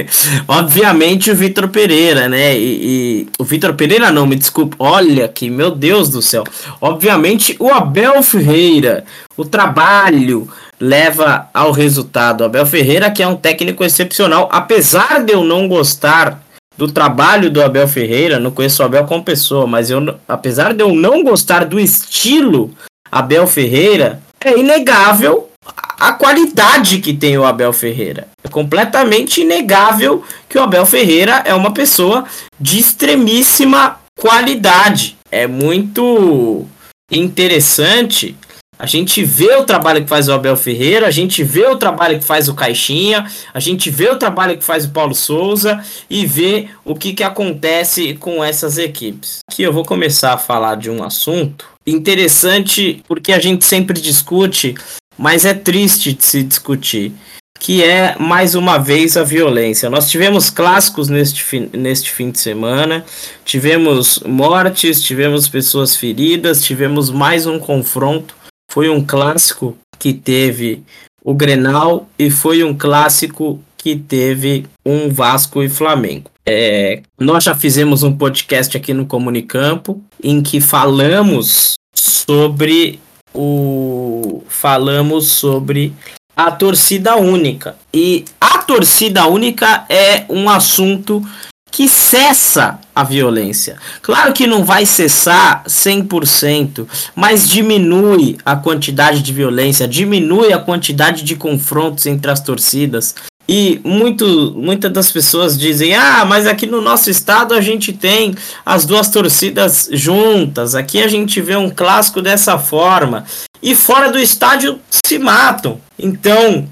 obviamente, 0.46 1.30
o 1.30 1.34
Vitor 1.34 1.68
Pereira, 1.68 2.28
né? 2.28 2.56
E, 2.56 3.26
e 3.26 3.28
o 3.38 3.44
Vitor 3.44 3.74
Pereira 3.74 4.12
não, 4.12 4.26
me 4.26 4.36
desculpe. 4.36 4.76
Olha 4.78 5.26
que, 5.28 5.48
meu 5.48 5.70
Deus 5.70 6.10
do 6.10 6.20
céu. 6.20 6.44
Obviamente, 6.80 7.56
o 7.58 7.70
Abel 7.70 8.22
Ferreira, 8.22 9.04
o 9.34 9.46
trabalho 9.46 10.46
leva 10.78 11.48
ao 11.54 11.72
resultado. 11.72 12.42
O 12.42 12.44
Abel 12.44 12.66
Ferreira, 12.66 13.10
que 13.10 13.22
é 13.22 13.26
um 13.26 13.36
técnico 13.36 13.82
excepcional, 13.82 14.48
apesar 14.52 15.24
de 15.24 15.32
eu 15.32 15.42
não 15.42 15.66
gostar 15.66 16.42
do 16.76 16.90
trabalho 16.90 17.50
do 17.50 17.62
Abel 17.62 17.88
Ferreira, 17.88 18.38
não 18.38 18.50
conheço 18.50 18.82
o 18.82 18.86
Abel 18.86 19.04
como 19.04 19.24
pessoa, 19.24 19.66
mas 19.66 19.90
eu, 19.90 20.16
apesar 20.26 20.72
de 20.72 20.82
eu 20.82 20.94
não 20.94 21.22
gostar 21.22 21.64
do 21.64 21.78
estilo 21.78 22.74
Abel 23.10 23.46
Ferreira, 23.46 24.22
é 24.42 24.58
inegável 24.58 25.50
a 25.98 26.12
qualidade 26.12 26.98
que 26.98 27.12
tem 27.12 27.36
o 27.36 27.44
Abel 27.44 27.72
Ferreira. 27.72 28.28
É 28.42 28.48
completamente 28.48 29.42
inegável 29.42 30.24
que 30.48 30.58
o 30.58 30.62
Abel 30.62 30.86
Ferreira 30.86 31.42
é 31.44 31.54
uma 31.54 31.72
pessoa 31.72 32.24
de 32.58 32.78
extremíssima 32.78 34.00
qualidade. 34.18 35.16
É 35.30 35.46
muito 35.46 36.66
interessante 37.10 38.36
a 38.80 38.86
gente 38.86 39.22
vê 39.22 39.56
o 39.56 39.64
trabalho 39.64 40.02
que 40.02 40.08
faz 40.08 40.26
o 40.26 40.32
Abel 40.32 40.56
Ferreira, 40.56 41.06
a 41.06 41.10
gente 41.10 41.44
vê 41.44 41.66
o 41.66 41.76
trabalho 41.76 42.18
que 42.18 42.24
faz 42.24 42.48
o 42.48 42.54
Caixinha, 42.54 43.30
a 43.52 43.60
gente 43.60 43.90
vê 43.90 44.08
o 44.08 44.16
trabalho 44.16 44.56
que 44.56 44.64
faz 44.64 44.86
o 44.86 44.90
Paulo 44.90 45.14
Souza 45.14 45.84
e 46.08 46.24
vê 46.24 46.70
o 46.82 46.94
que, 46.94 47.12
que 47.12 47.22
acontece 47.22 48.14
com 48.14 48.42
essas 48.42 48.78
equipes. 48.78 49.40
Aqui 49.46 49.62
eu 49.62 49.70
vou 49.70 49.84
começar 49.84 50.32
a 50.32 50.38
falar 50.38 50.76
de 50.76 50.88
um 50.88 51.04
assunto 51.04 51.66
interessante 51.90 53.02
porque 53.06 53.32
a 53.32 53.38
gente 53.38 53.64
sempre 53.64 54.00
discute, 54.00 54.74
mas 55.18 55.44
é 55.44 55.54
triste 55.54 56.12
de 56.12 56.24
se 56.24 56.42
discutir 56.42 57.12
que 57.58 57.82
é 57.84 58.16
mais 58.18 58.54
uma 58.54 58.78
vez 58.78 59.18
a 59.18 59.22
violência. 59.22 59.90
Nós 59.90 60.10
tivemos 60.10 60.48
clássicos 60.48 61.10
neste 61.10 61.42
fim, 61.42 61.68
neste 61.74 62.10
fim 62.10 62.30
de 62.30 62.40
semana, 62.40 63.04
tivemos 63.44 64.20
mortes, 64.20 65.02
tivemos 65.02 65.46
pessoas 65.46 65.94
feridas, 65.94 66.64
tivemos 66.64 67.10
mais 67.10 67.46
um 67.46 67.58
confronto 67.58 68.34
foi 68.70 68.88
um 68.88 69.04
clássico 69.04 69.76
que 69.98 70.14
teve 70.14 70.84
o 71.24 71.34
Grenal 71.34 72.08
e 72.16 72.30
foi 72.30 72.62
um 72.62 72.72
clássico 72.72 73.60
que 73.76 73.96
teve 73.96 74.64
um 74.86 75.10
Vasco 75.10 75.60
e 75.60 75.68
Flamengo. 75.68 76.30
É, 76.46 77.02
nós 77.18 77.44
já 77.44 77.54
fizemos 77.54 78.04
um 78.04 78.16
podcast 78.16 78.76
aqui 78.76 78.94
no 78.94 79.06
Comunicampo 79.06 80.00
em 80.22 80.40
que 80.40 80.60
falamos 80.60 81.74
sobre 81.94 83.00
o 83.34 84.42
falamos 84.48 85.28
sobre 85.28 85.92
a 86.36 86.50
torcida 86.50 87.16
única. 87.16 87.76
E 87.92 88.24
a 88.40 88.58
torcida 88.58 89.26
única 89.26 89.84
é 89.88 90.24
um 90.28 90.48
assunto 90.48 91.22
que 91.70 91.88
cessa 91.88 92.80
a 92.94 93.04
violência. 93.04 93.76
Claro 94.02 94.32
que 94.32 94.46
não 94.46 94.64
vai 94.64 94.84
cessar 94.84 95.62
100%, 95.64 96.86
mas 97.14 97.48
diminui 97.48 98.36
a 98.44 98.56
quantidade 98.56 99.22
de 99.22 99.32
violência, 99.32 99.86
diminui 99.86 100.52
a 100.52 100.58
quantidade 100.58 101.22
de 101.22 101.36
confrontos 101.36 102.06
entre 102.06 102.30
as 102.30 102.40
torcidas. 102.40 103.14
E 103.50 103.80
muito, 103.82 104.54
muitas 104.56 104.92
das 104.92 105.10
pessoas 105.10 105.58
dizem: 105.58 105.94
ah, 105.94 106.24
mas 106.24 106.46
aqui 106.46 106.66
no 106.66 106.80
nosso 106.80 107.10
estado 107.10 107.52
a 107.52 107.60
gente 107.60 107.92
tem 107.92 108.34
as 108.64 108.84
duas 108.84 109.08
torcidas 109.08 109.88
juntas, 109.92 110.76
aqui 110.76 111.02
a 111.02 111.08
gente 111.08 111.40
vê 111.40 111.56
um 111.56 111.68
clássico 111.68 112.22
dessa 112.22 112.58
forma. 112.58 113.24
E 113.60 113.74
fora 113.74 114.12
do 114.12 114.18
estádio 114.18 114.78
se 114.88 115.18
matam. 115.18 115.80
Então, 115.98 116.68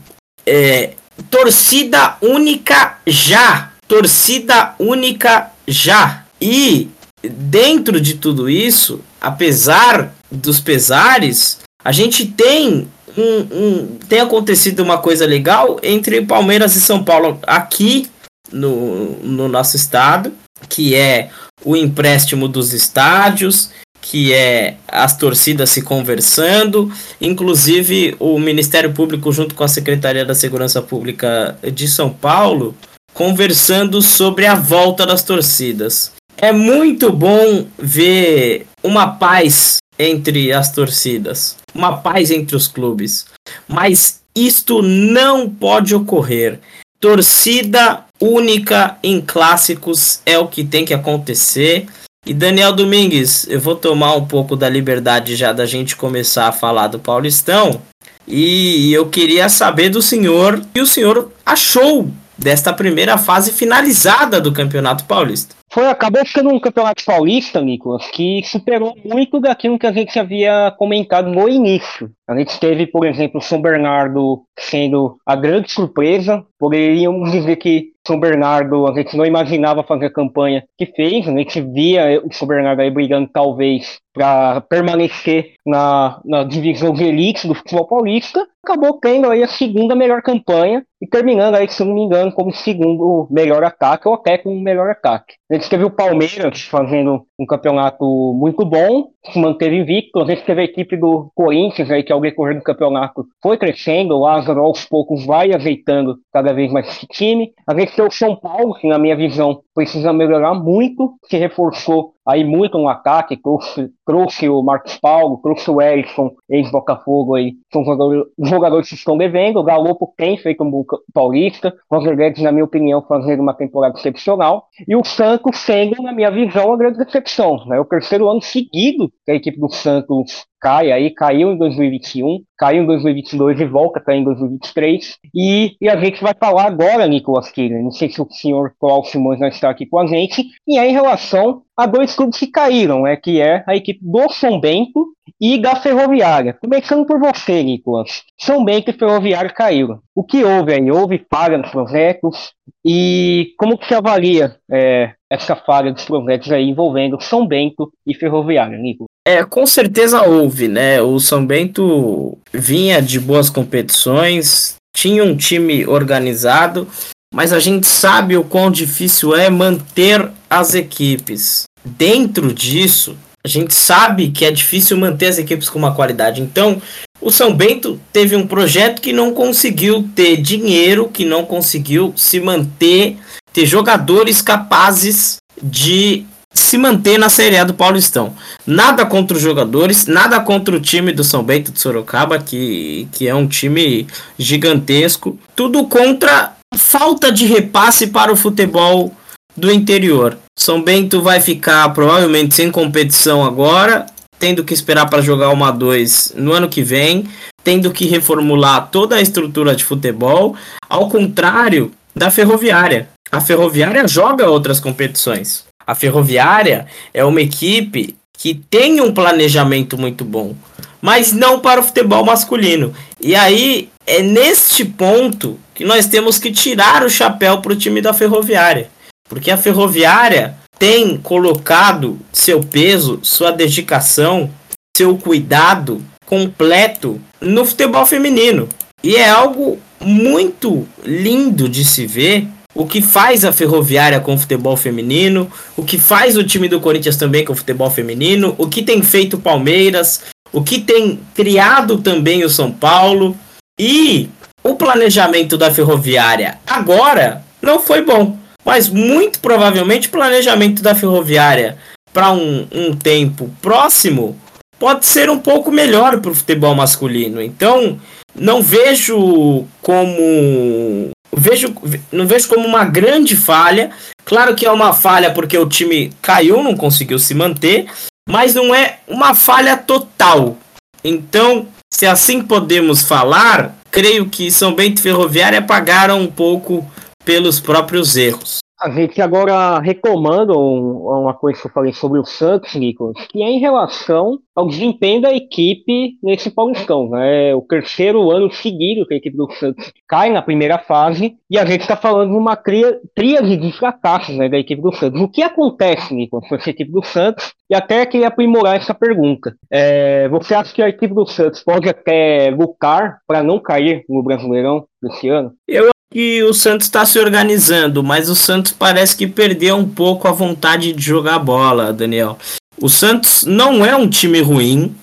é, 0.47 0.93
torcida 1.29 2.17
única 2.23 2.99
já 3.07 3.73
torcida 3.89 4.75
única 4.79 5.51
já. 5.67 6.25
E 6.41 6.89
dentro 7.23 8.01
de 8.01 8.15
tudo 8.15 8.49
isso, 8.49 9.01
apesar 9.21 10.15
dos 10.31 10.61
pesares, 10.61 11.59
a 11.83 11.91
gente 11.91 12.27
tem 12.27 12.87
um, 13.19 13.41
um, 13.53 13.99
tem 14.09 14.21
acontecido 14.21 14.81
uma 14.81 14.99
coisa 14.99 15.27
legal 15.27 15.79
entre 15.83 16.23
Palmeiras 16.23 16.77
e 16.77 16.81
São 16.81 17.03
Paulo 17.03 17.39
aqui 17.47 18.09
no, 18.53 19.17
no 19.23 19.49
nosso 19.49 19.77
estado, 19.77 20.33
que 20.69 20.95
é 20.95 21.31
o 21.65 21.77
empréstimo 21.77 22.47
dos 22.47 22.73
estádios, 22.73 23.71
que 24.01 24.33
é 24.33 24.77
as 24.87 25.17
torcidas 25.17 25.71
se 25.71 25.83
conversando, 25.83 26.91
inclusive 27.21 28.15
o 28.19 28.39
Ministério 28.39 28.93
Público 28.93 29.33
junto 29.33 29.55
com 29.55 29.65
a 29.65 29.69
Secretaria 29.69 30.25
da 30.25 30.35
Segurança 30.35 30.81
Pública 30.81 31.59
de 31.63 31.89
São 31.89 32.11
Paulo 32.11 32.75
conversando 33.13 34.01
sobre 34.01 34.47
a 34.47 34.55
volta 34.55 35.05
das 35.05 35.25
torcidas. 35.25 36.13
É 36.37 36.53
muito 36.53 37.11
bom 37.13 37.67
ver 37.77 38.65
uma 38.81 39.09
paz 39.09 39.79
entre 39.99 40.53
as 40.53 40.71
torcidas, 40.71 41.57
uma 41.79 41.99
paz 41.99 42.31
entre 42.33 42.57
os 42.57 42.67
clubes. 42.67 43.27
Mas 43.69 44.21
isto 44.35 44.83
não 44.83 45.49
pode 45.49 45.95
ocorrer. 45.95 46.59
Torcida 47.01 48.05
única 48.21 48.99
em 49.03 49.21
clássicos 49.21 50.21
é 50.27 50.37
o 50.37 50.49
que 50.49 50.65
tem 50.65 50.85
que 50.85 50.93
acontecer. 50.93 51.87
E 52.27 52.35
Daniel 52.35 52.73
Domingues, 52.73 53.47
eu 53.49 53.61
vou 53.61 53.77
tomar 53.77 54.17
um 54.17 54.27
pouco 54.27 54.57
da 54.57 54.69
liberdade 54.69 55.37
já 55.37 55.53
da 55.53 55.65
gente 55.65 55.97
começar 55.97 56.49
a 56.49 56.53
falar 56.53 56.89
do 56.89 56.99
Paulistão. 56.99 57.81
E 58.27 58.93
eu 58.93 59.09
queria 59.09 59.49
saber 59.49 59.89
do 59.89 60.03
senhor 60.03 60.55
o 60.57 60.67
que 60.75 60.81
o 60.81 60.87
senhor 60.87 61.33
achou 61.47 62.11
desta 62.37 62.73
primeira 62.73 63.17
fase 63.17 63.53
finalizada 63.53 64.41
do 64.41 64.53
Campeonato 64.53 65.05
Paulista. 65.05 65.58
Foi, 65.71 65.87
acabou 65.87 66.25
ficando 66.25 66.49
um 66.49 66.59
campeonato 66.59 67.05
paulista, 67.05 67.61
Nicolas, 67.61 68.11
que 68.11 68.43
superou 68.45 68.97
muito 69.05 69.39
daquilo 69.39 69.79
que 69.79 69.87
a 69.87 69.93
gente 69.93 70.19
havia 70.19 70.75
comentado 70.79 71.31
no 71.31 71.49
início. 71.49 72.11
A 72.29 72.37
gente 72.37 72.61
teve, 72.61 72.87
por 72.87 73.07
exemplo, 73.07 73.41
São 73.41 73.61
Bernardo 73.61 74.43
sendo 74.59 75.17
a 75.25 75.35
grande 75.35 75.71
surpresa. 75.71 76.45
Poderíamos 76.59 77.33
dizer 77.33 77.57
que 77.57 77.93
São 78.07 78.21
Bernardo, 78.21 78.87
a 78.87 78.95
gente 78.95 79.17
não 79.17 79.25
imaginava 79.25 79.83
fazer 79.83 80.07
a 80.07 80.13
campanha 80.13 80.65
que 80.77 80.85
fez. 80.87 81.27
A 81.27 81.33
gente 81.33 81.61
via 81.61 82.21
o 82.23 82.33
São 82.33 82.47
Bernardo 82.47 82.81
aí 82.81 82.91
brigando, 82.91 83.31
talvez, 83.33 83.99
para 84.13 84.61
permanecer 84.63 85.55
na, 85.65 86.21
na 86.23 86.45
divisão 86.45 86.93
de 86.93 87.05
elite 87.05 87.47
do 87.47 87.55
futebol 87.55 87.87
paulista. 87.87 88.47
Acabou 88.63 88.99
tendo 89.01 89.31
aí 89.31 89.43
a 89.43 89.49
segunda 89.49 89.95
melhor 89.95 90.21
campanha 90.21 90.85
e 91.01 91.07
terminando 91.07 91.55
aí, 91.55 91.67
se 91.69 91.83
não 91.83 91.95
me 91.95 92.03
engano, 92.03 92.33
como 92.33 92.53
segundo 92.53 93.27
melhor 93.31 93.65
ataque 93.65 94.07
ou 94.07 94.15
até 94.15 94.37
como 94.37 94.61
melhor 94.61 94.91
ataque. 94.91 95.37
A 95.51 95.55
gente 95.59 95.71
teve 95.71 95.85
o 95.85 95.91
Palmeiras 95.91 96.63
fazendo 96.63 97.27
um 97.39 97.47
campeonato 97.47 98.05
muito 98.35 98.65
bom, 98.65 99.11
se 99.33 99.39
manteve 99.39 99.77
invicto. 99.77 100.21
A 100.21 100.27
gente 100.27 100.43
teve 100.45 100.61
a 100.61 100.65
equipe 100.65 100.97
do 100.97 101.31
Corinthians 101.35 101.91
aí, 101.91 102.03
que 102.03 102.13
ao 102.13 102.21
decorrer 102.21 102.57
do 102.57 102.63
campeonato 102.63 103.27
foi 103.43 103.57
crescendo. 103.57 104.17
O 104.17 104.21
Lázaro 104.21 104.61
aos 104.61 104.85
poucos 104.85 105.25
vai 105.25 105.53
ajeitando 105.53 106.19
cada 106.33 106.53
vez 106.53 106.73
mais 106.73 106.89
esse 106.89 107.07
time. 107.07 107.53
A 107.67 107.79
gente 107.79 107.95
tem 107.95 108.05
o 108.05 108.11
São 108.11 108.35
Paulo, 108.35 108.75
que 108.75 108.89
na 108.89 108.99
minha 108.99 109.17
visão 109.17 109.61
precisa 109.75 110.13
melhorar 110.13 110.55
muito, 110.55 111.15
se 111.31 111.37
reforçou 111.37 112.15
aí 112.27 112.45
muito 112.45 112.77
no 112.77 112.89
ataque, 112.89 113.41
trouxe, 113.41 113.89
trouxe 114.05 114.49
o 114.49 114.61
Marcos 114.61 114.99
Paulo, 114.99 115.41
trouxe 115.43 115.71
o 115.71 115.81
Erickson, 115.81 116.33
ex-Botafogo 116.51 117.35
aí, 117.35 117.55
são 117.73 117.85
jogadores, 117.85 118.25
jogadores 118.39 118.89
que 118.89 118.97
estão 118.97 119.17
devendo, 119.17 119.59
o 119.59 119.63
Galopo 119.63 120.13
tem 120.15 120.37
feito 120.37 120.63
um 120.63 120.85
paulista, 121.15 121.75
Roger 121.91 122.15
Guedes, 122.15 122.43
na 122.43 122.53
minha 122.53 122.67
opinião, 122.67 123.01
fazendo 123.01 123.41
uma 123.41 123.55
temporada 123.55 123.97
excepcional, 123.97 124.67
e 124.87 124.95
o 124.95 125.03
Santos 125.05 125.57
sendo, 125.59 126.03
na 126.03 126.13
minha 126.13 126.31
visão, 126.31 126.73
a 126.73 126.77
grande 126.77 126.99
decepção, 126.99 127.28
né? 127.67 127.79
o 127.79 127.85
terceiro 127.85 128.29
ano 128.29 128.41
seguido 128.41 129.13
que 129.25 129.31
a 129.31 129.35
equipe 129.35 129.59
do 129.59 129.69
Santos 129.69 130.47
cai 130.61 130.91
aí, 130.91 131.11
caiu 131.11 131.53
em 131.53 131.59
2021, 131.59 132.43
caiu 132.57 132.83
em 132.83 132.87
2022 132.87 133.61
e 133.61 133.65
volta 133.65 133.99
a 133.99 134.03
cair 134.03 134.19
em 134.19 134.25
2023. 134.25 135.19
E, 135.35 135.77
e 135.81 135.89
a 135.89 135.97
gente 135.97 136.23
vai 136.23 136.35
falar 136.39 136.67
agora, 136.67 137.07
Nicolas 137.07 137.51
Killer, 137.51 137.83
não 137.83 137.91
sei 137.91 138.11
se 138.11 138.21
o 138.21 138.27
senhor 138.31 138.75
Cláudio 138.79 139.11
Simões 139.11 139.39
vai 139.39 139.51
estar 139.51 139.71
aqui 139.71 139.87
com 139.87 139.99
a 139.99 140.07
gente, 140.07 140.45
e 140.67 140.79
é 140.79 140.89
em 140.89 140.93
relação 140.93 141.63
a 141.77 141.87
dois 141.87 142.15
clubes 142.15 142.39
que 142.39 142.49
caíram, 142.49 143.03
né, 143.03 143.17
que 143.17 143.41
é 143.41 143.63
a 143.67 143.77
equipe 143.77 144.01
do 144.03 144.29
São 144.31 144.59
Bento 144.61 145.07
e 145.41 145.59
da 145.59 145.77
Ferroviária. 145.77 146.53
Começando 146.61 147.07
por 147.07 147.21
você, 147.21 147.63
Nicolas. 147.63 148.25
São 148.37 148.65
Bento 148.65 148.91
e 148.91 148.95
Ferroviária 148.95 149.51
caíram. 149.51 150.01
O 150.15 150.25
que 150.25 150.43
houve 150.43 150.73
aí? 150.73 150.91
Houve 150.91 151.25
falha 151.31 151.59
nos 151.59 151.71
projetos? 151.71 152.53
E 152.85 153.53
como 153.57 153.79
que 153.79 153.87
se 153.87 153.95
avalia 153.95 154.57
é, 154.71 155.15
essa 155.31 155.55
falha 155.55 155.93
dos 155.93 156.05
projetos 156.05 156.51
aí 156.51 156.65
envolvendo 156.65 157.21
São 157.21 157.47
Bento 157.47 157.93
e 158.07 158.15
Ferroviária, 158.15 158.79
Nicolas? 158.79 159.09
É, 159.27 159.45
com 159.45 159.67
certeza 159.67 160.23
houve, 160.23 160.69
né? 160.69 161.03
O 161.03 161.21
São 161.21 161.45
Bento 161.45 162.39
vinha 162.53 163.03
de 163.03 163.21
boas 163.21 163.51
competições, 163.51 164.77
tinha 164.97 165.23
um 165.23 165.37
time 165.37 165.87
organizado, 165.87 166.89
mas 167.33 167.53
a 167.53 167.61
gente 167.61 167.87
sabe 167.87 168.37
o 168.37 168.45
quão 168.45 168.71
difícil 168.71 169.37
é 169.37 169.51
manter 169.51 170.31
as 170.49 170.75
equipes. 170.75 171.65
Dentro 171.85 172.53
disso, 172.53 173.17
a 173.45 173.49
gente 173.49 173.75
sabe 173.75 174.31
que 174.31 174.45
é 174.45 174.51
difícil 174.51 174.97
manter 174.97 175.27
as 175.27 175.39
equipes 175.39 175.69
com 175.69 175.79
uma 175.79 175.95
qualidade. 175.95 176.41
Então, 176.41 176.81
o 177.21 177.31
São 177.31 177.55
Bento 177.55 178.01
teve 178.13 178.35
um 178.35 178.47
projeto 178.47 179.03
que 179.03 179.13
não 179.13 179.33
conseguiu 179.33 180.09
ter 180.15 180.37
dinheiro, 180.37 181.09
que 181.09 181.25
não 181.25 181.45
conseguiu 181.45 182.13
se 182.17 182.41
manter, 182.41 183.17
ter 183.53 183.67
jogadores 183.67 184.43
capazes 184.43 185.39
de 185.63 186.27
se 186.53 186.79
manter 186.79 187.19
na 187.19 187.29
Série 187.29 187.57
A 187.57 187.65
do 187.65 187.75
Paulistão. 187.75 188.35
Nada 188.67 189.05
contra 189.07 189.37
os 189.37 189.43
jogadores, 189.43 190.07
nada 190.07 190.41
contra 190.41 190.75
o 190.75 190.81
time 190.81 191.13
do 191.13 191.23
São 191.23 191.43
Bento 191.43 191.73
de 191.73 191.81
Sorocaba, 191.81 192.39
que, 192.39 193.09
que 193.13 193.29
é 193.29 193.35
um 193.35 193.47
time 193.47 194.07
gigantesco. 194.39 195.39
Tudo 195.55 195.85
contra 195.85 196.55
falta 196.77 197.31
de 197.31 197.47
repasse 197.47 198.09
para 198.09 198.33
o 198.33 198.37
futebol 198.37 199.13
do 199.57 199.71
interior. 199.71 200.39
São 200.59 200.83
Bento 200.83 201.23
vai 201.23 201.41
ficar 201.41 201.89
provavelmente 201.91 202.55
sem 202.55 202.71
competição 202.71 203.45
agora, 203.45 204.07
tendo 204.39 204.65
que 204.65 204.75
esperar 204.75 205.07
para 205.07 205.23
jogar 205.23 205.51
uma 205.51 205.71
2 205.71 206.35
no 206.37 206.53
ano 206.53 206.69
que 206.69 206.83
vem, 206.83 207.29
tendo 207.65 207.91
que 207.91 208.07
reformular 208.07 208.89
toda 208.91 209.17
a 209.17 209.21
estrutura 209.21 209.75
de 209.75 209.85
futebol, 209.85 210.57
ao 210.89 211.09
contrário 211.09 211.91
da 212.15 212.31
Ferroviária. 212.31 213.09
A 213.31 213.41
Ferroviária 213.41 214.09
joga 214.09 214.49
outras 214.49 214.81
competições. 214.81 215.65
A 215.87 215.95
Ferroviária 215.95 216.87
é 217.13 217.25
uma 217.25 217.43
equipe 217.43 218.17
que 218.37 218.55
tem 218.55 219.01
um 219.01 219.13
planejamento 219.13 219.99
muito 219.99 220.25
bom, 220.25 220.55
mas 221.01 221.33
não 221.33 221.61
para 221.61 221.81
o 221.81 221.83
futebol 221.83 222.25
masculino. 222.25 222.95
E 223.21 223.35
aí 223.35 223.91
é 224.07 224.23
neste 224.23 224.85
ponto 224.85 225.59
que 225.75 225.85
nós 225.85 226.07
temos 226.07 226.39
que 226.39 226.53
tirar 226.53 227.05
o 227.05 227.11
chapéu 227.11 227.61
para 227.61 227.73
o 227.73 227.77
time 227.77 228.01
da 228.01 228.15
Ferroviária, 228.15 228.89
porque 229.29 229.51
a 229.51 229.57
Ferroviária 229.57 230.57
tem 230.79 231.19
colocado 231.19 232.19
seu 232.33 232.61
peso, 232.61 233.19
sua 233.23 233.51
dedicação, 233.51 234.51
seu 234.97 235.17
cuidado 235.19 236.03
completo 236.25 237.21
no 237.41 237.65
futebol 237.65 238.07
feminino. 238.07 238.69
E 239.03 239.17
é 239.17 239.29
algo 239.29 239.79
muito 240.01 240.87
lindo 241.05 241.69
de 241.69 241.85
se 241.85 242.07
ver 242.07 242.47
o 242.79 242.87
que 242.87 243.03
faz 243.03 243.45
a 243.45 243.53
Ferroviária 243.53 244.21
com 244.21 244.35
o 244.35 244.39
futebol 244.39 244.77
feminino, 244.77 245.51
o 245.77 245.83
que 245.83 245.99
faz 245.99 246.37
o 246.37 246.45
time 246.45 246.69
do 246.69 246.79
Corinthians 246.79 247.17
também 247.17 247.45
com 247.45 247.53
o 247.53 247.57
futebol 247.57 247.91
feminino, 247.91 248.55
o 248.57 248.69
que 248.69 248.85
tem 248.85 249.03
feito 249.03 249.35
o 249.35 249.41
Palmeiras, 249.41 250.23
o 250.53 250.63
que 250.63 250.79
tem 250.79 251.19
criado 251.35 251.99
também 251.99 252.45
o 252.45 252.49
São 252.49 252.71
Paulo 252.71 253.37
e 253.77 254.29
o 254.63 254.77
planejamento 254.77 255.59
da 255.59 255.75
Ferroviária 255.75 256.59
agora 256.65 257.43
não 257.61 257.81
foi 257.81 258.05
bom, 258.05 258.39
mas 258.65 258.89
muito 258.89 259.41
provavelmente 259.41 260.07
o 260.07 260.13
planejamento 260.13 260.81
da 260.81 260.95
Ferroviária 260.95 261.77
para 262.13 262.31
um, 262.31 262.65
um 262.73 262.95
tempo 262.95 263.51
próximo 263.61 264.39
pode 264.79 265.05
ser 265.05 265.29
um 265.29 265.39
pouco 265.39 265.73
melhor 265.73 266.21
para 266.21 266.31
o 266.31 266.35
futebol 266.35 266.77
masculino. 266.77 267.43
Então, 267.43 267.99
não 268.37 268.63
vejo 268.63 269.65
como 269.83 271.11
vejo, 271.33 271.75
não 272.11 272.27
vejo 272.27 272.49
como 272.49 272.67
uma 272.67 272.85
grande 272.85 273.37
falha. 273.37 273.91
Claro 274.25 274.55
que 274.55 274.67
é 274.67 274.71
uma 274.71 274.93
falha 274.93 275.33
porque 275.33 275.57
o 275.57 275.69
time 275.69 276.13
caiu, 276.21 276.63
não 276.63 276.77
conseguiu 276.77 277.19
se 277.19 277.35
manter, 277.35 277.87
mas 278.29 278.55
não 278.55 278.75
é 278.75 278.99
uma 279.09 279.35
falha 279.35 279.77
total. 279.77 280.57
Então, 281.03 281.69
se 281.93 282.07
assim 282.07 282.43
podemos 282.43 283.03
falar, 283.03 283.75
creio 283.91 284.29
que 284.29 284.51
São 284.51 284.75
Bento 284.75 284.99
e 284.99 285.03
Ferroviária 285.03 285.63
pagaram 285.63 286.21
um 286.21 286.27
pouco 286.27 286.89
pelos 287.25 287.61
próprios 287.61 288.17
erros. 288.17 288.59
A 288.81 288.91
gente 288.91 289.21
agora 289.21 289.81
recomanda 289.81 290.53
uma 290.53 291.35
coisa 291.35 291.61
que 291.61 291.67
eu 291.67 291.73
falei 291.73 291.93
sobre 291.93 292.21
o 292.21 292.25
Santos, 292.25 292.77
Nicolas, 292.77 293.17
que 293.27 293.43
é 293.43 293.51
em 293.51 293.59
relação 293.59 294.39
ao 294.55 294.69
desempenho 294.69 295.21
da 295.21 295.33
equipe 295.33 296.17
nesse 296.23 296.49
Paulistão. 296.49 297.11
Né? 297.11 297.53
O 297.57 297.63
terceiro 297.63 298.31
ano 298.31 298.53
seguido 298.53 299.05
que 299.05 299.15
a 299.15 299.17
equipe 299.17 299.37
do 299.37 299.51
Santos 299.51 299.93
cai 300.07 300.31
na 300.31 300.43
primeira 300.43 300.79
fase 300.79 301.37
e 301.51 301.59
a 301.59 301.65
gente 301.65 301.81
está 301.81 301.97
falando 301.97 302.31
de 302.31 302.37
uma 302.37 302.55
tríade 302.55 303.57
de 303.57 303.73
fracassos 303.73 304.37
né, 304.37 304.49
da 304.49 304.59
equipe 304.59 304.81
do 304.81 304.95
Santos. 304.95 305.21
O 305.21 305.29
que 305.29 305.43
acontece, 305.43 306.15
Nicolas, 306.15 306.49
com 306.49 306.55
essa 306.55 306.71
equipe 306.71 306.93
do 306.93 307.03
Santos? 307.03 307.53
E 307.69 307.75
até 307.75 308.07
queria 308.07 308.29
aprimorar 308.29 308.77
essa 308.77 308.95
pergunta. 308.95 309.57
É, 309.71 310.29
você 310.29 310.55
acha 310.55 310.73
que 310.73 310.83
a 310.83 310.89
equipe 310.89 311.13
do 311.13 311.27
Santos 311.27 311.65
pode 311.65 311.89
até 311.89 312.51
lutar 312.51 313.19
para 313.27 313.43
não 313.43 313.59
cair 313.59 314.05
no 314.09 314.23
Brasileirão 314.23 314.87
desse 315.03 315.29
ano? 315.29 315.53
Eu 315.67 315.89
que 316.11 316.43
o 316.43 316.55
Santos 316.55 316.87
está 316.87 317.05
se 317.05 317.19
organizando, 317.19 318.03
mas 318.03 318.29
o 318.29 318.35
Santos 318.35 318.73
parece 318.73 319.17
que 319.17 319.27
perdeu 319.27 319.77
um 319.77 319.89
pouco 319.89 320.27
a 320.27 320.33
vontade 320.33 320.93
de 320.93 321.03
jogar 321.03 321.39
bola, 321.39 321.93
Daniel. 321.93 322.39
O 322.81 322.89
Santos 322.89 323.45
não 323.45 323.85
é 323.85 323.95
um 323.95 324.09
time 324.09 324.41
ruim, 324.41 324.95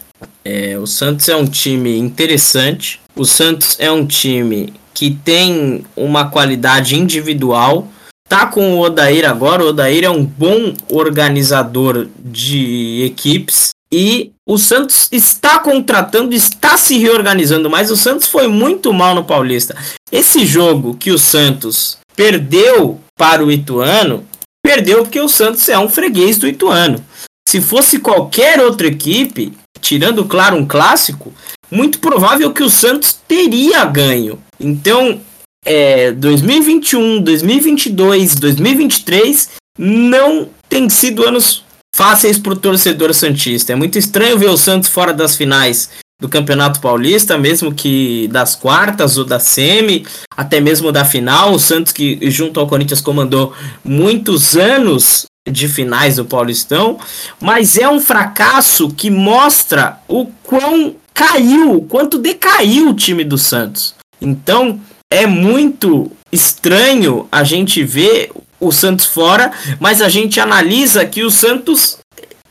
é, 0.44 0.78
o 0.78 0.88
Santos 0.88 1.30
é 1.30 1.36
um 1.36 1.46
time 1.46 1.98
interessante, 1.98 3.00
o 3.16 3.26
Santos 3.26 3.78
é 3.80 3.92
um 3.92 4.06
time 4.06 4.74
que 4.94 5.12
tem 5.12 5.86
uma 5.96 6.30
qualidade 6.30 6.96
individual. 6.96 7.88
Tá 8.28 8.48
com 8.48 8.74
o 8.74 8.80
Odair 8.80 9.30
agora, 9.30 9.64
o 9.64 9.70
Odair 9.70 10.04
é 10.04 10.10
um 10.10 10.26
bom 10.26 10.74
organizador 10.90 12.08
de 12.18 13.04
equipes. 13.06 13.70
E 13.92 14.32
o 14.48 14.58
Santos 14.58 15.08
está 15.12 15.60
contratando, 15.60 16.34
está 16.34 16.76
se 16.76 16.98
reorganizando, 16.98 17.70
mas 17.70 17.92
o 17.92 17.96
Santos 17.96 18.28
foi 18.28 18.48
muito 18.48 18.92
mal 18.92 19.14
no 19.14 19.24
Paulista. 19.24 19.76
Esse 20.12 20.46
jogo 20.46 20.96
que 20.96 21.12
o 21.12 21.20
Santos 21.20 21.98
perdeu 22.16 23.00
para 23.16 23.46
o 23.46 23.52
Ituano, 23.52 24.26
perdeu 24.64 25.04
porque 25.04 25.20
o 25.20 25.30
Santos 25.30 25.70
é 25.70 25.78
um 25.78 25.88
freguês 25.88 26.38
do 26.38 26.48
Ituano. 26.48 27.04
Se 27.48 27.62
fosse 27.62 28.00
qualquer 28.00 28.60
outra 28.60 28.88
equipe, 28.88 29.54
tirando, 29.80 30.26
claro, 30.26 30.58
um 30.58 30.66
clássico, 30.66 31.32
muito 31.70 32.00
provável 32.00 32.52
que 32.52 32.64
o 32.64 32.70
Santos 32.70 33.18
teria 33.28 33.86
ganho. 33.86 34.40
Então, 34.60 35.22
é, 35.66 36.12
2021, 36.12 37.22
2022, 37.22 38.36
2023 38.36 39.50
não 39.78 40.48
tem 40.70 40.88
sido 40.90 41.28
anos 41.28 41.64
fáceis 41.94 42.38
para 42.38 42.54
o 42.54 42.58
torcedor 42.58 43.14
Santista. 43.14 43.74
É 43.74 43.76
muito 43.76 43.98
estranho 43.98 44.38
ver 44.38 44.50
o 44.50 44.58
Santos 44.58 44.90
fora 44.90 45.14
das 45.14 45.36
finais 45.36 45.90
do 46.22 46.30
Campeonato 46.30 46.80
Paulista, 46.80 47.38
mesmo 47.38 47.74
que 47.74 48.30
das 48.30 48.56
quartas 48.56 49.18
ou 49.18 49.26
da 49.26 49.40
semi, 49.40 50.06
até 50.36 50.62
mesmo 50.62 50.92
da 50.92 51.04
final. 51.04 51.54
O 51.54 51.60
Santos 51.60 51.92
que 51.92 52.30
junto 52.30 52.60
ao 52.60 52.68
Corinthians 52.68 53.02
comandou 53.02 53.54
muitos 53.84 54.56
anos 54.56 55.26
de 55.50 55.68
finais 55.68 56.16
do 56.16 56.26
Paulistão, 56.26 57.00
mas 57.40 57.78
é 57.78 57.88
um 57.88 58.00
fracasso 58.00 58.90
que 58.90 59.10
mostra 59.12 60.00
o 60.08 60.26
quão 60.44 60.96
caiu, 61.14 61.86
quanto 61.88 62.18
decaiu 62.18 62.90
o 62.90 62.96
time 62.96 63.24
do 63.24 63.38
Santos. 63.38 63.94
Então, 64.20 64.80
é 65.12 65.26
muito 65.26 66.12
estranho 66.32 67.28
a 67.32 67.44
gente 67.44 67.84
ver 67.84 68.32
o 68.60 68.72
Santos 68.72 69.06
fora, 69.06 69.52
mas 69.80 70.02
a 70.02 70.10
gente 70.10 70.40
analisa 70.40 71.06
que 71.06 71.24
o 71.24 71.32
Santos 71.32 71.98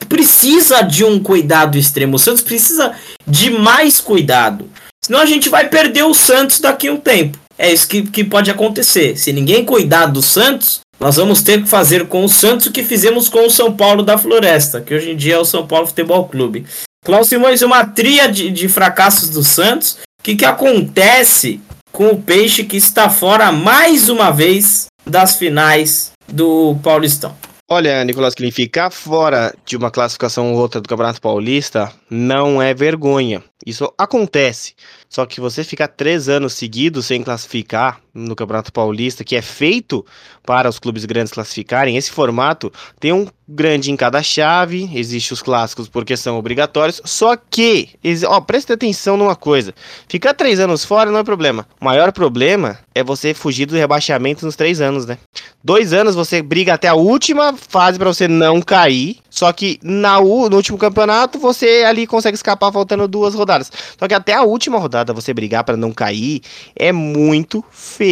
precisa 0.09 0.83
de 0.83 1.05
um 1.05 1.19
cuidado 1.19 1.79
extremo. 1.79 2.17
O 2.17 2.19
Santos 2.19 2.43
precisa 2.43 2.95
de 3.27 3.51
mais 3.51 4.01
cuidado. 4.01 4.71
Senão 5.05 5.21
a 5.21 5.27
gente 5.27 5.49
vai 5.49 5.69
perder 5.69 6.05
o 6.05 6.15
Santos 6.15 6.61
daqui 6.61 6.89
a 6.89 6.93
um 6.93 6.97
tempo. 6.97 7.39
É 7.59 7.73
isso 7.73 7.87
que, 7.89 8.03
que 8.03 8.25
pode 8.25 8.51
acontecer. 8.51 9.17
Se 9.17 9.33
ninguém 9.33 9.65
cuidar 9.65 10.07
do 10.07 10.23
Santos, 10.23 10.81
nós 10.99 11.17
vamos 11.17 11.43
ter 11.43 11.63
que 11.63 11.69
fazer 11.69 12.07
com 12.07 12.25
o 12.25 12.29
Santos 12.29 12.67
o 12.67 12.73
que 12.73 12.83
fizemos 12.83 13.29
com 13.29 13.47
o 13.47 13.51
São 13.51 13.73
Paulo 13.73 14.03
da 14.03 14.17
Floresta, 14.17 14.81
que 14.81 14.95
hoje 14.95 15.11
em 15.11 15.17
dia 15.17 15.35
é 15.35 15.39
o 15.39 15.45
São 15.45 15.67
Paulo 15.67 15.87
Futebol 15.87 16.27
Clube. 16.29 16.67
Cláudio 17.05 17.29
Simões, 17.29 17.63
uma 17.63 17.85
tria 17.85 18.27
de, 18.27 18.51
de 18.51 18.69
fracassos 18.69 19.29
do 19.29 19.45
Santos. 19.45 19.99
O 20.21 20.23
que, 20.23 20.37
que 20.37 20.45
acontece 20.45 21.61
com 21.95 22.09
o 22.09 22.21
Peixe 22.21 22.65
que 22.65 22.77
está 22.77 23.09
fora 23.09 23.53
mais 23.53 24.09
uma 24.09 24.33
vez 24.33 24.89
das 25.07 25.37
finais 25.37 26.11
do 26.27 26.77
Paulistão? 26.83 27.37
Olha, 27.71 28.05
Nicolas 28.05 28.35
Klein, 28.35 28.51
ficar 28.51 28.91
fora 28.91 29.55
de 29.65 29.77
uma 29.77 29.93
classificação 29.93 30.53
ou 30.53 30.59
outra 30.59 30.81
do 30.81 30.89
Campeonato 30.89 31.21
Paulista 31.21 31.93
não 32.11 32.61
é 32.61 32.75
vergonha. 32.75 33.43
Isso 33.65 33.91
acontece. 33.97 34.75
Só 35.09 35.25
que 35.25 35.41
você 35.41 35.63
ficar 35.63 35.87
três 35.89 36.29
anos 36.29 36.55
seguidos 36.55 37.07
sem 37.07 37.23
classificar 37.23 38.01
no 38.15 38.37
Campeonato 38.37 38.73
Paulista, 38.73 39.25
que 39.25 39.35
é 39.35 39.43
feito 39.43 40.07
para 40.47 40.69
os 40.69 40.79
clubes 40.79 41.05
grandes 41.05 41.33
classificarem, 41.33 41.97
esse 41.97 42.11
formato 42.11 42.73
tem 43.01 43.13
um 43.13 43.27
grande 43.47 43.91
em 43.91 43.97
cada 43.97 44.23
chave, 44.23 44.89
existe 44.95 45.33
os 45.33 45.43
clássicos 45.43 45.89
porque 45.89 46.17
são 46.17 46.39
obrigatórios, 46.39 47.01
só 47.05 47.37
que, 47.37 47.91
ó, 48.27 48.41
preste 48.41 48.73
atenção 48.73 49.17
numa 49.17 49.37
coisa, 49.37 49.75
ficar 50.09 50.33
três 50.33 50.61
anos 50.61 50.85
fora 50.85 51.11
não 51.11 51.19
é 51.19 51.25
problema, 51.25 51.67
o 51.81 51.85
maior 51.85 52.13
problema 52.13 52.79
é 52.95 53.03
você 53.03 53.35
fugir 53.35 53.67
do 53.67 53.75
rebaixamento 53.75 54.47
nos 54.47 54.55
três 54.55 54.81
anos, 54.81 55.05
né? 55.05 55.19
Dois 55.63 55.93
anos 55.93 56.15
você 56.15 56.41
briga 56.41 56.75
até 56.75 56.89
a 56.89 56.95
última 56.95 57.55
fase 57.55 57.99
para 57.99 58.13
você 58.13 58.29
não 58.29 58.63
cair, 58.63 59.19
só 59.29 59.53
que 59.53 59.81
na, 59.83 60.21
no 60.21 60.57
último 60.57 60.79
campeonato 60.79 61.39
você 61.39 61.85
ali 61.87 62.07
consegue 62.07 62.37
escapar 62.37 62.73
faltando 62.73 63.09
duas 63.09 63.35
rodadas, 63.35 63.71
só 63.99 64.07
que 64.07 64.15
até 64.15 64.35
a 64.35 64.43
última 64.43 64.79
rodada 64.79 65.13
você 65.13 65.35
brigar 65.35 65.65
para 65.65 65.77
não 65.77 65.93
cair 65.93 66.41
é 66.77 66.93
muito 66.93 67.65
feio 67.71 68.04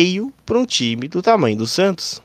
para 0.47 0.59
um 0.59 0.64
time 0.64 1.09
do 1.09 1.22
tamanho 1.22 1.57
do 1.57 1.66
Santos. 1.66 2.22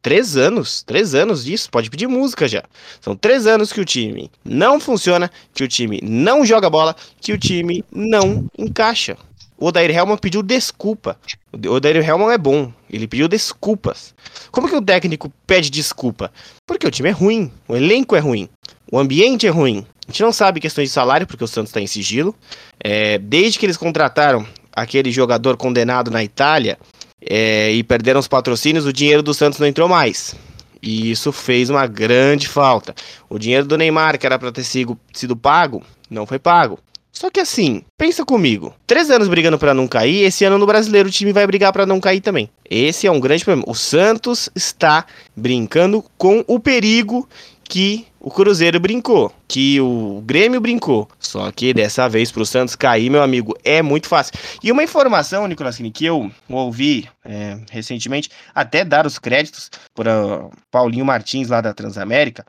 Três 0.00 0.36
anos, 0.36 0.82
três 0.82 1.14
anos 1.14 1.44
disso, 1.44 1.68
pode 1.70 1.90
pedir 1.90 2.06
música 2.06 2.46
já. 2.46 2.62
São 3.00 3.16
três 3.16 3.46
anos 3.46 3.72
que 3.72 3.80
o 3.80 3.84
time 3.84 4.30
não 4.44 4.78
funciona, 4.78 5.30
que 5.52 5.64
o 5.64 5.68
time 5.68 6.00
não 6.02 6.46
joga 6.46 6.70
bola, 6.70 6.94
que 7.20 7.32
o 7.32 7.38
time 7.38 7.84
não 7.92 8.46
encaixa. 8.56 9.16
O 9.58 9.66
Odair 9.66 9.90
Helman 9.90 10.16
pediu 10.16 10.42
desculpa. 10.42 11.18
O 11.52 11.72
Odair 11.72 11.96
Helman 11.96 12.32
é 12.32 12.38
bom, 12.38 12.72
ele 12.88 13.08
pediu 13.08 13.26
desculpas. 13.26 14.14
Como 14.52 14.68
que 14.68 14.76
o 14.76 14.82
técnico 14.82 15.32
pede 15.46 15.68
desculpa? 15.68 16.32
Porque 16.64 16.86
o 16.86 16.90
time 16.90 17.08
é 17.08 17.12
ruim, 17.12 17.50
o 17.66 17.74
elenco 17.74 18.14
é 18.14 18.20
ruim, 18.20 18.48
o 18.90 18.98
ambiente 18.98 19.46
é 19.46 19.50
ruim. 19.50 19.84
A 20.06 20.12
gente 20.12 20.22
não 20.22 20.32
sabe 20.32 20.60
questões 20.60 20.88
de 20.88 20.94
salário, 20.94 21.26
porque 21.26 21.44
o 21.44 21.48
Santos 21.48 21.70
está 21.70 21.80
em 21.80 21.86
sigilo. 21.86 22.34
É, 22.82 23.18
desde 23.18 23.58
que 23.58 23.66
eles 23.66 23.76
contrataram 23.76 24.46
aquele 24.72 25.10
jogador 25.10 25.56
condenado 25.56 26.10
na 26.10 26.22
Itália 26.22 26.78
é, 27.20 27.72
e 27.72 27.82
perderam 27.82 28.20
os 28.20 28.28
patrocínios, 28.28 28.86
o 28.86 28.92
dinheiro 28.92 29.22
do 29.22 29.34
Santos 29.34 29.58
não 29.58 29.66
entrou 29.66 29.88
mais. 29.88 30.34
E 30.82 31.10
isso 31.10 31.32
fez 31.32 31.70
uma 31.70 31.86
grande 31.86 32.48
falta. 32.48 32.94
O 33.28 33.38
dinheiro 33.38 33.66
do 33.66 33.76
Neymar, 33.76 34.18
que 34.18 34.26
era 34.26 34.38
para 34.38 34.52
ter 34.52 34.64
sido, 34.64 34.98
sido 35.12 35.36
pago, 35.36 35.82
não 36.08 36.26
foi 36.26 36.38
pago. 36.38 36.78
Só 37.10 37.30
que 37.30 37.40
assim, 37.40 37.82
pensa 37.96 38.24
comigo. 38.24 38.72
Três 38.86 39.10
anos 39.10 39.26
brigando 39.26 39.58
para 39.58 39.74
não 39.74 39.88
cair, 39.88 40.22
esse 40.22 40.44
ano 40.44 40.56
no 40.56 40.66
brasileiro 40.66 41.08
o 41.08 41.12
time 41.12 41.32
vai 41.32 41.44
brigar 41.46 41.72
para 41.72 41.84
não 41.84 41.98
cair 41.98 42.20
também. 42.20 42.48
Esse 42.70 43.08
é 43.08 43.10
um 43.10 43.18
grande 43.18 43.44
problema. 43.44 43.68
O 43.68 43.74
Santos 43.74 44.48
está 44.54 45.04
brincando 45.34 46.04
com 46.16 46.44
o 46.46 46.60
perigo 46.60 47.28
que 47.68 48.06
o 48.18 48.30
Cruzeiro 48.30 48.80
brincou, 48.80 49.32
que 49.46 49.80
o 49.80 50.22
Grêmio 50.24 50.60
brincou. 50.60 51.08
Só 51.18 51.50
que 51.52 51.74
dessa 51.74 52.08
vez 52.08 52.32
pro 52.32 52.46
Santos 52.46 52.74
cair, 52.74 53.10
meu 53.10 53.22
amigo, 53.22 53.54
é 53.62 53.82
muito 53.82 54.08
fácil. 54.08 54.34
E 54.62 54.72
uma 54.72 54.82
informação, 54.82 55.46
Nicolas 55.46 55.76
Kine, 55.76 55.90
que 55.90 56.06
eu 56.06 56.30
ouvi 56.48 57.08
é, 57.24 57.58
recentemente, 57.70 58.30
até 58.54 58.84
dar 58.84 59.06
os 59.06 59.18
créditos 59.18 59.70
para 59.94 60.48
Paulinho 60.70 61.04
Martins 61.04 61.48
lá 61.48 61.60
da 61.60 61.74
Transamérica, 61.74 62.44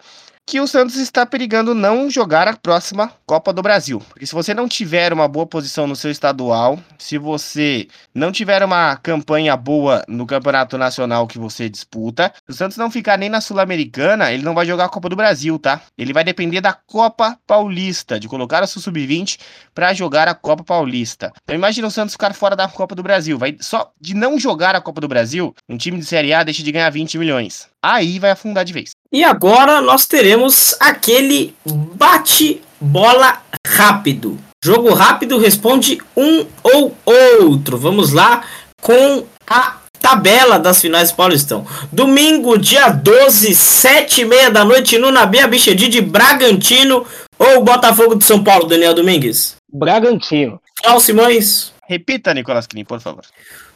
que 0.49 0.59
o 0.59 0.65
Santos 0.65 0.95
está 0.95 1.27
perigando 1.27 1.75
não 1.75 2.09
jogar 2.09 2.47
a 2.47 2.57
próxima 2.57 3.11
Copa 3.23 3.53
do 3.53 3.61
Brasil. 3.61 4.01
Porque 4.09 4.25
se 4.25 4.33
você 4.33 4.51
não 4.51 4.67
tiver 4.67 5.13
uma 5.13 5.27
boa 5.27 5.45
posição 5.45 5.85
no 5.85 5.95
seu 5.95 6.09
estadual, 6.09 6.79
se 6.97 7.19
você 7.19 7.87
não 8.15 8.31
tiver 8.31 8.63
uma 8.63 8.95
campanha 8.95 9.55
boa 9.55 10.03
no 10.07 10.25
campeonato 10.25 10.75
nacional 10.75 11.27
que 11.27 11.37
você 11.37 11.69
disputa, 11.69 12.33
o 12.47 12.53
Santos 12.53 12.77
não 12.77 12.89
ficar 12.89 13.15
nem 13.15 13.29
na 13.29 13.41
Sul-Americana, 13.41 14.31
ele 14.31 14.41
não 14.41 14.55
vai 14.55 14.65
jogar 14.65 14.85
a 14.85 14.89
Copa 14.89 15.07
do 15.07 15.15
Brasil, 15.15 15.59
tá? 15.59 15.83
Ele 15.95 16.13
vai 16.13 16.23
depender 16.23 16.61
da 16.61 16.73
Copa 16.73 17.37
Paulista, 17.45 18.19
de 18.19 18.27
colocar 18.27 18.63
o 18.63 18.67
seu 18.67 18.81
sub-20 18.81 19.37
para 19.75 19.93
jogar 19.93 20.27
a 20.27 20.33
Copa 20.33 20.63
Paulista. 20.63 21.31
Então 21.43 21.55
imagina 21.55 21.87
o 21.87 21.91
Santos 21.91 22.15
ficar 22.15 22.33
fora 22.33 22.55
da 22.55 22.67
Copa 22.67 22.95
do 22.95 23.03
Brasil. 23.03 23.37
Vai 23.37 23.55
só 23.61 23.91
de 24.01 24.15
não 24.15 24.39
jogar 24.39 24.75
a 24.75 24.81
Copa 24.81 24.99
do 24.99 25.07
Brasil, 25.07 25.53
um 25.69 25.77
time 25.77 25.99
de 25.99 26.05
Série 26.05 26.33
A 26.33 26.41
deixa 26.41 26.63
de 26.63 26.71
ganhar 26.71 26.89
20 26.89 27.19
milhões. 27.19 27.69
Aí 27.81 28.17
vai 28.17 28.31
afundar 28.31 28.65
de 28.65 28.73
vez. 28.73 28.91
E 29.12 29.24
agora 29.24 29.82
nós 29.82 30.05
teremos 30.05 30.76
aquele 30.80 31.55
bate-bola 31.66 33.41
rápido. 33.66 34.38
Jogo 34.64 34.93
rápido 34.93 35.39
responde 35.39 35.99
um 36.16 36.45
ou 36.62 36.95
outro. 37.05 37.76
Vamos 37.76 38.14
lá 38.14 38.43
com 38.82 39.26
a 39.47 39.78
tabela 39.99 40.60
das 40.60 40.80
finais 40.80 41.12
do 41.12 41.16
Paulistão. 41.16 41.66
Domingo, 41.91 42.55
dia 42.55 42.89
12, 42.89 43.55
7 43.55 44.22
e 44.22 44.26
meia 44.26 44.51
da 44.51 44.64
noite, 44.64 44.99
no 44.99 45.10
Nabi 45.12 45.39
Abichedi 45.39 45.88
de 45.88 46.01
Bragantino 46.01 47.03
ou 47.39 47.64
Botafogo 47.64 48.16
de 48.16 48.24
São 48.24 48.43
Paulo, 48.43 48.68
Daniel 48.68 48.93
Domingues? 48.93 49.55
Bragantino. 49.74 50.62
Cláudio 50.84 51.05
Simões. 51.05 51.74
Repita, 51.88 52.32
Nicolas 52.34 52.68
Krim, 52.68 52.84
por 52.86 52.99
favor. 52.99 53.24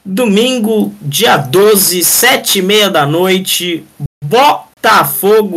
Domingo, 0.06 0.94
dia 1.02 1.38
12, 1.38 2.04
7 2.04 2.60
e 2.60 2.62
meia 2.62 2.90
da 2.90 3.06
noite, 3.06 3.84
Botafogo 4.24 4.73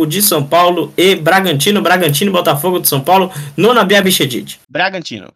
de 0.07 0.21
São 0.21 0.43
Paulo 0.43 0.93
e 0.95 1.15
Bragantino, 1.15 1.81
Bragantino 1.81 2.31
e 2.31 2.33
Botafogo 2.33 2.79
de 2.79 2.87
São 2.87 3.01
Paulo, 3.01 3.31
no 3.55 3.73
Nabi 3.73 3.95
Abichedid. 3.95 4.59
Bragantino. 4.69 5.27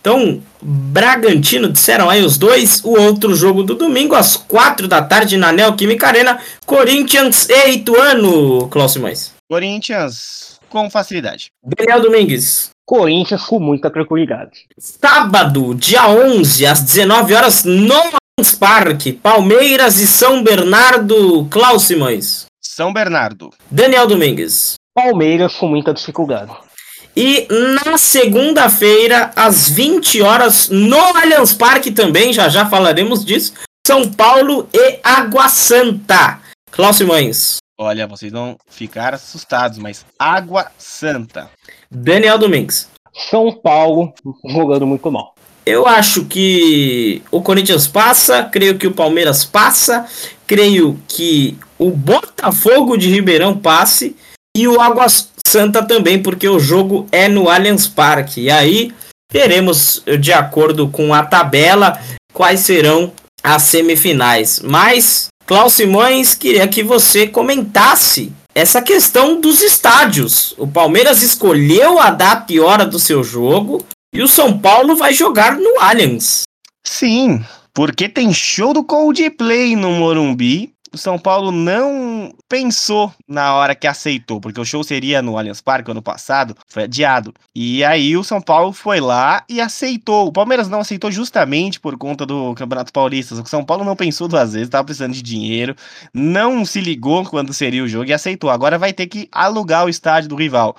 Então, 0.00 0.42
Bragantino, 0.60 1.70
disseram 1.70 2.10
aí 2.10 2.22
os 2.22 2.36
dois. 2.36 2.82
O 2.84 2.98
outro 3.00 3.34
jogo 3.34 3.62
do 3.62 3.74
domingo, 3.74 4.14
às 4.14 4.36
4 4.36 4.88
da 4.88 5.02
tarde, 5.02 5.36
na 5.36 5.52
Neoquímica 5.52 6.08
Arena, 6.08 6.38
Corinthians 6.64 7.48
e 7.48 7.70
Ituano, 7.70 8.68
Cláudio 8.68 8.94
Simões. 8.94 9.32
Corinthians 9.48 10.58
com 10.68 10.90
facilidade. 10.90 11.50
Daniel 11.64 12.02
Domingues. 12.02 12.70
Corinthians 12.84 13.42
com 13.44 13.58
muita 13.58 13.90
tranquilidade. 13.90 14.66
Sábado, 14.78 15.74
dia 15.74 16.08
11, 16.08 16.66
às 16.66 16.80
19 16.82 17.34
horas, 17.34 17.64
no 17.64 17.94
Allianz 17.94 18.54
Parque, 18.58 19.12
Palmeiras 19.12 19.98
e 19.98 20.06
São 20.06 20.42
Bernardo, 20.42 21.46
Klaus 21.46 21.84
Simões. 21.84 22.45
São 22.76 22.92
Bernardo. 22.92 23.48
Daniel 23.70 24.06
Domingues. 24.06 24.74
Palmeiras 24.94 25.54
com 25.54 25.66
muita 25.66 25.94
dificuldade. 25.94 26.52
E 27.16 27.48
na 27.48 27.96
segunda-feira, 27.96 29.30
às 29.34 29.66
20 29.70 30.20
horas, 30.20 30.68
no 30.68 30.98
Allianz 30.98 31.54
Parque 31.54 31.90
também, 31.90 32.34
já 32.34 32.50
já 32.50 32.66
falaremos 32.66 33.24
disso, 33.24 33.54
São 33.86 34.12
Paulo 34.12 34.68
e 34.74 35.00
Água 35.02 35.48
Santa. 35.48 36.38
Klaus 36.70 36.96
Simões. 36.96 37.56
Olha, 37.80 38.06
vocês 38.06 38.30
vão 38.30 38.58
ficar 38.68 39.14
assustados, 39.14 39.78
mas 39.78 40.04
Água 40.18 40.70
Santa. 40.76 41.48
Daniel 41.90 42.36
Domingues. 42.36 42.90
São 43.30 43.52
Paulo 43.52 44.12
jogando 44.46 44.86
muito 44.86 45.10
mal. 45.10 45.34
Eu 45.64 45.88
acho 45.88 46.26
que 46.26 47.22
o 47.30 47.40
Corinthians 47.40 47.88
passa, 47.88 48.44
creio 48.44 48.76
que 48.76 48.86
o 48.86 48.92
Palmeiras 48.92 49.46
passa, 49.46 50.06
creio 50.46 51.00
que 51.08 51.58
o 51.78 51.90
Botafogo 51.90 52.96
de 52.96 53.08
Ribeirão 53.08 53.56
passe 53.56 54.16
e 54.56 54.66
o 54.66 54.80
Água 54.80 55.06
Santa 55.46 55.82
também, 55.82 56.22
porque 56.22 56.48
o 56.48 56.58
jogo 56.58 57.06
é 57.12 57.28
no 57.28 57.48
Allianz 57.48 57.86
Parque. 57.86 58.42
E 58.42 58.50
aí 58.50 58.92
teremos, 59.30 60.02
de 60.20 60.32
acordo 60.32 60.88
com 60.88 61.12
a 61.12 61.24
tabela, 61.24 62.00
quais 62.32 62.60
serão 62.60 63.12
as 63.42 63.62
semifinais. 63.62 64.60
Mas, 64.60 65.28
Klaus 65.46 65.74
Simões, 65.74 66.34
queria 66.34 66.66
que 66.66 66.82
você 66.82 67.26
comentasse 67.26 68.32
essa 68.54 68.80
questão 68.80 69.40
dos 69.40 69.62
estádios. 69.62 70.54
O 70.56 70.66
Palmeiras 70.66 71.22
escolheu 71.22 71.98
a 72.00 72.10
data 72.10 72.52
e 72.52 72.58
hora 72.58 72.86
do 72.86 72.98
seu 72.98 73.22
jogo 73.22 73.84
e 74.14 74.22
o 74.22 74.28
São 74.28 74.58
Paulo 74.58 74.96
vai 74.96 75.12
jogar 75.12 75.56
no 75.56 75.78
Allianz. 75.78 76.42
Sim, 76.82 77.44
porque 77.74 78.08
tem 78.08 78.32
show 78.32 78.72
do 78.72 78.82
Coldplay 78.82 79.76
no 79.76 79.90
Morumbi 79.90 80.72
o 80.92 80.98
São 80.98 81.18
Paulo 81.18 81.50
não 81.50 82.32
pensou 82.48 83.12
na 83.26 83.54
hora 83.54 83.74
que 83.74 83.86
aceitou, 83.86 84.40
porque 84.40 84.60
o 84.60 84.64
show 84.64 84.82
seria 84.84 85.22
no 85.22 85.38
Allianz 85.38 85.60
Parque 85.60 85.90
ano 85.90 86.02
passado, 86.02 86.56
foi 86.68 86.84
adiado. 86.84 87.34
E 87.54 87.84
aí 87.84 88.16
o 88.16 88.24
São 88.24 88.40
Paulo 88.40 88.72
foi 88.72 89.00
lá 89.00 89.44
e 89.48 89.60
aceitou. 89.60 90.26
O 90.26 90.32
Palmeiras 90.32 90.68
não 90.68 90.80
aceitou 90.80 91.10
justamente 91.10 91.80
por 91.80 91.96
conta 91.96 92.24
do 92.24 92.54
Campeonato 92.54 92.92
Paulista. 92.92 93.34
O 93.34 93.46
São 93.46 93.64
Paulo 93.64 93.84
não 93.84 93.96
pensou 93.96 94.28
duas 94.28 94.52
vezes, 94.52 94.68
estava 94.68 94.84
precisando 94.84 95.12
de 95.12 95.22
dinheiro, 95.22 95.74
não 96.12 96.64
se 96.64 96.80
ligou 96.80 97.24
quando 97.24 97.52
seria 97.52 97.82
o 97.82 97.88
jogo 97.88 98.10
e 98.10 98.12
aceitou. 98.12 98.50
Agora 98.50 98.78
vai 98.78 98.92
ter 98.92 99.06
que 99.06 99.28
alugar 99.32 99.84
o 99.84 99.88
estádio 99.88 100.28
do 100.28 100.36
rival. 100.36 100.76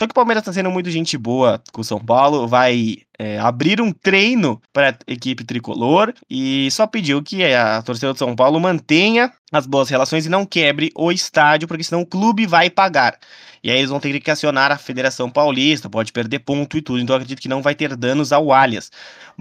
Só 0.00 0.06
que 0.06 0.12
o 0.12 0.14
Palmeiras 0.14 0.42
tá 0.42 0.50
sendo 0.50 0.70
muito 0.70 0.90
gente 0.90 1.18
boa 1.18 1.62
com 1.74 1.82
o 1.82 1.84
São 1.84 1.98
Paulo, 1.98 2.48
vai 2.48 3.02
é, 3.18 3.38
abrir 3.38 3.82
um 3.82 3.92
treino 3.92 4.58
para 4.72 4.96
a 5.06 5.12
equipe 5.12 5.44
tricolor 5.44 6.14
e 6.28 6.70
só 6.70 6.86
pediu 6.86 7.22
que 7.22 7.44
a 7.44 7.82
torcida 7.82 8.10
do 8.10 8.18
São 8.18 8.34
Paulo 8.34 8.58
mantenha 8.58 9.30
as 9.52 9.66
boas 9.66 9.90
relações 9.90 10.24
e 10.24 10.30
não 10.30 10.46
quebre 10.46 10.90
o 10.96 11.12
estádio, 11.12 11.68
porque 11.68 11.84
senão 11.84 12.00
o 12.00 12.06
clube 12.06 12.46
vai 12.46 12.70
pagar. 12.70 13.18
E 13.62 13.70
aí 13.70 13.76
eles 13.76 13.90
vão 13.90 14.00
ter 14.00 14.18
que 14.20 14.30
acionar 14.30 14.72
a 14.72 14.78
Federação 14.78 15.28
Paulista, 15.30 15.90
pode 15.90 16.12
perder 16.12 16.38
ponto 16.38 16.78
e 16.78 16.80
tudo. 16.80 16.98
Então 16.98 17.14
acredito 17.14 17.42
que 17.42 17.48
não 17.48 17.60
vai 17.60 17.74
ter 17.74 17.94
danos 17.94 18.32
ao 18.32 18.54
Allias. 18.54 18.90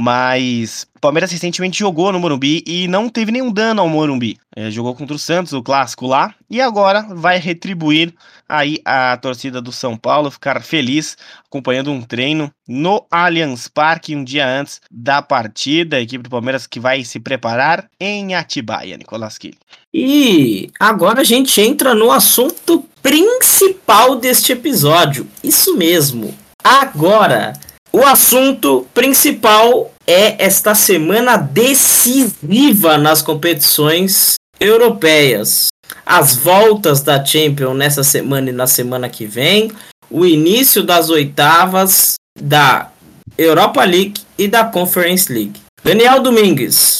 Mas 0.01 0.87
o 0.95 0.99
Palmeiras 1.01 1.29
recentemente 1.29 1.77
jogou 1.77 2.13
no 2.13 2.19
Morumbi 2.21 2.63
e 2.65 2.87
não 2.87 3.09
teve 3.09 3.33
nenhum 3.33 3.51
dano 3.51 3.81
ao 3.81 3.89
Morumbi. 3.89 4.37
É, 4.55 4.71
jogou 4.71 4.95
contra 4.95 5.13
o 5.13 5.19
Santos, 5.19 5.51
o 5.51 5.61
clássico 5.61 6.07
lá, 6.07 6.33
e 6.49 6.61
agora 6.61 7.05
vai 7.13 7.37
retribuir 7.37 8.13
aí 8.47 8.79
a 8.85 9.17
torcida 9.17 9.61
do 9.61 9.73
São 9.73 9.97
Paulo, 9.97 10.31
ficar 10.31 10.61
feliz 10.63 11.17
acompanhando 11.45 11.91
um 11.91 12.01
treino 12.01 12.49
no 12.65 13.05
Allianz 13.11 13.67
Parque 13.67 14.15
um 14.15 14.23
dia 14.23 14.47
antes 14.47 14.79
da 14.89 15.21
partida. 15.21 15.97
A 15.97 16.01
equipe 16.01 16.23
do 16.23 16.29
Palmeiras 16.29 16.65
que 16.65 16.79
vai 16.79 17.03
se 17.03 17.19
preparar 17.19 17.89
em 17.99 18.35
Atibaia, 18.35 18.95
Nicolas 18.95 19.37
Killy. 19.37 19.57
E 19.93 20.71
agora 20.79 21.21
a 21.21 21.25
gente 21.25 21.59
entra 21.59 21.93
no 21.93 22.09
assunto 22.09 22.85
principal 23.01 24.15
deste 24.15 24.53
episódio. 24.53 25.27
Isso 25.43 25.75
mesmo. 25.75 26.33
Agora, 26.63 27.53
o 27.91 28.03
assunto 28.03 28.85
principal 28.93 29.91
é 30.05 30.43
esta 30.43 30.75
semana 30.75 31.37
decisiva 31.37 32.97
nas 32.97 33.21
competições 33.21 34.35
europeias. 34.59 35.69
As 36.05 36.35
voltas 36.35 37.01
da 37.01 37.23
Champions 37.23 37.75
nessa 37.75 38.03
semana 38.03 38.49
e 38.49 38.53
na 38.53 38.67
semana 38.67 39.09
que 39.09 39.25
vem, 39.25 39.71
o 40.09 40.25
início 40.25 40.83
das 40.83 41.09
oitavas 41.09 42.15
da 42.39 42.91
Europa 43.37 43.83
League 43.83 44.21
e 44.37 44.47
da 44.47 44.63
Conference 44.63 45.31
League. 45.31 45.59
Daniel 45.83 46.21
Domingues. 46.21 46.97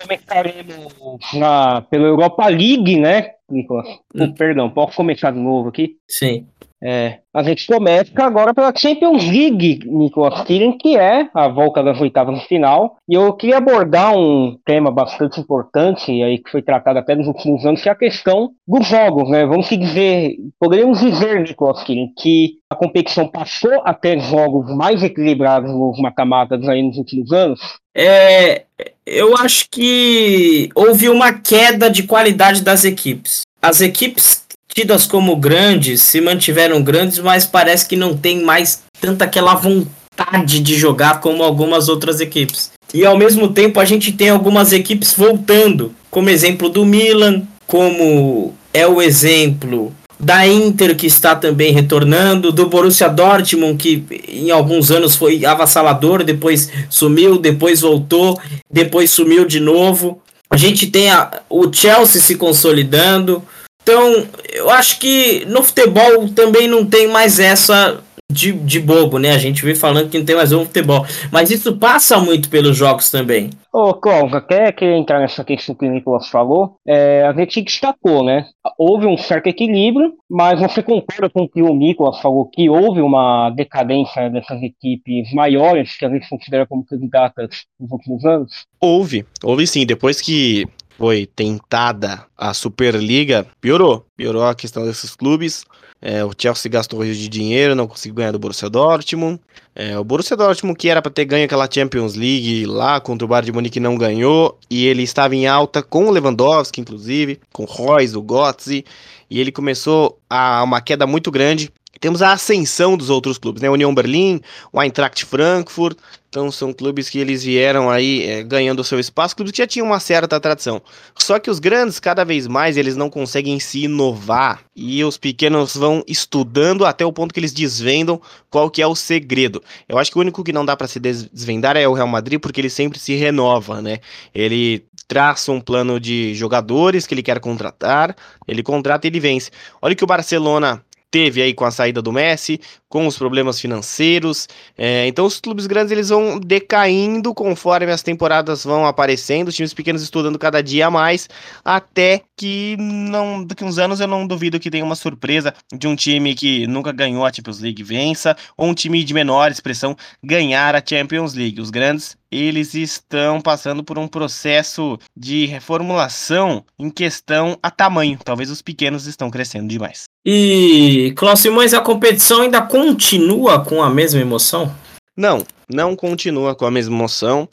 Começaremos 0.00 0.94
na, 1.34 1.82
pela 1.82 2.06
Europa 2.06 2.46
League, 2.48 2.96
né, 2.98 3.32
Nicolas? 3.50 3.88
Hum. 4.14 4.32
Perdão, 4.32 4.70
posso 4.70 4.96
começar 4.96 5.32
de 5.32 5.38
novo 5.38 5.68
aqui? 5.68 5.96
Sim. 6.08 6.46
É, 6.82 7.20
a 7.32 7.42
gente 7.42 7.66
começa 7.66 8.12
agora 8.16 8.52
pela 8.52 8.72
Champions 8.74 9.24
League, 9.24 9.80
Nicolas 9.86 10.42
Kirin, 10.42 10.76
que 10.76 10.96
é 10.96 11.28
a 11.34 11.48
volta 11.48 11.82
das 11.82 12.00
oitavas 12.00 12.38
de 12.38 12.46
final. 12.46 12.96
E 13.08 13.14
eu 13.14 13.32
queria 13.32 13.58
abordar 13.58 14.14
um 14.16 14.58
tema 14.64 14.90
bastante 14.90 15.40
importante, 15.40 16.10
aí 16.22 16.38
que 16.38 16.50
foi 16.50 16.62
tratado 16.62 16.98
até 16.98 17.14
nos 17.14 17.26
últimos 17.26 17.64
anos, 17.64 17.82
que 17.82 17.88
é 17.88 17.92
a 17.92 17.96
questão 17.96 18.50
dos 18.66 18.86
jogos, 18.86 19.28
né? 19.30 19.46
Vamos 19.46 19.68
dizer, 19.68 20.36
poderíamos 20.58 21.00
dizer, 21.00 21.40
Nicolas 21.40 21.82
Kirin, 21.82 22.12
que 22.16 22.58
a 22.70 22.74
competição 22.74 23.26
passou 23.26 23.82
a 23.84 23.94
ter 23.94 24.20
jogos 24.20 24.74
mais 24.74 25.02
equilibrados 25.02 25.70
nos 25.70 25.98
matamatas 25.98 26.68
aí 26.68 26.82
nos 26.82 26.98
últimos 26.98 27.32
anos? 27.32 27.60
É, 27.94 28.64
eu 29.06 29.34
acho 29.36 29.68
que 29.70 30.68
houve 30.74 31.08
uma 31.08 31.32
queda 31.32 31.88
de 31.88 32.02
qualidade 32.02 32.62
das 32.62 32.84
equipes. 32.84 33.42
As 33.62 33.80
equipes 33.80 34.45
tidas 34.76 35.06
como 35.06 35.34
grandes 35.36 36.02
se 36.02 36.20
mantiveram 36.20 36.82
grandes, 36.82 37.18
mas 37.18 37.46
parece 37.46 37.88
que 37.88 37.96
não 37.96 38.14
tem 38.14 38.42
mais 38.42 38.82
tanta 39.00 39.24
aquela 39.24 39.54
vontade 39.54 40.60
de 40.60 40.76
jogar 40.76 41.20
como 41.20 41.42
algumas 41.42 41.88
outras 41.88 42.20
equipes. 42.20 42.70
E 42.92 43.06
ao 43.06 43.16
mesmo 43.16 43.48
tempo 43.48 43.80
a 43.80 43.86
gente 43.86 44.12
tem 44.12 44.28
algumas 44.28 44.74
equipes 44.74 45.14
voltando, 45.14 45.94
como 46.10 46.28
exemplo 46.28 46.68
do 46.68 46.84
Milan, 46.84 47.44
como 47.66 48.52
é 48.74 48.86
o 48.86 49.00
exemplo 49.00 49.94
da 50.20 50.46
Inter 50.46 50.94
que 50.94 51.06
está 51.06 51.34
também 51.34 51.72
retornando, 51.72 52.52
do 52.52 52.66
Borussia 52.66 53.08
Dortmund 53.08 53.78
que 53.78 54.04
em 54.28 54.50
alguns 54.50 54.90
anos 54.90 55.16
foi 55.16 55.46
avassalador, 55.46 56.22
depois 56.22 56.70
sumiu, 56.90 57.38
depois 57.38 57.80
voltou, 57.80 58.38
depois 58.70 59.10
sumiu 59.10 59.46
de 59.46 59.58
novo. 59.58 60.20
A 60.50 60.56
gente 60.56 60.86
tem 60.86 61.10
a, 61.10 61.40
o 61.48 61.72
Chelsea 61.72 62.20
se 62.20 62.34
consolidando, 62.34 63.42
então, 63.86 64.26
eu 64.52 64.68
acho 64.68 64.98
que 64.98 65.44
no 65.44 65.62
futebol 65.62 66.28
também 66.34 66.66
não 66.66 66.84
tem 66.84 67.06
mais 67.06 67.38
essa 67.38 68.02
de, 68.28 68.50
de 68.50 68.80
bobo, 68.80 69.16
né? 69.16 69.30
A 69.30 69.38
gente 69.38 69.64
vem 69.64 69.76
falando 69.76 70.10
que 70.10 70.18
não 70.18 70.24
tem 70.24 70.34
mais 70.34 70.50
um 70.50 70.64
futebol. 70.64 71.06
Mas 71.30 71.52
isso 71.52 71.76
passa 71.76 72.18
muito 72.18 72.50
pelos 72.50 72.76
jogos 72.76 73.12
também. 73.12 73.50
Ô, 73.72 73.94
Cláudio, 73.94 74.38
até 74.38 74.72
que 74.72 74.84
entrar 74.84 75.20
nessa 75.20 75.44
questão 75.44 75.72
que 75.72 75.86
o 75.86 75.90
Nicolas 75.90 76.28
falou, 76.28 76.74
é, 76.84 77.24
a 77.24 77.32
gente 77.32 77.62
destacou, 77.62 78.24
né? 78.24 78.46
Houve 78.76 79.06
um 79.06 79.16
certo 79.16 79.46
equilíbrio, 79.46 80.14
mas 80.28 80.58
você 80.58 80.82
concorda 80.82 81.30
com 81.30 81.42
o 81.42 81.48
que 81.48 81.62
o 81.62 81.72
Nicolas 81.72 82.18
falou, 82.20 82.50
que 82.50 82.68
houve 82.68 83.00
uma 83.00 83.50
decadência 83.50 84.28
dessas 84.30 84.60
equipes 84.62 85.32
maiores 85.32 85.96
que 85.96 86.04
a 86.04 86.10
gente 86.10 86.28
considera 86.28 86.66
como 86.66 86.84
candidatas 86.84 87.66
nos 87.78 87.92
últimos 87.92 88.24
anos? 88.24 88.66
Houve, 88.80 89.24
houve 89.44 89.64
sim. 89.64 89.86
Depois 89.86 90.20
que 90.20 90.66
foi 90.98 91.26
tentada 91.26 92.24
a 92.36 92.54
Superliga, 92.54 93.46
piorou. 93.60 94.04
Piorou 94.16 94.44
a 94.44 94.54
questão 94.54 94.84
desses 94.84 95.14
clubes. 95.14 95.64
É, 96.00 96.24
o 96.24 96.30
Chelsea 96.36 96.70
gastou 96.70 97.02
rios 97.02 97.16
de 97.16 97.28
dinheiro, 97.28 97.74
não 97.74 97.86
conseguiu 97.86 98.16
ganhar 98.16 98.32
do 98.32 98.38
Borussia 98.38 98.68
Dortmund. 98.68 99.40
É, 99.74 99.98
o 99.98 100.04
Borussia 100.04 100.36
Dortmund, 100.36 100.78
que 100.78 100.88
era 100.88 101.00
para 101.00 101.10
ter 101.10 101.24
ganho 101.24 101.46
aquela 101.46 101.68
Champions 101.70 102.14
League 102.14 102.66
lá 102.66 103.00
contra 103.00 103.24
o 103.24 103.28
Bayern 103.28 103.46
de 103.46 103.52
Munique, 103.52 103.80
não 103.80 103.96
ganhou. 103.96 104.58
E 104.70 104.86
ele 104.86 105.02
estava 105.02 105.34
em 105.34 105.46
alta 105.46 105.82
com 105.82 106.06
o 106.06 106.10
Lewandowski, 106.10 106.80
inclusive, 106.80 107.40
com 107.52 107.64
o 107.64 107.66
Royce, 107.66 108.16
o 108.16 108.22
Götze. 108.22 108.84
E 109.30 109.40
ele 109.40 109.50
começou 109.50 110.18
a 110.28 110.62
uma 110.62 110.80
queda 110.80 111.06
muito 111.06 111.30
grande. 111.30 111.72
Temos 112.00 112.22
a 112.22 112.32
ascensão 112.32 112.96
dos 112.96 113.10
outros 113.10 113.38
clubes, 113.38 113.62
né? 113.62 113.70
União 113.70 113.94
Berlim, 113.94 114.40
o 114.72 114.80
Eintracht 114.82 115.24
Frankfurt. 115.24 115.96
Então 116.28 116.50
são 116.50 116.72
clubes 116.72 117.08
que 117.08 117.18
eles 117.18 117.44
vieram 117.44 117.88
aí 117.88 118.22
é, 118.24 118.42
ganhando 118.42 118.80
o 118.80 118.84
seu 118.84 119.00
espaço, 119.00 119.34
clubes 119.34 119.52
que 119.52 119.58
já 119.58 119.66
tinham 119.66 119.86
uma 119.86 119.98
certa 119.98 120.38
tradição. 120.38 120.82
Só 121.18 121.38
que 121.38 121.50
os 121.50 121.58
grandes, 121.58 121.98
cada 121.98 122.24
vez 122.24 122.46
mais, 122.46 122.76
eles 122.76 122.94
não 122.94 123.08
conseguem 123.08 123.58
se 123.58 123.84
inovar. 123.84 124.60
E 124.74 125.02
os 125.02 125.16
pequenos 125.16 125.74
vão 125.74 126.04
estudando 126.06 126.84
até 126.84 127.06
o 127.06 127.12
ponto 127.12 127.32
que 127.32 127.40
eles 127.40 127.54
desvendam 127.54 128.20
qual 128.50 128.68
que 128.68 128.82
é 128.82 128.86
o 128.86 128.94
segredo. 128.94 129.62
Eu 129.88 129.96
acho 129.96 130.10
que 130.10 130.18
o 130.18 130.20
único 130.20 130.44
que 130.44 130.52
não 130.52 130.66
dá 130.66 130.76
para 130.76 130.86
se 130.86 131.00
desvendar 131.00 131.76
é 131.76 131.88
o 131.88 131.94
Real 131.94 132.08
Madrid, 132.08 132.38
porque 132.38 132.60
ele 132.60 132.70
sempre 132.70 132.98
se 132.98 133.14
renova, 133.14 133.80
né? 133.80 134.00
Ele 134.34 134.84
traça 135.08 135.52
um 135.52 135.60
plano 135.60 136.00
de 136.00 136.34
jogadores 136.34 137.06
que 137.06 137.14
ele 137.14 137.22
quer 137.22 137.40
contratar, 137.40 138.14
ele 138.46 138.62
contrata 138.62 139.06
e 139.06 139.10
ele 139.10 139.20
vence. 139.20 139.50
Olha 139.80 139.94
que 139.94 140.04
o 140.04 140.06
Barcelona 140.06 140.84
teve 141.10 141.42
aí 141.42 141.54
com 141.54 141.64
a 141.64 141.70
saída 141.70 142.02
do 142.02 142.12
Messi, 142.12 142.60
com 142.88 143.06
os 143.06 143.16
problemas 143.16 143.60
financeiros. 143.60 144.48
É, 144.76 145.06
então 145.06 145.24
os 145.24 145.40
clubes 145.40 145.66
grandes 145.66 145.92
eles 145.92 146.08
vão 146.08 146.38
decaindo 146.38 147.34
conforme 147.34 147.90
as 147.90 148.02
temporadas 148.02 148.64
vão 148.64 148.86
aparecendo, 148.86 149.48
os 149.48 149.54
times 149.54 149.74
pequenos 149.74 150.02
estudando 150.02 150.38
cada 150.38 150.62
dia 150.62 150.90
mais, 150.90 151.28
até 151.64 152.22
que 152.36 152.76
não 152.78 153.44
daqui 153.44 153.64
uns 153.64 153.78
anos 153.78 154.00
eu 154.00 154.06
não 154.06 154.26
duvido 154.26 154.60
que 154.60 154.70
tenha 154.70 154.84
uma 154.84 154.94
surpresa 154.94 155.54
de 155.76 155.86
um 155.86 155.96
time 155.96 156.34
que 156.34 156.66
nunca 156.66 156.92
ganhou 156.92 157.24
a 157.24 157.32
Champions 157.32 157.60
League 157.60 157.82
vença, 157.82 158.36
ou 158.56 158.68
um 158.68 158.74
time 158.74 159.02
de 159.02 159.14
menor 159.14 159.50
expressão 159.50 159.96
ganhar 160.22 160.74
a 160.74 160.82
Champions 160.84 161.34
League. 161.34 161.60
Os 161.60 161.70
grandes 161.70 162.16
eles 162.36 162.74
estão 162.74 163.40
passando 163.40 163.82
por 163.82 163.98
um 163.98 164.08
processo 164.08 164.98
de 165.16 165.46
reformulação 165.46 166.64
em 166.78 166.90
questão 166.90 167.58
a 167.62 167.70
tamanho. 167.70 168.18
Talvez 168.24 168.50
os 168.50 168.62
pequenos 168.62 169.06
estão 169.06 169.30
crescendo 169.30 169.68
demais. 169.68 170.04
E, 170.24 171.12
Cláudio 171.16 171.42
Simões, 171.42 171.72
a 171.72 171.80
competição 171.80 172.42
ainda 172.42 172.60
continua 172.60 173.64
com 173.64 173.82
a 173.82 173.88
mesma 173.88 174.20
emoção? 174.20 174.74
Não, 175.16 175.46
não 175.68 175.96
continua 175.96 176.54
com 176.54 176.66
a 176.66 176.70
mesma 176.70 176.94
emoção. 176.94 177.48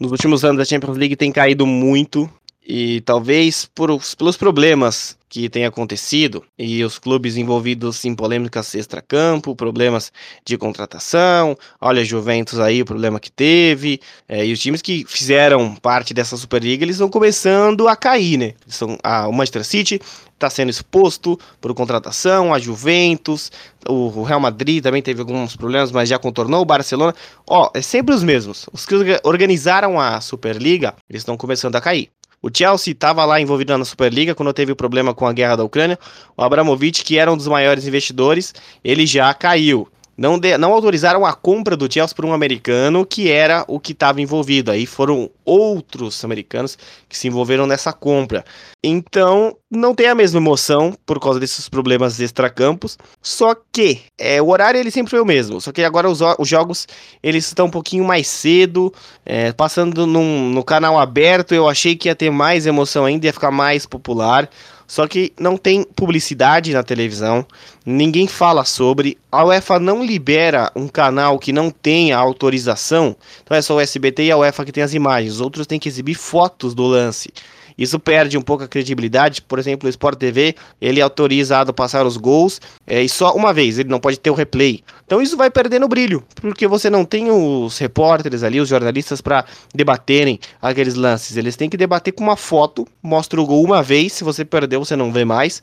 Nos 0.00 0.10
últimos 0.12 0.44
anos 0.44 0.60
a 0.60 0.64
Champions 0.64 0.96
League 0.96 1.16
tem 1.16 1.32
caído 1.32 1.66
muito 1.66 2.28
e 2.66 3.00
talvez 3.00 3.68
por, 3.74 3.98
pelos 4.16 4.36
problemas 4.36 5.16
que 5.30 5.48
tem 5.48 5.64
acontecido 5.64 6.44
e 6.58 6.82
os 6.82 6.98
clubes 6.98 7.36
envolvidos 7.36 8.04
em 8.04 8.14
polêmicas 8.16 8.74
extra-campo, 8.74 9.54
problemas 9.54 10.12
de 10.44 10.58
contratação, 10.58 11.56
olha 11.80 12.04
Juventus 12.04 12.58
aí, 12.58 12.82
o 12.82 12.84
problema 12.84 13.20
que 13.20 13.30
teve, 13.30 14.00
é, 14.28 14.44
e 14.44 14.52
os 14.52 14.58
times 14.58 14.82
que 14.82 15.04
fizeram 15.06 15.76
parte 15.76 16.12
dessa 16.12 16.36
Superliga, 16.36 16.84
eles 16.84 16.98
vão 16.98 17.08
começando 17.08 17.86
a 17.86 17.94
cair, 17.94 18.36
né? 18.36 18.54
São, 18.66 18.98
a, 19.04 19.28
o 19.28 19.32
Manchester 19.32 19.64
City 19.64 20.00
está 20.34 20.50
sendo 20.50 20.70
exposto 20.70 21.38
por 21.60 21.72
contratação, 21.74 22.52
a 22.52 22.58
Juventus, 22.58 23.52
o, 23.88 24.08
o 24.18 24.22
Real 24.24 24.40
Madrid 24.40 24.82
também 24.82 25.00
teve 25.00 25.20
alguns 25.20 25.54
problemas, 25.54 25.92
mas 25.92 26.08
já 26.08 26.18
contornou, 26.18 26.62
o 26.62 26.64
Barcelona, 26.64 27.14
ó, 27.48 27.70
é 27.72 27.80
sempre 27.80 28.12
os 28.12 28.24
mesmos. 28.24 28.66
Os 28.72 28.84
que 28.84 28.96
organizaram 29.22 30.00
a 30.00 30.20
Superliga, 30.20 30.96
eles 31.08 31.20
estão 31.20 31.36
começando 31.36 31.76
a 31.76 31.80
cair. 31.80 32.10
O 32.42 32.48
Chelsea 32.52 32.92
estava 32.92 33.24
lá 33.26 33.38
envolvido 33.38 33.76
na 33.76 33.84
Superliga 33.84 34.34
quando 34.34 34.52
teve 34.54 34.72
o 34.72 34.76
problema 34.76 35.12
com 35.12 35.26
a 35.26 35.32
guerra 35.32 35.56
da 35.56 35.64
Ucrânia. 35.64 35.98
O 36.34 36.42
Abramovich, 36.42 37.04
que 37.04 37.18
era 37.18 37.30
um 37.30 37.36
dos 37.36 37.46
maiores 37.46 37.86
investidores, 37.86 38.54
ele 38.82 39.06
já 39.06 39.32
caiu. 39.34 39.86
Não, 40.20 40.38
de, 40.38 40.58
não 40.58 40.74
autorizaram 40.74 41.24
a 41.24 41.32
compra 41.32 41.74
do 41.74 41.90
Chelsea 41.90 42.14
por 42.14 42.26
um 42.26 42.34
americano 42.34 43.06
que 43.06 43.30
era 43.30 43.64
o 43.66 43.80
que 43.80 43.92
estava 43.92 44.20
envolvido. 44.20 44.70
Aí 44.70 44.84
foram 44.84 45.30
outros 45.46 46.22
americanos 46.22 46.76
que 47.08 47.16
se 47.16 47.26
envolveram 47.26 47.66
nessa 47.66 47.90
compra. 47.90 48.44
Então, 48.84 49.56
não 49.70 49.94
tem 49.94 50.08
a 50.08 50.14
mesma 50.14 50.38
emoção 50.38 50.94
por 51.06 51.18
causa 51.18 51.40
desses 51.40 51.70
problemas 51.70 52.20
extracampos. 52.20 52.98
Só 53.22 53.56
que 53.72 54.02
é, 54.18 54.42
o 54.42 54.50
horário 54.50 54.78
ele 54.78 54.90
sempre 54.90 55.08
foi 55.08 55.22
o 55.22 55.24
mesmo. 55.24 55.58
Só 55.58 55.72
que 55.72 55.82
agora 55.82 56.06
os, 56.06 56.20
os 56.38 56.46
jogos 56.46 56.86
eles 57.22 57.46
estão 57.46 57.64
um 57.64 57.70
pouquinho 57.70 58.04
mais 58.04 58.28
cedo, 58.28 58.92
é, 59.24 59.52
passando 59.52 60.06
num, 60.06 60.50
no 60.50 60.62
canal 60.62 60.98
aberto. 60.98 61.54
Eu 61.54 61.66
achei 61.66 61.96
que 61.96 62.10
ia 62.10 62.14
ter 62.14 62.30
mais 62.30 62.66
emoção 62.66 63.06
ainda, 63.06 63.24
ia 63.24 63.32
ficar 63.32 63.50
mais 63.50 63.86
popular. 63.86 64.50
Só 64.90 65.06
que 65.06 65.32
não 65.38 65.56
tem 65.56 65.84
publicidade 65.84 66.72
na 66.72 66.82
televisão, 66.82 67.46
ninguém 67.86 68.26
fala 68.26 68.64
sobre. 68.64 69.16
A 69.30 69.44
UEFA 69.44 69.78
não 69.78 70.04
libera 70.04 70.68
um 70.74 70.88
canal 70.88 71.38
que 71.38 71.52
não 71.52 71.70
tenha 71.70 72.18
autorização. 72.18 73.14
Então 73.44 73.56
é 73.56 73.62
só 73.62 73.76
o 73.76 73.80
SBT 73.80 74.24
e 74.24 74.32
a 74.32 74.36
UEFA 74.36 74.64
que 74.64 74.72
tem 74.72 74.82
as 74.82 74.92
imagens. 74.92 75.34
Os 75.34 75.40
outros 75.40 75.64
têm 75.64 75.78
que 75.78 75.88
exibir 75.88 76.16
fotos 76.16 76.74
do 76.74 76.82
lance. 76.82 77.32
Isso 77.80 77.98
perde 77.98 78.36
um 78.36 78.42
pouco 78.42 78.62
a 78.62 78.68
credibilidade. 78.68 79.40
Por 79.40 79.58
exemplo, 79.58 79.86
o 79.86 79.90
Sport 79.90 80.18
TV, 80.18 80.54
ele 80.78 81.00
é 81.00 81.02
autorizado 81.02 81.70
a 81.70 81.72
passar 81.72 82.04
os 82.04 82.18
gols 82.18 82.60
é, 82.86 83.02
e 83.02 83.08
só 83.08 83.34
uma 83.34 83.54
vez, 83.54 83.78
ele 83.78 83.88
não 83.88 83.98
pode 83.98 84.20
ter 84.20 84.30
o 84.30 84.34
replay. 84.34 84.84
Então 85.06 85.22
isso 85.22 85.36
vai 85.36 85.50
perdendo 85.50 85.88
brilho, 85.88 86.22
porque 86.36 86.68
você 86.68 86.90
não 86.90 87.04
tem 87.04 87.30
os 87.30 87.78
repórteres 87.78 88.42
ali, 88.42 88.60
os 88.60 88.68
jornalistas 88.68 89.22
para 89.22 89.46
debaterem 89.74 90.38
aqueles 90.60 90.94
lances. 90.94 91.38
Eles 91.38 91.56
têm 91.56 91.70
que 91.70 91.76
debater 91.76 92.12
com 92.12 92.22
uma 92.22 92.36
foto, 92.36 92.86
mostra 93.02 93.40
o 93.40 93.46
gol 93.46 93.64
uma 93.64 93.82
vez, 93.82 94.12
se 94.12 94.22
você 94.22 94.44
perdeu, 94.44 94.84
você 94.84 94.94
não 94.94 95.10
vê 95.10 95.24
mais 95.24 95.62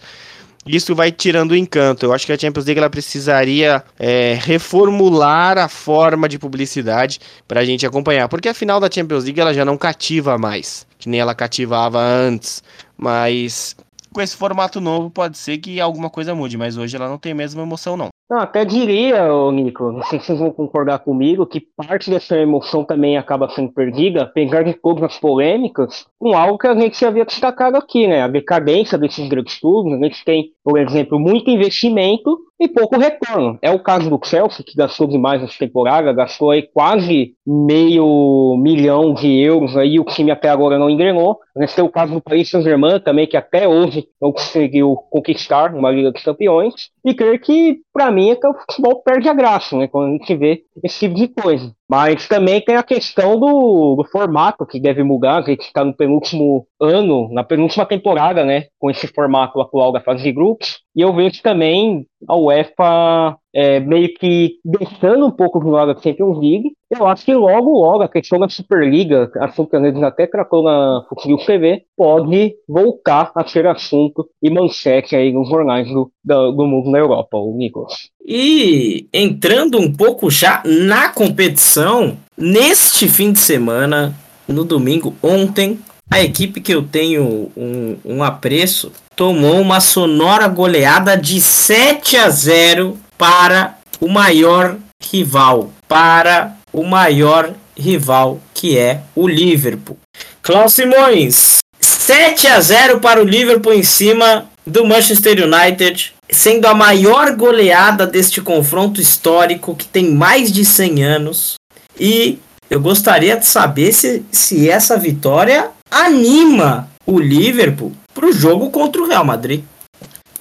isso 0.68 0.96
vai 0.96 1.12
tirando 1.12 1.52
o 1.52 1.56
encanto. 1.56 2.06
Eu 2.06 2.14
acho 2.14 2.26
que 2.26 2.32
a 2.32 2.38
Champions 2.38 2.66
League 2.66 2.80
ela 2.80 2.90
precisaria 2.90 3.84
é, 3.98 4.38
reformular 4.42 5.58
a 5.58 5.68
forma 5.68 6.28
de 6.28 6.38
publicidade 6.38 7.20
para 7.48 7.62
a 7.62 7.66
gente 7.66 7.86
acompanhar, 7.86 8.28
porque 8.28 8.50
a 8.50 8.54
final 8.54 8.80
da 8.80 8.90
Champions 8.92 9.24
League 9.24 9.40
ela 9.40 9.54
já 9.54 9.64
não 9.64 9.78
cativa 9.78 10.38
mais, 10.38 10.86
que 10.98 11.10
nem 11.10 11.20
ela 11.20 11.36
cativava 11.36 12.00
antes. 12.00 12.64
Mas 12.98 13.76
com 14.14 14.22
esse 14.22 14.36
formato 14.36 14.82
novo 14.82 15.10
pode 15.10 15.38
ser 15.38 15.60
que 15.60 15.80
alguma 15.80 16.10
coisa 16.10 16.34
mude, 16.34 16.58
mas 16.58 16.78
hoje 16.78 16.96
ela 16.96 17.08
não 17.08 17.18
tem 17.18 17.34
a 17.34 17.36
mesma 17.36 17.62
emoção 17.62 17.96
não. 17.96 18.10
Não, 18.30 18.40
até 18.40 18.66
diria, 18.66 19.26
Nico, 19.52 19.90
não 19.92 20.04
sei 20.04 20.20
se 20.20 20.26
vocês 20.26 20.40
vão 20.40 20.52
concordar 20.52 21.00
comigo, 21.00 21.46
que 21.46 21.62
parte 21.62 22.10
dessa 22.10 22.36
emoção 22.38 22.84
também 22.84 23.18
acaba 23.18 23.50
sendo 23.50 23.72
perdida, 23.72 24.24
apesar 24.24 24.64
de 24.64 24.74
todas 24.74 25.04
as 25.04 25.18
polêmicas, 25.18 26.06
com 26.20 26.36
algo 26.36 26.58
que 26.58 26.68
a 26.68 26.76
gente 26.76 27.00
já 27.00 27.08
havia 27.08 27.24
destacado 27.26 27.78
aqui, 27.78 28.06
né? 28.06 28.22
A 28.22 28.28
decadência 28.28 28.98
desses 28.98 29.28
grandes 29.30 29.58
clubes. 29.60 29.94
A 29.94 30.04
gente 30.04 30.26
tem, 30.26 30.52
por 30.64 30.78
exemplo, 30.78 31.18
muito 31.18 31.50
investimento 31.50 32.38
e 32.60 32.68
pouco 32.68 32.98
retorno. 32.98 33.58
É 33.62 33.72
o 33.72 33.80
caso 33.80 34.10
do 34.10 34.20
Chelsea, 34.24 34.66
que 34.66 34.76
gastou 34.76 35.08
demais 35.08 35.42
nessa 35.42 35.58
temporada, 35.58 36.12
gastou 36.12 36.52
aí 36.52 36.64
quase 36.64 37.36
meio 37.46 38.58
milhão 38.58 39.14
de 39.14 39.28
euros 39.40 39.78
aí, 39.78 40.00
o 40.00 40.06
time 40.06 40.32
até 40.32 40.50
agora 40.50 40.80
não 40.80 40.90
engrenou. 40.90 41.40
Nesse 41.56 41.76
tem 41.76 41.86
o 41.86 41.90
caso 41.90 42.14
do 42.14 42.22
Paris 42.22 42.50
Saint-Germain 42.50 43.00
também, 43.00 43.28
que 43.28 43.38
até 43.38 43.68
hoje 43.68 44.08
não 44.22 44.32
conseguiu 44.32 44.96
conquistar 45.10 45.74
uma 45.74 45.92
Liga 45.92 46.12
dos 46.12 46.24
Campeões. 46.24 46.90
E 47.06 47.14
creio 47.14 47.40
que, 47.40 47.80
para 47.94 48.12
mim, 48.18 48.32
é 48.32 48.36
que 48.36 48.48
o 48.48 48.54
futebol 48.54 49.02
perde 49.02 49.30
a 49.30 49.34
graça, 49.34 49.78
né? 49.78 49.88
Quando 49.88 50.10
a 50.10 50.12
gente 50.12 50.36
vê 50.36 50.64
esse 50.84 51.00
tipo 51.00 51.16
de 51.16 51.28
coisa. 51.28 51.72
Mas 51.90 52.28
também 52.28 52.60
tem 52.60 52.76
a 52.76 52.84
questão 52.84 53.40
do, 53.40 53.96
do 53.96 54.04
formato 54.12 54.66
que 54.66 54.80
deve 54.80 55.04
mudar. 55.04 55.38
A 55.38 55.42
gente 55.42 55.62
está 55.62 55.86
no 55.86 55.96
penúltimo 55.96 56.68
ano, 56.82 57.32
na 57.32 57.44
penúltima 57.44 57.86
temporada, 57.86 58.44
né? 58.44 58.66
Com 58.80 58.90
esse 58.90 59.08
formato 59.08 59.62
atual 59.62 59.92
da 59.92 60.02
fase 60.02 60.24
de 60.24 60.32
grupos. 60.32 60.80
E 60.96 61.02
eu 61.02 61.14
vejo 61.14 61.42
também 61.42 62.06
a 62.28 62.36
UEFA 62.36 63.38
é, 63.54 63.80
meio 63.80 64.14
que 64.16 64.56
deixando 64.66 65.26
um 65.26 65.32
pouco 65.32 65.60
do 65.60 65.70
lado 65.70 65.94
da 65.94 66.02
Champions 66.02 66.38
League. 66.40 66.74
Eu 66.90 67.06
acho 67.06 67.26
que 67.26 67.34
logo, 67.34 67.70
logo, 67.72 68.04
a 68.04 68.10
questão 68.10 68.40
da 68.40 68.48
Superliga, 68.48 69.30
assunto 69.42 69.70
que 69.70 69.76
a 69.76 69.84
gente 69.84 70.02
até 70.04 70.26
tratou 70.26 70.64
na 70.64 71.04
Futsal 71.10 71.38
TV, 71.46 71.84
pode 71.98 72.56
voltar 72.68 73.32
a 73.36 73.46
ser 73.46 73.68
assunto 73.68 74.26
e 74.42 74.50
manchete 74.50 75.14
aí 75.14 75.34
nos 75.34 75.50
jornais 75.50 75.88
do, 75.90 76.10
do, 76.24 76.52
do 76.54 76.66
mundo 76.66 76.90
na 76.90 77.00
Europa, 77.00 77.38
o 77.38 77.54
Nicolas. 77.58 78.10
E 78.26 79.08
entrando 79.14 79.78
um 79.78 79.92
pouco 79.92 80.32
já 80.32 80.64
na 80.66 81.10
competição, 81.10 82.16
neste 82.38 83.10
fim 83.10 83.34
de 83.34 83.40
semana, 83.40 84.16
no 84.48 84.64
domingo, 84.64 85.14
ontem, 85.22 85.80
a 86.10 86.22
equipe 86.22 86.62
que 86.62 86.74
eu 86.74 86.84
tenho 86.84 87.52
um, 87.58 87.98
um 88.06 88.24
apreço 88.24 88.94
tomou 89.14 89.60
uma 89.60 89.82
sonora 89.82 90.48
goleada 90.48 91.18
de 91.18 91.42
7 91.42 92.16
a 92.16 92.30
0 92.30 92.98
para 93.18 93.78
o 94.00 94.08
maior 94.08 94.78
rival, 95.02 95.72
para 95.88 96.56
o 96.78 96.84
maior 96.84 97.54
rival 97.76 98.40
que 98.54 98.78
é 98.78 99.02
o 99.16 99.28
Liverpool. 99.28 99.98
Klaus 100.44 100.74
Simões, 100.74 101.58
7 101.82 102.48
a 102.48 102.60
0 102.62 103.00
para 103.00 103.20
o 103.20 103.26
Liverpool 103.26 103.74
em 103.74 103.82
cima 103.82 104.46
do 104.66 104.86
Manchester 104.86 105.44
United, 105.44 106.14
sendo 106.30 106.68
a 106.68 106.76
maior 106.76 107.36
goleada 107.36 108.06
deste 108.06 108.42
confronto 108.42 109.02
histórico 109.02 109.76
que 109.76 109.88
tem 109.88 110.12
mais 110.12 110.52
de 110.52 110.64
100 110.64 111.04
anos. 111.04 111.56
E 112.00 112.38
eu 112.70 112.80
gostaria 112.80 113.36
de 113.38 113.48
saber 113.48 113.92
se, 113.92 114.24
se 114.32 114.70
essa 114.70 114.98
vitória 114.98 115.72
anima 115.90 116.90
o 117.08 117.20
Liverpool 117.20 117.92
para 118.14 118.28
o 118.28 118.34
jogo 118.34 118.70
contra 118.70 119.02
o 119.02 119.08
Real 119.08 119.26
Madrid. 119.26 119.64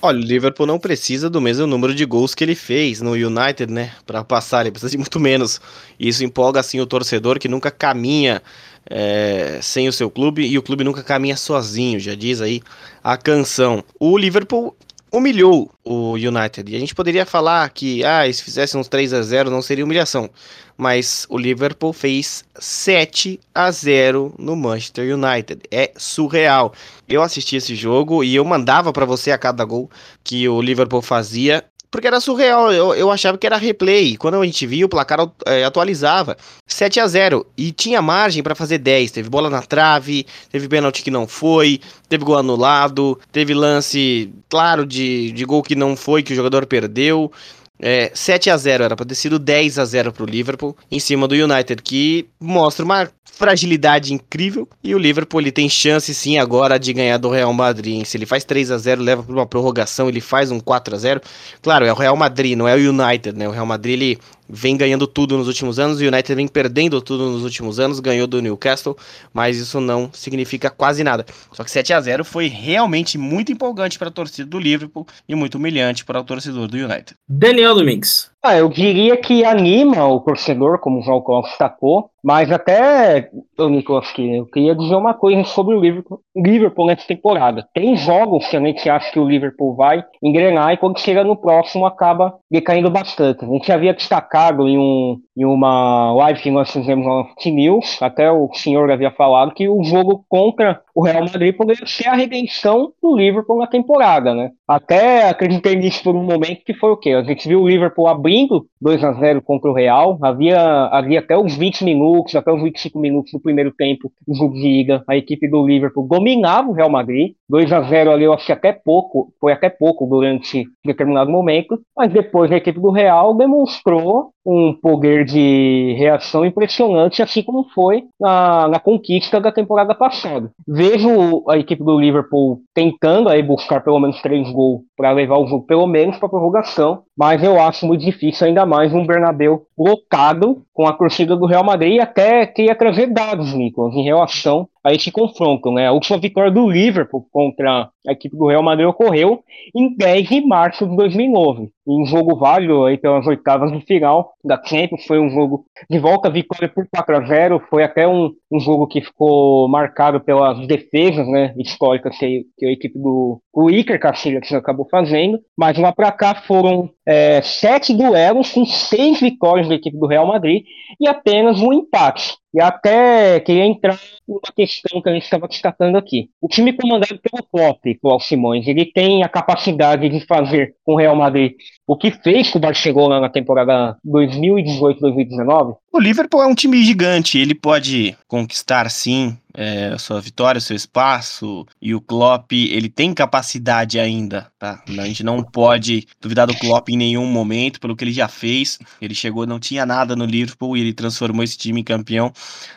Olha, 0.06 0.20
o 0.20 0.22
Liverpool 0.22 0.66
não 0.66 0.78
precisa 0.78 1.28
do 1.28 1.40
mesmo 1.40 1.66
número 1.66 1.92
de 1.92 2.04
gols 2.04 2.32
que 2.32 2.44
ele 2.44 2.54
fez 2.54 3.00
no 3.00 3.14
United, 3.14 3.72
né? 3.72 3.92
Para 4.06 4.22
passar, 4.22 4.60
ele 4.60 4.70
precisa 4.70 4.90
de 4.90 4.98
muito 4.98 5.18
menos. 5.18 5.60
Isso 5.98 6.22
empolga 6.22 6.60
assim 6.60 6.78
o 6.78 6.86
torcedor 6.86 7.40
que 7.40 7.48
nunca 7.48 7.72
caminha 7.72 8.40
é, 8.88 9.58
sem 9.60 9.88
o 9.88 9.92
seu 9.92 10.08
clube 10.08 10.46
e 10.46 10.56
o 10.56 10.62
clube 10.62 10.84
nunca 10.84 11.02
caminha 11.02 11.36
sozinho, 11.36 11.98
já 11.98 12.14
diz 12.14 12.40
aí 12.40 12.62
a 13.02 13.16
canção. 13.16 13.82
O 13.98 14.16
Liverpool 14.16 14.76
humilhou 15.10 15.70
o 15.84 16.12
United. 16.12 16.70
E 16.70 16.76
a 16.76 16.78
gente 16.78 16.94
poderia 16.94 17.24
falar 17.24 17.68
que, 17.70 18.04
ah, 18.04 18.30
se 18.32 18.42
fizesse 18.42 18.76
uns 18.76 18.88
3 18.88 19.12
a 19.12 19.22
0 19.22 19.50
não 19.50 19.62
seria 19.62 19.84
humilhação. 19.84 20.30
Mas 20.76 21.26
o 21.30 21.38
Liverpool 21.38 21.92
fez 21.92 22.44
7 22.58 23.40
a 23.54 23.70
0 23.70 24.34
no 24.38 24.54
Manchester 24.54 25.16
United. 25.16 25.62
É 25.70 25.92
surreal. 25.96 26.72
Eu 27.08 27.22
assisti 27.22 27.56
esse 27.56 27.74
jogo 27.74 28.22
e 28.22 28.34
eu 28.34 28.44
mandava 28.44 28.92
para 28.92 29.06
você 29.06 29.30
a 29.30 29.38
cada 29.38 29.64
gol 29.64 29.90
que 30.22 30.48
o 30.48 30.60
Liverpool 30.60 31.00
fazia 31.00 31.64
porque 31.90 32.06
era 32.06 32.20
surreal. 32.20 32.72
Eu, 32.72 32.94
eu 32.94 33.10
achava 33.10 33.38
que 33.38 33.46
era 33.46 33.56
replay. 33.56 34.16
Quando 34.16 34.40
a 34.40 34.44
gente 34.44 34.66
viu, 34.66 34.86
o 34.86 34.90
placar 34.90 35.30
é, 35.46 35.64
atualizava 35.64 36.36
7 36.66 37.00
a 37.00 37.06
0 37.06 37.46
e 37.56 37.72
tinha 37.72 38.02
margem 38.02 38.42
para 38.42 38.54
fazer 38.54 38.78
10. 38.78 39.10
Teve 39.10 39.28
bola 39.28 39.48
na 39.48 39.62
trave, 39.62 40.26
teve 40.50 40.68
pênalti 40.68 41.02
que 41.02 41.10
não 41.10 41.26
foi, 41.26 41.80
teve 42.08 42.24
gol 42.24 42.36
anulado, 42.36 43.18
teve 43.32 43.54
lance, 43.54 44.32
claro, 44.48 44.86
de, 44.86 45.32
de 45.32 45.44
gol 45.44 45.62
que 45.62 45.74
não 45.74 45.96
foi, 45.96 46.22
que 46.22 46.32
o 46.32 46.36
jogador 46.36 46.66
perdeu. 46.66 47.32
É, 47.80 48.10
7 48.14 48.50
a 48.50 48.56
0 48.56 48.84
era 48.84 48.96
para 48.96 49.06
ter 49.06 49.14
sido 49.14 49.38
10 49.38 49.78
a 49.78 49.84
0 49.84 50.12
para 50.12 50.22
o 50.22 50.26
Liverpool 50.26 50.76
em 50.90 50.98
cima 50.98 51.28
do 51.28 51.34
United, 51.34 51.82
que 51.82 52.26
mostra 52.40 52.84
uma 52.84 53.08
fragilidade 53.36 54.14
incrível. 54.14 54.66
E 54.82 54.94
o 54.94 54.98
Liverpool 54.98 55.40
ele 55.40 55.52
tem 55.52 55.68
chance 55.68 56.12
sim 56.14 56.38
agora 56.38 56.78
de 56.78 56.92
ganhar 56.92 57.18
do 57.18 57.28
Real 57.28 57.52
Madrid. 57.52 58.04
Se 58.04 58.16
ele 58.16 58.24
faz 58.26 58.44
3 58.44 58.70
a 58.70 58.78
0 58.78 59.02
leva 59.02 59.22
para 59.22 59.32
uma 59.32 59.46
prorrogação, 59.46 60.08
ele 60.08 60.20
faz 60.20 60.50
um 60.50 60.58
4 60.58 60.94
a 60.94 60.98
0 60.98 61.20
Claro, 61.60 61.84
é 61.84 61.92
o 61.92 61.96
Real 61.96 62.16
Madrid, 62.16 62.56
não 62.56 62.66
é 62.66 62.74
o 62.74 62.90
United, 62.90 63.38
né? 63.38 63.46
O 63.46 63.52
Real 63.52 63.66
Madrid 63.66 64.00
ele 64.00 64.18
vem 64.48 64.76
ganhando 64.76 65.06
tudo 65.06 65.36
nos 65.36 65.48
últimos 65.48 65.78
anos, 65.78 66.00
o 66.00 66.04
United 66.04 66.34
vem 66.34 66.48
perdendo 66.48 67.00
tudo 67.00 67.30
nos 67.30 67.42
últimos 67.42 67.78
anos, 67.78 68.00
ganhou 68.00 68.26
do 68.26 68.40
Newcastle, 68.40 68.96
mas 69.32 69.56
isso 69.56 69.80
não 69.80 70.10
significa 70.12 70.70
quase 70.70 71.02
nada. 71.02 71.24
Só 71.52 71.64
que 71.64 71.70
7 71.70 71.92
a 71.92 72.00
0 72.00 72.24
foi 72.24 72.46
realmente 72.46 73.18
muito 73.18 73.52
empolgante 73.52 73.98
para 73.98 74.08
a 74.08 74.12
torcida 74.12 74.48
do 74.48 74.58
Liverpool 74.58 75.06
e 75.28 75.34
muito 75.34 75.56
humilhante 75.56 76.04
para 76.04 76.20
o 76.20 76.24
torcedor 76.24 76.68
do 76.68 76.76
United. 76.76 77.16
Daniel 77.28 77.74
Domingues. 77.74 78.30
Ah, 78.46 78.56
eu 78.56 78.68
diria 78.68 79.16
que 79.16 79.44
anima 79.44 80.06
o 80.06 80.20
torcedor, 80.20 80.78
como 80.78 81.00
o 81.00 81.02
João 81.02 81.20
Cláudio 81.20 81.50
destacou, 81.50 82.10
mas 82.22 82.48
até, 82.52 83.28
Nicolas, 83.58 84.12
eu 84.16 84.46
queria 84.46 84.72
dizer 84.72 84.94
uma 84.94 85.14
coisa 85.14 85.42
sobre 85.42 85.74
o 85.74 85.80
Liverpool, 85.80 86.20
Liverpool 86.36 86.86
nessa 86.86 87.04
temporada. 87.08 87.68
Tem 87.74 87.96
jogos 87.96 88.46
que 88.46 88.56
a 88.56 88.60
gente 88.60 88.88
acha 88.88 89.10
que 89.10 89.18
o 89.18 89.26
Liverpool 89.26 89.74
vai 89.74 90.04
engrenar 90.22 90.72
e 90.72 90.76
quando 90.76 91.00
chega 91.00 91.24
no 91.24 91.36
próximo 91.36 91.86
acaba 91.86 92.34
decaindo 92.48 92.88
bastante. 92.88 93.44
A 93.44 93.48
gente 93.48 93.72
havia 93.72 93.92
destacado 93.92 94.68
em, 94.68 94.78
um, 94.78 95.18
em 95.36 95.44
uma 95.44 96.12
live 96.12 96.40
que 96.40 96.50
nós 96.50 96.70
fizemos 96.70 97.04
no 97.04 97.26
News, 97.52 98.00
até 98.00 98.30
o 98.30 98.48
senhor 98.54 98.92
havia 98.92 99.10
falado 99.10 99.54
que 99.54 99.68
o 99.68 99.82
jogo 99.82 100.24
contra 100.28 100.80
o 100.96 101.02
Real 101.02 101.20
Madrid 101.20 101.54
poderia 101.54 101.86
ser 101.86 102.08
a 102.08 102.14
redenção 102.14 102.90
do 103.02 103.14
Liverpool 103.14 103.58
na 103.58 103.66
temporada, 103.66 104.34
né? 104.34 104.50
Até 104.66 105.28
acreditei 105.28 105.76
nisso 105.76 106.02
por 106.02 106.16
um 106.16 106.24
momento 106.24 106.64
que 106.64 106.72
foi 106.72 106.90
o 106.90 106.96
quê? 106.96 107.10
A 107.10 107.22
gente 107.22 107.46
viu 107.46 107.60
o 107.60 107.68
Liverpool 107.68 108.08
abrindo 108.08 108.66
2 108.80 109.04
a 109.04 109.12
0 109.12 109.42
contra 109.42 109.70
o 109.70 109.74
Real, 109.74 110.18
havia, 110.22 110.58
havia 110.86 111.18
até 111.18 111.36
uns 111.36 111.54
20 111.54 111.84
minutos, 111.84 112.34
até 112.34 112.50
uns 112.50 112.62
25 112.62 112.98
minutos 112.98 113.30
do 113.30 113.38
primeiro 113.38 113.72
tempo 113.72 114.10
do 114.26 114.34
jogo 114.34 114.54
de 114.54 114.66
ida, 114.66 115.04
a 115.06 115.14
equipe 115.14 115.46
do 115.46 115.66
Liverpool 115.66 116.08
dominava 116.08 116.70
o 116.70 116.72
Real 116.72 116.88
Madrid, 116.88 117.34
2 117.46 117.70
a 117.74 117.82
0 117.82 118.10
ali 118.10 118.24
eu 118.24 118.34
que 118.38 118.52
até 118.52 118.72
pouco, 118.72 119.34
foi 119.38 119.52
até 119.52 119.68
pouco 119.68 120.06
durante 120.06 120.64
determinado 120.82 121.30
momento, 121.30 121.78
mas 121.94 122.10
depois 122.10 122.50
a 122.50 122.56
equipe 122.56 122.80
do 122.80 122.90
Real 122.90 123.34
demonstrou 123.34 124.30
um 124.46 124.72
poder 124.72 125.24
de 125.24 125.94
reação 125.98 126.44
impressionante, 126.44 127.22
assim 127.22 127.42
como 127.42 127.68
foi 127.74 128.04
na, 128.20 128.68
na 128.68 128.78
conquista 128.78 129.40
da 129.40 129.50
temporada 129.50 129.94
passada. 129.94 130.50
Vejo 130.66 131.44
a 131.48 131.58
equipe 131.58 131.82
do 131.82 131.98
Liverpool 131.98 132.60
tentando 132.72 133.28
aí 133.28 133.42
buscar 133.42 133.82
pelo 133.82 133.98
menos 133.98 134.22
três 134.22 134.48
gols 134.50 134.82
para 134.96 135.10
levar 135.10 135.38
o 135.38 135.46
jogo 135.46 135.66
pelo 135.66 135.86
menos 135.86 136.16
para 136.18 136.28
prorrogação, 136.28 137.02
mas 137.16 137.42
eu 137.42 137.60
acho 137.60 137.86
muito 137.86 138.04
difícil 138.04 138.46
ainda 138.46 138.64
mais 138.64 138.94
um 138.94 139.06
Bernabéu 139.06 139.62
lotado 139.76 140.62
com 140.72 140.86
a 140.86 140.92
torcida 140.92 141.36
do 141.36 141.46
Real 141.46 141.64
Madrid 141.64 141.94
e 141.94 142.00
até 142.00 142.46
queria 142.46 142.74
trazer 142.74 143.06
dados, 143.06 143.52
Nicolas, 143.52 143.94
em 143.94 144.04
relação 144.04 144.68
a 144.86 144.92
esse 144.92 145.10
confronto. 145.10 145.72
Né? 145.72 145.88
A 145.88 145.92
última 145.92 146.16
vitória 146.16 146.50
do 146.50 146.70
Liverpool 146.70 147.26
contra 147.32 147.90
a 148.06 148.12
equipe 148.12 148.36
do 148.36 148.46
Real 148.46 148.62
Madrid 148.62 148.86
ocorreu 148.86 149.42
em 149.74 149.96
10 149.96 150.28
de 150.28 150.46
março 150.46 150.86
de 150.86 150.94
2009. 150.94 151.70
Em 151.88 152.02
um 152.02 152.06
jogo 152.06 152.36
válido 152.36 152.84
aí 152.84 152.96
pelas 152.96 153.26
oitavas 153.26 153.72
de 153.72 153.80
final 153.80 154.32
da 154.44 154.62
Champions, 154.62 155.04
foi 155.04 155.18
um 155.18 155.28
jogo 155.28 155.64
de 155.90 155.98
volta, 155.98 156.30
vitória 156.30 156.68
por 156.68 156.86
4 156.88 157.16
a 157.16 157.20
0 157.26 157.62
Foi 157.68 157.82
até 157.82 158.06
um, 158.06 158.30
um 158.50 158.60
jogo 158.60 158.86
que 158.86 159.00
ficou 159.00 159.68
marcado 159.68 160.20
pelas 160.20 160.64
defesas 160.68 161.26
né, 161.26 161.52
históricas 161.58 162.16
que, 162.16 162.44
que 162.56 162.66
a 162.66 162.72
equipe 162.72 162.96
do 162.96 163.40
Iker 163.68 163.98
Casillas 163.98 164.52
acabou 164.52 164.86
fazendo. 164.88 165.40
Mas 165.58 165.76
lá 165.78 165.92
para 165.92 166.12
cá 166.12 166.34
foram 166.46 166.90
é, 167.06 167.40
sete 167.40 167.94
duelos 167.94 168.50
com 168.50 168.66
seis 168.66 169.20
vitórias 169.20 169.68
da 169.68 169.76
equipe 169.76 169.96
do 169.96 170.08
Real 170.08 170.26
Madrid 170.26 170.64
e 170.98 171.06
apenas 171.06 171.60
um 171.60 171.72
empate. 171.72 172.36
E 172.52 172.60
até 172.60 173.38
queria 173.40 173.64
entrar 173.64 174.00
numa 174.26 174.40
questão 174.54 175.00
que 175.00 175.08
a 175.08 175.12
gente 175.12 175.24
estava 175.24 175.46
destacando 175.46 175.96
aqui. 175.96 176.30
O 176.40 176.48
time 176.48 176.72
comandado 176.72 177.18
pelo 177.18 177.44
Klopp, 177.44 177.84
Paulo 178.02 178.20
Simões, 178.20 178.66
ele 178.66 178.86
tem 178.86 179.22
a 179.22 179.28
capacidade 179.28 180.08
de 180.08 180.26
fazer 180.26 180.74
com 180.84 180.94
o 180.94 180.96
Real 180.96 181.14
Madrid 181.14 181.52
o 181.86 181.96
que 181.96 182.10
fez 182.10 182.50
com 182.50 182.58
o 182.58 182.60
Barcelona 182.60 183.20
na 183.20 183.28
temporada 183.28 183.96
2018-2019? 184.04 185.76
O 185.92 186.00
Liverpool 186.00 186.42
é 186.42 186.46
um 186.46 186.54
time 186.54 186.82
gigante, 186.84 187.38
ele 187.38 187.54
pode 187.54 188.16
conquistar 188.26 188.90
sim 188.90 189.38
é, 189.54 189.86
a 189.94 189.98
sua 189.98 190.20
vitória, 190.20 190.58
o 190.58 190.60
seu 190.60 190.76
espaço, 190.76 191.64
e 191.80 191.94
o 191.94 192.00
Klopp, 192.00 192.52
ele 192.52 192.90
tem 192.90 193.14
capacidade 193.14 193.98
ainda, 193.98 194.52
tá? 194.58 194.82
A 194.86 195.06
gente 195.06 195.24
não 195.24 195.42
pode 195.42 196.06
duvidar 196.20 196.46
do 196.46 196.54
Klopp 196.54 196.90
em 196.90 196.96
nenhum 196.98 197.24
momento, 197.24 197.80
pelo 197.80 197.96
que 197.96 198.04
ele 198.04 198.12
já 198.12 198.28
fez, 198.28 198.78
ele 199.00 199.14
chegou, 199.14 199.46
não 199.46 199.58
tinha 199.58 199.86
nada 199.86 200.14
no 200.14 200.26
Liverpool, 200.26 200.76
e 200.76 200.80
ele 200.82 200.92
transformou 200.92 201.42
esse 201.42 201.56
time 201.56 201.80
em 201.80 201.84
campeão 201.84 202.30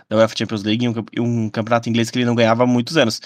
da 0.07 0.15
UEFA 0.15 0.35
Champions 0.37 0.63
League, 0.63 0.87
um, 0.87 0.93
um 1.19 1.49
campeonato 1.49 1.89
inglês 1.89 2.09
que 2.09 2.17
ele 2.17 2.25
não 2.25 2.35
ganhava 2.35 2.63
há 2.63 2.67
muitos 2.67 2.95
anos. 2.95 3.19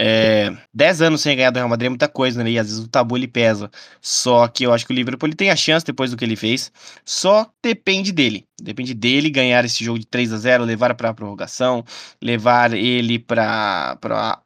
É, 0.00 0.56
dez 0.72 1.02
anos 1.02 1.20
sem 1.20 1.36
ganhar 1.36 1.50
do 1.50 1.56
Real 1.56 1.68
Madrid 1.68 1.86
é 1.86 1.88
muita 1.88 2.08
coisa, 2.08 2.44
né? 2.44 2.50
E 2.50 2.58
às 2.58 2.68
vezes 2.68 2.84
o 2.84 2.88
tabu 2.88 3.16
ele 3.16 3.26
pesa. 3.26 3.68
Só 4.00 4.46
que 4.46 4.64
eu 4.64 4.72
acho 4.72 4.86
que 4.86 4.92
o 4.92 4.94
Liverpool 4.94 5.28
ele 5.28 5.34
tem 5.34 5.50
a 5.50 5.56
chance 5.56 5.84
depois 5.84 6.12
do 6.12 6.16
que 6.16 6.24
ele 6.24 6.36
fez. 6.36 6.70
Só 7.04 7.50
depende 7.60 8.12
dele. 8.12 8.46
Depende 8.62 8.94
dele 8.94 9.28
ganhar 9.28 9.64
esse 9.64 9.82
jogo 9.84 9.98
de 9.98 10.06
3 10.06 10.32
a 10.32 10.36
0 10.36 10.64
levar 10.64 10.94
para 10.94 11.08
a 11.08 11.14
prorrogação, 11.14 11.84
levar 12.22 12.72
ele 12.72 13.18
para 13.18 13.98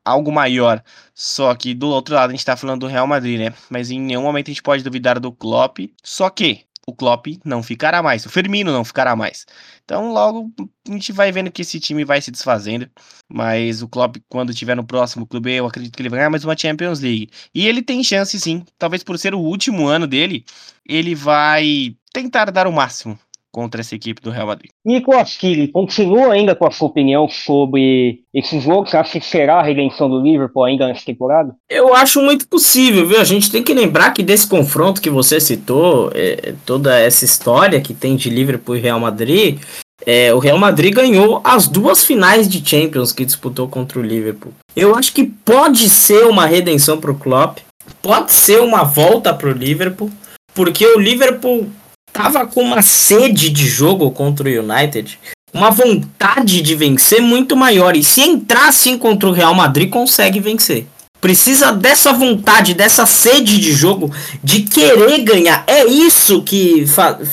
algo 0.03 0.33
maior. 0.33 0.83
Só 1.15 1.55
que 1.55 1.75
do 1.75 1.89
outro 1.89 2.15
lado 2.15 2.31
a 2.31 2.33
gente 2.33 2.41
está 2.41 2.57
falando 2.57 2.81
do 2.81 2.87
Real 2.87 3.07
Madrid, 3.07 3.39
né? 3.39 3.53
Mas 3.69 3.91
em 3.91 4.01
nenhum 4.01 4.23
momento 4.23 4.49
a 4.49 4.53
gente 4.53 4.63
pode 4.63 4.83
duvidar 4.83 5.21
do 5.21 5.31
Klopp. 5.33 5.81
Só 6.03 6.31
que 6.31 6.65
o 6.87 6.95
Klopp 6.95 7.27
não 7.45 7.63
ficará 7.63 8.03
mais, 8.03 8.27
o 8.27 8.31
Firmino 8.31 8.73
não 8.73 8.85
ficará 8.85 9.15
mais. 9.15 9.47
Então, 9.85 10.13
logo 10.13 10.53
a 10.89 10.93
gente 10.93 11.13
vai 11.13 11.33
vendo 11.33 11.51
que 11.51 11.63
esse 11.63 11.79
time 11.81 12.05
vai 12.05 12.21
se 12.21 12.31
desfazendo. 12.31 12.89
Mas 13.29 13.83
o 13.83 13.89
Klopp, 13.89 14.17
quando 14.29 14.51
estiver 14.51 14.77
no 14.77 14.85
próximo 14.85 15.27
clube, 15.27 15.53
eu 15.53 15.67
acredito 15.67 15.95
que 15.97 16.03
ele 16.03 16.09
vai 16.09 16.21
ganhar 16.21 16.31
mais 16.31 16.45
uma 16.45 16.57
Champions 16.57 17.01
League. 17.01 17.31
E 17.55 17.67
ele 17.67 17.83
tem 17.83 18.03
chance 18.05 18.39
sim, 18.41 18.65
talvez 18.79 19.03
por 19.03 19.19
ser 19.19 19.35
o 19.35 19.41
último 19.41 19.87
ano 19.87 20.07
dele, 20.07 20.45
ele 20.87 21.15
vai 21.15 21.97
tentar 22.13 22.51
dar 22.51 22.67
o 22.67 22.73
máximo 22.73 23.19
contra 23.53 23.83
essa 23.83 23.95
equipe 23.95 24.23
do 24.23 24.31
Real 24.31 24.47
Madrid. 24.47 24.71
Nicolas 24.85 25.37
Kili, 25.37 25.69
continua 25.69 26.33
ainda 26.33 26.55
com 26.55 26.67
a 26.67 26.71
sua 26.71 26.89
opinião 26.89 27.29
sobre 27.29 28.21
esse 28.33 28.59
jogo? 28.59 28.87
Você 28.87 28.97
acha 28.97 29.21
que 29.21 29.27
será 29.27 29.61
a 29.61 29.63
redenção 29.63 30.09
do 30.09 30.21
Liverpool 30.21 30.65
ainda 30.65 30.89
nessa 30.89 31.05
temporada? 31.05 31.55
Eu 31.69 31.95
acho 31.95 32.23
muito 32.23 32.49
possível, 32.49 33.07
viu? 33.07 33.21
A 33.21 33.25
gente 33.25 33.51
tem 33.51 33.63
que 33.63 33.75
lembrar 33.75 34.13
que 34.13 34.23
desse 34.23 34.49
confronto 34.49 35.03
que 35.03 35.11
você 35.11 35.39
citou, 35.39 36.11
é, 36.15 36.55
toda 36.65 36.99
essa 36.99 37.25
história 37.25 37.81
que 37.81 37.93
tem 37.93 38.17
de 38.17 38.31
Liverpool 38.31 38.77
e 38.77 38.81
Real 38.81 38.99
Madrid, 38.99 39.61
é, 40.05 40.33
o 40.33 40.39
Real 40.39 40.59
Madrid 40.59 40.95
ganhou 40.95 41.41
as 41.45 41.69
duas 41.69 42.05
finais 42.05 42.49
de 42.49 42.67
Champions 42.67 43.13
que 43.13 43.25
disputou 43.25 43.69
contra 43.69 43.99
o 43.99 44.03
Liverpool. 44.03 44.53
Eu 44.75 44.95
acho 44.95 45.13
que 45.13 45.25
pode 45.25 45.89
ser 45.89 46.25
uma 46.25 46.47
redenção 46.47 46.99
para 46.99 47.11
o 47.11 47.19
Klopp, 47.19 47.59
pode 48.01 48.33
ser 48.33 48.61
uma 48.61 48.83
volta 48.83 49.33
para 49.33 49.49
o 49.49 49.53
Liverpool, 49.53 50.11
porque 50.55 50.87
o 50.87 50.99
Liverpool 50.99 51.69
tava 52.13 52.47
com 52.47 52.63
uma 52.63 52.83
sede 52.83 53.49
de 53.49 53.67
jogo 53.67 54.11
contra 54.11 54.49
o 54.49 54.53
United, 54.53 55.19
uma 55.53 55.71
vontade 55.71 56.61
de 56.61 56.75
vencer 56.75 57.21
muito 57.21 57.57
maior. 57.57 57.97
E 57.97 58.05
se 58.05 58.21
entrar 58.21 58.69
assim 58.69 58.99
contra 58.99 59.29
o 59.29 59.33
Real 59.33 59.55
Madrid, 59.55 59.89
consegue 59.91 60.41
vencer. 60.41 60.87
Precisa 61.21 61.71
dessa 61.71 62.13
vontade, 62.13 62.75
dessa 62.75 63.07
sede 63.07 63.59
de 63.59 63.73
jogo, 63.73 64.13
de 64.43 64.63
querer 64.63 65.19
ganhar. 65.21 65.65
É 65.67 65.85
isso 65.87 66.43
que 66.43 66.85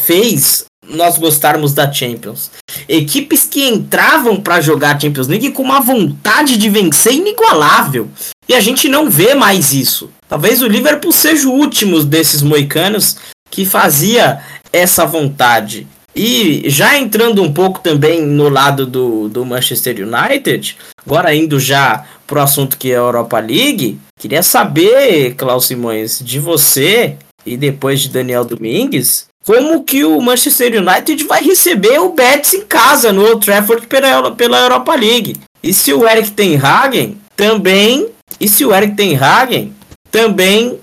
fez 0.05 0.65
nós 0.87 1.17
gostarmos 1.17 1.73
da 1.73 1.91
Champions. 1.91 2.51
Equipes 2.87 3.45
que 3.45 3.67
entravam 3.67 4.39
para 4.41 4.61
jogar 4.61 4.95
a 4.95 4.99
Champions 4.99 5.27
League 5.27 5.51
com 5.51 5.63
uma 5.63 5.79
vontade 5.79 6.57
de 6.57 6.69
vencer 6.69 7.13
inigualável. 7.13 8.09
E 8.47 8.53
a 8.53 8.59
gente 8.59 8.87
não 8.87 9.09
vê 9.09 9.33
mais 9.33 9.73
isso. 9.73 10.09
Talvez 10.27 10.61
o 10.61 10.67
Liverpool 10.67 11.11
seja 11.11 11.47
o 11.47 11.53
último 11.53 12.03
desses 12.03 12.41
moicanos 12.41 13.17
que 13.59 13.65
fazia 13.65 14.39
essa 14.71 15.05
vontade. 15.05 15.85
E 16.15 16.63
já 16.67 16.97
entrando 16.97 17.43
um 17.43 17.51
pouco 17.51 17.81
também 17.81 18.25
no 18.25 18.47
lado 18.47 18.85
do, 18.85 19.27
do 19.27 19.45
Manchester 19.45 19.97
United, 19.97 20.77
agora 21.05 21.35
indo 21.35 21.59
já 21.59 22.05
pro 22.25 22.39
assunto 22.39 22.77
que 22.77 22.89
é 22.89 22.95
a 22.95 22.99
Europa 22.99 23.37
League, 23.37 23.99
queria 24.17 24.41
saber, 24.41 25.35
Klaus 25.35 25.65
Simões, 25.65 26.21
de 26.23 26.39
você 26.39 27.17
e 27.45 27.57
depois 27.57 27.99
de 27.99 28.07
Daniel 28.07 28.45
Domingues, 28.45 29.25
como 29.45 29.83
que 29.83 30.05
o 30.05 30.21
Manchester 30.21 30.81
United 30.81 31.21
vai 31.25 31.43
receber 31.43 31.99
o 31.99 32.13
Betis 32.13 32.53
em 32.53 32.61
casa 32.61 33.11
no 33.11 33.25
Old 33.25 33.45
Trafford 33.45 33.87
pela, 33.87 34.31
pela 34.31 34.61
Europa 34.61 34.95
League. 34.95 35.35
E 35.61 35.73
se 35.73 35.91
o 35.91 36.07
Eric 36.07 36.31
Ten 36.31 36.55
Hagen 36.55 37.17
também, 37.35 38.07
e 38.39 38.47
se 38.47 38.63
o 38.63 38.73
Eric 38.73 38.95
Ten 38.95 39.17
Hagen 39.17 39.73
também 40.09 40.79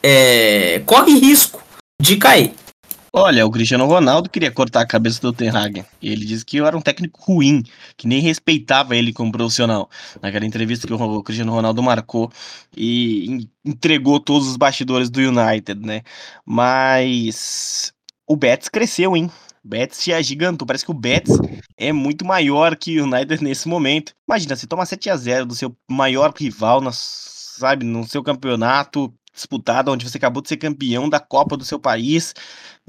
é, 0.00 0.80
corre 0.86 1.18
risco 1.18 1.60
de 2.00 2.16
cair. 2.16 2.54
Olha, 3.12 3.44
o 3.44 3.50
Cristiano 3.50 3.84
Ronaldo 3.86 4.30
queria 4.30 4.50
cortar 4.50 4.80
a 4.82 4.86
cabeça 4.86 5.20
do 5.20 5.32
Ten 5.32 5.50
Hag. 5.50 5.84
E 6.00 6.10
ele 6.10 6.24
disse 6.24 6.44
que 6.44 6.56
eu 6.56 6.66
era 6.66 6.76
um 6.76 6.80
técnico 6.80 7.20
ruim, 7.20 7.62
que 7.96 8.06
nem 8.06 8.20
respeitava 8.20 8.96
ele 8.96 9.12
como 9.12 9.32
profissional. 9.32 9.90
Naquela 10.22 10.46
entrevista 10.46 10.86
que 10.86 10.94
o 10.94 11.22
Cristiano 11.22 11.52
Ronaldo 11.52 11.82
marcou 11.82 12.32
e 12.74 13.48
entregou 13.64 14.18
todos 14.18 14.48
os 14.48 14.56
bastidores 14.56 15.10
do 15.10 15.20
United, 15.20 15.84
né? 15.84 16.02
Mas 16.46 17.92
o 18.26 18.36
Betis 18.36 18.68
cresceu, 18.68 19.16
hein? 19.16 19.28
O 19.62 19.68
Betis 19.68 19.98
se 19.98 20.12
agigantou. 20.12 20.66
Parece 20.66 20.84
que 20.84 20.92
o 20.92 20.94
Betis 20.94 21.36
é 21.76 21.92
muito 21.92 22.24
maior 22.24 22.76
que 22.76 23.00
o 23.00 23.04
United 23.04 23.42
nesse 23.44 23.68
momento. 23.68 24.12
Imagina, 24.26 24.54
você 24.54 24.66
toma 24.66 24.86
7 24.86 25.10
a 25.10 25.16
0 25.16 25.46
do 25.46 25.54
seu 25.56 25.76
maior 25.90 26.32
rival, 26.34 26.80
na, 26.80 26.92
sabe, 26.92 27.84
no 27.84 28.06
seu 28.06 28.22
campeonato 28.22 29.12
disputado, 29.32 29.90
onde 29.90 30.08
você 30.08 30.18
acabou 30.18 30.42
de 30.42 30.48
ser 30.48 30.56
campeão 30.56 31.08
da 31.08 31.20
Copa 31.20 31.56
do 31.56 31.64
seu 31.64 31.78
país 31.78 32.34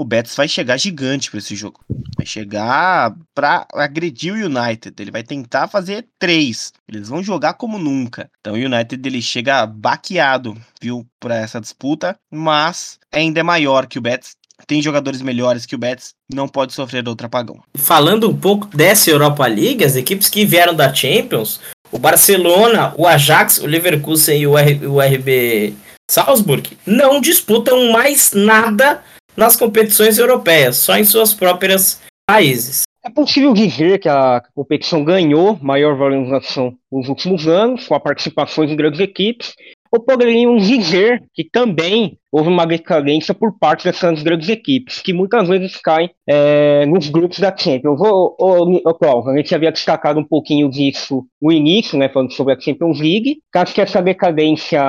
o 0.01 0.05
Betis 0.05 0.35
vai 0.35 0.47
chegar 0.47 0.77
gigante 0.77 1.29
para 1.29 1.39
esse 1.39 1.55
jogo. 1.55 1.79
Vai 2.17 2.25
chegar 2.25 3.15
para 3.35 3.67
agredir 3.73 4.33
o 4.33 4.37
United. 4.37 4.95
Ele 4.99 5.11
vai 5.11 5.23
tentar 5.23 5.67
fazer 5.67 6.07
três. 6.17 6.73
Eles 6.87 7.07
vão 7.07 7.21
jogar 7.21 7.53
como 7.53 7.77
nunca. 7.77 8.29
Então 8.39 8.53
o 8.53 8.57
United 8.57 9.07
ele 9.07 9.21
chega 9.21 9.65
baqueado, 9.65 10.57
viu, 10.81 11.05
para 11.19 11.35
essa 11.35 11.61
disputa, 11.61 12.17
mas 12.31 12.97
ainda 13.11 13.39
é 13.39 13.43
maior 13.43 13.85
que 13.85 13.99
o 13.99 14.01
Betis. 14.01 14.35
Tem 14.67 14.81
jogadores 14.81 15.21
melhores 15.21 15.65
que 15.65 15.75
o 15.75 15.77
Betis, 15.77 16.13
não 16.31 16.47
pode 16.47 16.73
sofrer 16.73 17.07
outro 17.07 17.25
apagão. 17.25 17.59
Falando 17.75 18.29
um 18.29 18.37
pouco 18.37 18.67
dessa 18.67 19.09
Europa 19.09 19.45
League, 19.47 19.83
as 19.83 19.95
equipes 19.95 20.29
que 20.29 20.45
vieram 20.45 20.75
da 20.75 20.93
Champions, 20.93 21.59
o 21.91 21.97
Barcelona, 21.97 22.93
o 22.95 23.07
Ajax, 23.07 23.57
o 23.57 23.65
Leverkusen 23.65 24.41
e 24.41 24.47
o, 24.47 24.57
R, 24.57 24.85
o 24.85 25.01
RB 25.01 25.75
Salzburg 26.12 26.78
não 26.86 27.22
disputam 27.22 27.89
mais 27.93 28.34
nada 28.34 29.01
nas 29.38 29.55
competições 29.55 30.18
europeias, 30.18 30.76
só 30.76 30.97
em 30.97 31.05
suas 31.05 31.34
próprias 31.34 32.01
países. 32.28 32.82
É 33.01 33.09
possível 33.09 33.53
dizer 33.53 33.97
que 33.97 34.09
a 34.09 34.43
competição 34.53 35.05
ganhou 35.05 35.57
maior 35.62 35.95
valorização 35.95 36.76
nos 36.91 37.07
últimos 37.07 37.47
anos, 37.47 37.88
com 37.88 37.95
a 37.95 37.99
participação 37.99 38.66
de 38.66 38.76
grandes 38.76 38.99
equipes, 38.99 39.53
ou 39.89 40.01
poderíamos 40.03 40.68
dizer 40.68 41.24
que 41.34 41.45
também 41.49 42.18
houve 42.32 42.47
uma 42.47 42.65
decadência 42.65 43.34
por 43.34 43.57
parte 43.59 43.84
dessas 43.84 44.23
grandes 44.23 44.47
equipes, 44.47 45.01
que 45.01 45.13
muitas 45.13 45.47
vezes 45.47 45.75
caem 45.77 46.09
é, 46.27 46.86
nos 46.86 47.09
grupos 47.09 47.39
da 47.39 47.55
Champions. 47.55 47.99
O, 47.99 48.36
o, 48.39 48.82
o, 48.86 49.29
a 49.29 49.38
gente 49.38 49.53
havia 49.53 49.71
destacado 49.71 50.19
um 50.19 50.23
pouquinho 50.23 50.69
disso 50.69 51.25
no 51.41 51.51
início, 51.51 51.97
né, 51.97 52.07
falando 52.07 52.32
sobre 52.32 52.53
a 52.53 52.59
Champions 52.59 52.99
League. 52.99 53.39
Acho 53.53 53.73
que 53.73 53.82
essa 53.82 54.01
decadência 54.01 54.82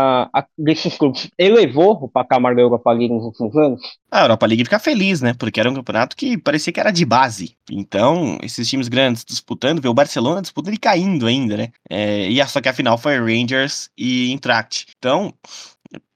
desses 0.57 0.97
clubes 0.97 1.29
elevou 1.37 1.99
o 2.03 2.09
patamar 2.09 2.55
da 2.55 2.63
Europa 2.63 2.93
League 2.93 3.13
nos 3.13 3.25
últimos 3.25 3.57
anos. 3.57 3.81
A 4.11 4.23
Europa 4.23 4.47
League 4.47 4.65
fica 4.65 4.79
feliz, 4.79 5.21
né, 5.21 5.35
porque 5.37 5.59
era 5.59 5.71
um 5.71 5.75
campeonato 5.75 6.17
que 6.17 6.39
parecia 6.39 6.73
que 6.73 6.81
era 6.81 6.91
de 6.91 7.05
base. 7.05 7.57
Então, 7.71 8.39
esses 8.43 8.69
times 8.69 8.89
grandes 8.89 9.25
disputando, 9.25 9.81
ver 9.81 9.89
o 9.89 9.95
Barcelona 9.95 10.43
disputando 10.43 10.75
e 10.75 10.79
caindo 10.79 11.27
ainda, 11.27 11.57
né, 11.57 11.69
é, 11.91 12.29
e 12.29 12.43
só 12.47 12.61
que 12.61 12.69
a 12.69 12.75
final 12.75 12.99
foi 12.99 13.19
Rangers 13.19 13.91
e 13.97 14.31
Eintracht. 14.31 14.87
Então, 14.99 15.33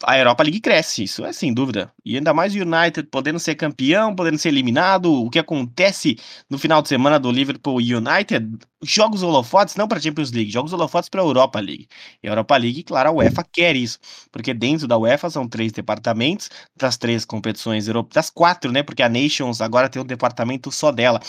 a 0.05 0.19
Europa 0.19 0.43
League 0.43 0.61
cresce, 0.61 1.05
isso 1.05 1.25
é 1.25 1.33
sem 1.33 1.55
dúvida. 1.55 1.91
E 2.05 2.17
ainda 2.17 2.35
mais 2.35 2.55
o 2.55 2.59
United 2.59 3.09
podendo 3.11 3.39
ser 3.39 3.55
campeão, 3.55 4.15
podendo 4.15 4.39
ser 4.39 4.49
eliminado. 4.49 5.11
O 5.11 5.31
que 5.31 5.39
acontece 5.39 6.19
no 6.51 6.59
final 6.59 6.83
de 6.83 6.89
semana 6.89 7.19
do 7.19 7.31
Liverpool 7.33 7.77
United? 7.77 8.59
Jogos 8.83 9.23
holofotes 9.23 9.75
não 9.75 9.89
para 9.89 9.99
a 9.99 10.01
Champions 10.01 10.31
League, 10.31 10.51
jogos 10.51 10.73
holofotes 10.73 11.09
para 11.09 11.23
a 11.23 11.25
Europa 11.25 11.59
League. 11.61 11.89
E 12.23 12.29
a 12.29 12.31
Europa 12.31 12.57
League, 12.57 12.83
claro, 12.83 13.09
a 13.09 13.13
UEFA 13.13 13.43
quer 13.51 13.75
isso, 13.75 13.99
porque 14.31 14.53
dentro 14.53 14.87
da 14.87 14.99
UEFA 14.99 15.31
são 15.31 15.49
três 15.49 15.73
departamentos 15.73 16.51
das 16.77 16.97
três 16.99 17.25
competições 17.25 17.89
europeias, 17.89 18.15
das 18.15 18.31
quatro, 18.31 18.71
né? 18.71 18.83
Porque 18.83 19.03
a 19.03 19.09
Nations 19.09 19.61
agora 19.61 19.89
tem 19.89 20.01
um 20.01 20.05
departamento 20.05 20.71
só 20.71 20.93
dela. 20.93 21.21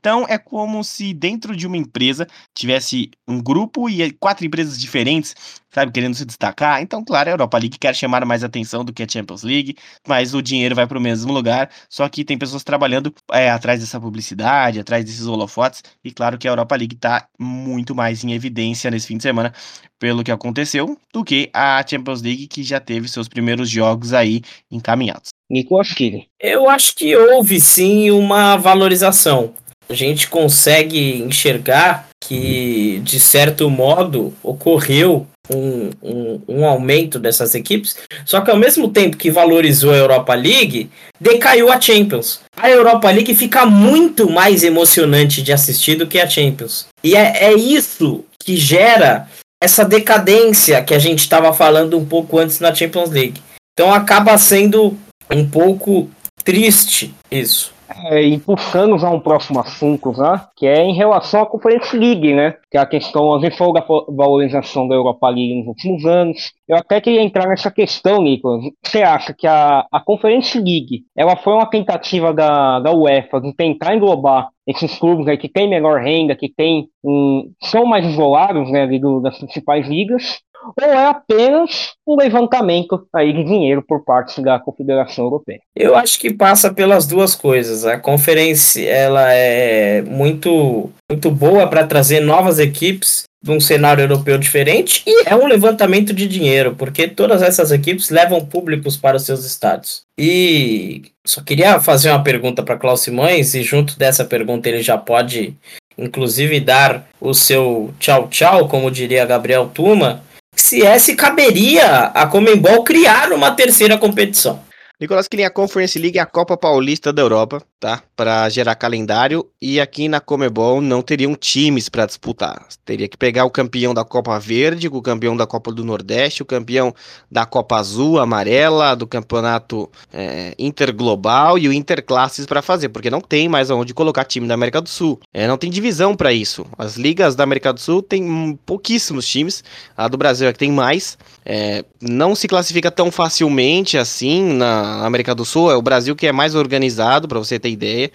Então 0.00 0.26
é 0.28 0.36
como 0.36 0.82
se 0.82 1.14
dentro 1.14 1.56
de 1.56 1.66
uma 1.66 1.76
empresa 1.76 2.26
tivesse 2.52 3.10
um 3.26 3.40
grupo 3.40 3.88
e 3.88 4.10
quatro 4.12 4.44
empresas 4.44 4.78
diferentes, 4.78 5.34
sabe, 5.70 5.92
querendo 5.92 6.14
se 6.14 6.24
destacar. 6.24 6.80
Então, 6.82 7.04
claro, 7.04 7.28
a 7.28 7.32
Europa 7.32 7.58
League 7.58 7.78
quer 7.78 7.94
chamar 7.94 8.15
mais 8.24 8.44
atenção 8.44 8.84
do 8.84 8.92
que 8.92 9.02
a 9.02 9.08
Champions 9.08 9.42
League, 9.42 9.76
mas 10.06 10.34
o 10.34 10.40
dinheiro 10.40 10.74
vai 10.74 10.86
para 10.86 10.96
o 10.96 11.00
mesmo 11.00 11.32
lugar. 11.32 11.68
Só 11.90 12.08
que 12.08 12.24
tem 12.24 12.38
pessoas 12.38 12.64
trabalhando 12.64 13.12
é, 13.32 13.50
atrás 13.50 13.80
dessa 13.80 14.00
publicidade, 14.00 14.80
atrás 14.80 15.04
desses 15.04 15.26
holofotes, 15.26 15.82
e 16.04 16.10
claro 16.10 16.38
que 16.38 16.48
a 16.48 16.52
Europa 16.52 16.76
League 16.76 16.94
está 16.94 17.26
muito 17.38 17.94
mais 17.94 18.24
em 18.24 18.32
evidência 18.32 18.90
nesse 18.90 19.08
fim 19.08 19.16
de 19.16 19.24
semana 19.24 19.52
pelo 19.98 20.22
que 20.22 20.30
aconteceu 20.30 20.96
do 21.12 21.24
que 21.24 21.50
a 21.52 21.84
Champions 21.86 22.22
League, 22.22 22.46
que 22.46 22.62
já 22.62 22.78
teve 22.78 23.08
seus 23.08 23.28
primeiros 23.28 23.68
jogos 23.68 24.12
aí 24.12 24.42
encaminhados. 24.70 25.30
Nico 25.50 25.78
Aschini. 25.80 26.28
Eu 26.40 26.68
acho 26.68 26.94
que 26.94 27.16
houve 27.16 27.60
sim 27.60 28.10
uma 28.10 28.56
valorização. 28.56 29.54
A 29.88 29.94
gente 29.94 30.28
consegue 30.28 31.22
enxergar 31.22 32.08
que, 32.20 33.00
de 33.04 33.20
certo 33.20 33.70
modo, 33.70 34.34
ocorreu 34.42 35.26
um, 35.52 35.90
um, 36.02 36.40
um, 36.48 36.64
aumento 36.64 37.18
dessas 37.18 37.54
equipes, 37.54 37.96
só 38.24 38.40
que 38.40 38.50
ao 38.50 38.56
mesmo 38.56 38.88
tempo 38.88 39.16
que 39.16 39.30
valorizou 39.30 39.92
a 39.92 39.96
Europa 39.96 40.34
League, 40.34 40.90
decaiu 41.20 41.70
a 41.70 41.80
Champions. 41.80 42.40
A 42.56 42.70
Europa 42.70 43.10
League 43.10 43.34
fica 43.34 43.64
muito 43.64 44.28
mais 44.28 44.62
emocionante 44.64 45.42
de 45.42 45.52
assistir 45.52 45.96
do 45.96 46.06
que 46.06 46.18
a 46.18 46.28
Champions. 46.28 46.86
E 47.02 47.14
é, 47.14 47.44
é 47.44 47.54
isso 47.54 48.24
que 48.38 48.56
gera 48.56 49.28
essa 49.62 49.84
decadência 49.84 50.82
que 50.82 50.94
a 50.94 50.98
gente 50.98 51.20
estava 51.20 51.52
falando 51.52 51.98
um 51.98 52.04
pouco 52.04 52.38
antes 52.38 52.60
na 52.60 52.74
Champions 52.74 53.10
League. 53.10 53.40
Então 53.72 53.92
acaba 53.92 54.36
sendo 54.38 54.96
um 55.30 55.48
pouco 55.48 56.10
triste 56.44 57.14
isso 57.30 57.75
é, 58.06 58.24
impulsando 58.26 58.98
já 58.98 59.08
um 59.10 59.20
próximo 59.20 59.60
assunto, 59.60 60.12
né, 60.12 60.40
que 60.56 60.66
é 60.66 60.82
em 60.82 60.94
relação 60.94 61.42
à 61.42 61.46
Conference 61.46 61.96
League, 61.96 62.34
né, 62.34 62.54
que 62.70 62.76
é 62.76 62.80
a 62.80 62.86
questão, 62.86 63.34
a 63.34 63.40
gente 63.40 63.56
falou 63.56 63.72
da 63.72 63.84
valorização 64.08 64.88
da 64.88 64.94
Europa 64.94 65.28
League 65.28 65.58
nos 65.58 65.68
últimos 65.68 66.04
anos. 66.04 66.52
Eu 66.68 66.76
até 66.76 67.00
queria 67.00 67.22
entrar 67.22 67.48
nessa 67.48 67.70
questão, 67.70 68.22
Nicolas. 68.22 68.64
Você 68.84 69.02
acha 69.02 69.32
que 69.32 69.46
a, 69.46 69.86
a 69.90 70.00
Conference 70.00 70.58
League 70.58 71.04
ela 71.16 71.36
foi 71.36 71.52
uma 71.52 71.66
tentativa 71.66 72.32
da, 72.32 72.80
da 72.80 72.92
UEFA 72.92 73.40
de 73.40 73.54
tentar 73.54 73.94
englobar 73.94 74.48
esses 74.66 74.98
clubes 74.98 75.28
aí 75.28 75.38
que 75.38 75.48
têm 75.48 75.68
menor 75.68 76.00
renda, 76.00 76.34
que 76.34 76.48
tem 76.48 76.88
um, 77.04 77.52
são 77.62 77.86
mais 77.86 78.04
isolados 78.04 78.70
né, 78.70 78.86
do, 78.98 79.20
das 79.20 79.38
principais 79.38 79.86
ligas, 79.88 80.40
ou 80.66 80.84
é 80.84 81.06
apenas 81.06 81.92
um 82.06 82.16
levantamento 82.16 83.06
aí 83.14 83.32
de 83.32 83.44
dinheiro 83.44 83.82
por 83.82 84.04
parte 84.04 84.40
da 84.40 84.58
Confederação 84.58 85.24
Europeia? 85.24 85.60
Eu 85.74 85.96
acho 85.96 86.18
que 86.18 86.32
passa 86.32 86.72
pelas 86.72 87.06
duas 87.06 87.34
coisas. 87.34 87.84
A 87.84 87.98
conferência 87.98 88.88
ela 88.88 89.32
é 89.32 90.02
muito 90.02 90.90
muito 91.10 91.30
boa 91.30 91.68
para 91.68 91.86
trazer 91.86 92.20
novas 92.20 92.58
equipes 92.58 93.24
de 93.42 93.52
um 93.52 93.60
cenário 93.60 94.02
europeu 94.02 94.36
diferente 94.36 95.04
e 95.06 95.28
é 95.28 95.36
um 95.36 95.46
levantamento 95.46 96.12
de 96.12 96.26
dinheiro, 96.26 96.74
porque 96.74 97.06
todas 97.06 97.42
essas 97.42 97.70
equipes 97.70 98.10
levam 98.10 98.44
públicos 98.44 98.96
para 98.96 99.16
os 99.16 99.22
seus 99.22 99.44
estádios. 99.44 100.02
E 100.18 101.02
só 101.24 101.40
queria 101.42 101.78
fazer 101.78 102.10
uma 102.10 102.24
pergunta 102.24 102.62
para 102.62 102.76
Klaus 102.76 103.02
Simões 103.02 103.54
e 103.54 103.62
junto 103.62 103.96
dessa 103.96 104.24
pergunta 104.24 104.68
ele 104.68 104.82
já 104.82 104.98
pode 104.98 105.54
inclusive 105.96 106.60
dar 106.60 107.06
o 107.20 107.32
seu 107.32 107.94
tchau 107.98 108.28
tchau, 108.28 108.68
como 108.68 108.90
diria 108.90 109.24
Gabriel 109.24 109.70
Tuma, 109.72 110.22
se 110.56 110.82
é 110.82 110.98
se 110.98 111.14
caberia 111.14 112.10
a 112.14 112.26
Comembol 112.26 112.82
criar 112.82 113.32
uma 113.32 113.50
terceira 113.50 113.96
competição. 113.96 114.65
Nicolas, 114.98 115.28
nem 115.30 115.44
a 115.44 115.50
Conference 115.50 115.98
League 115.98 116.18
é 116.18 116.22
a 116.22 116.24
Copa 116.24 116.56
Paulista 116.56 117.12
da 117.12 117.20
Europa, 117.20 117.62
tá? 117.78 118.02
Para 118.16 118.48
gerar 118.48 118.74
calendário. 118.76 119.46
E 119.60 119.78
aqui 119.78 120.08
na 120.08 120.20
Comebol 120.20 120.80
não 120.80 121.02
teriam 121.02 121.34
times 121.34 121.90
para 121.90 122.06
disputar. 122.06 122.66
Teria 122.82 123.06
que 123.06 123.16
pegar 123.16 123.44
o 123.44 123.50
campeão 123.50 123.92
da 123.92 124.06
Copa 124.06 124.38
Verde, 124.38 124.88
o 124.88 125.02
campeão 125.02 125.36
da 125.36 125.46
Copa 125.46 125.70
do 125.70 125.84
Nordeste, 125.84 126.40
o 126.40 126.46
campeão 126.46 126.94
da 127.30 127.44
Copa 127.44 127.76
Azul, 127.76 128.18
amarela, 128.18 128.96
do 128.96 129.06
campeonato 129.06 129.90
é, 130.10 130.54
interglobal 130.58 131.58
e 131.58 131.68
o 131.68 131.74
Interclasses 131.74 132.46
para 132.46 132.62
fazer, 132.62 132.88
porque 132.88 133.10
não 133.10 133.20
tem 133.20 133.50
mais 133.50 133.70
aonde 133.70 133.92
colocar 133.92 134.24
time 134.24 134.48
da 134.48 134.54
América 134.54 134.80
do 134.80 134.88
Sul. 134.88 135.20
É, 135.30 135.46
não 135.46 135.58
tem 135.58 135.70
divisão 135.70 136.16
para 136.16 136.32
isso. 136.32 136.64
As 136.78 136.96
ligas 136.96 137.36
da 137.36 137.44
América 137.44 137.70
do 137.70 137.80
Sul 137.80 138.00
tem 138.02 138.58
pouquíssimos 138.64 139.28
times. 139.28 139.62
A 139.94 140.08
do 140.08 140.16
Brasil 140.16 140.48
é 140.48 140.54
que 140.54 140.58
tem 140.58 140.72
mais. 140.72 141.18
É, 141.48 141.84
não 142.00 142.34
se 142.34 142.48
classifica 142.48 142.90
tão 142.90 143.12
facilmente 143.12 143.96
assim 143.96 144.42
na 144.42 145.06
América 145.06 145.32
do 145.32 145.44
Sul. 145.44 145.70
É 145.70 145.76
o 145.76 145.82
Brasil 145.82 146.16
que 146.16 146.26
é 146.26 146.32
mais 146.32 146.56
organizado, 146.56 147.28
para 147.28 147.38
você 147.38 147.56
ter 147.56 147.70
ideia. 147.70 148.10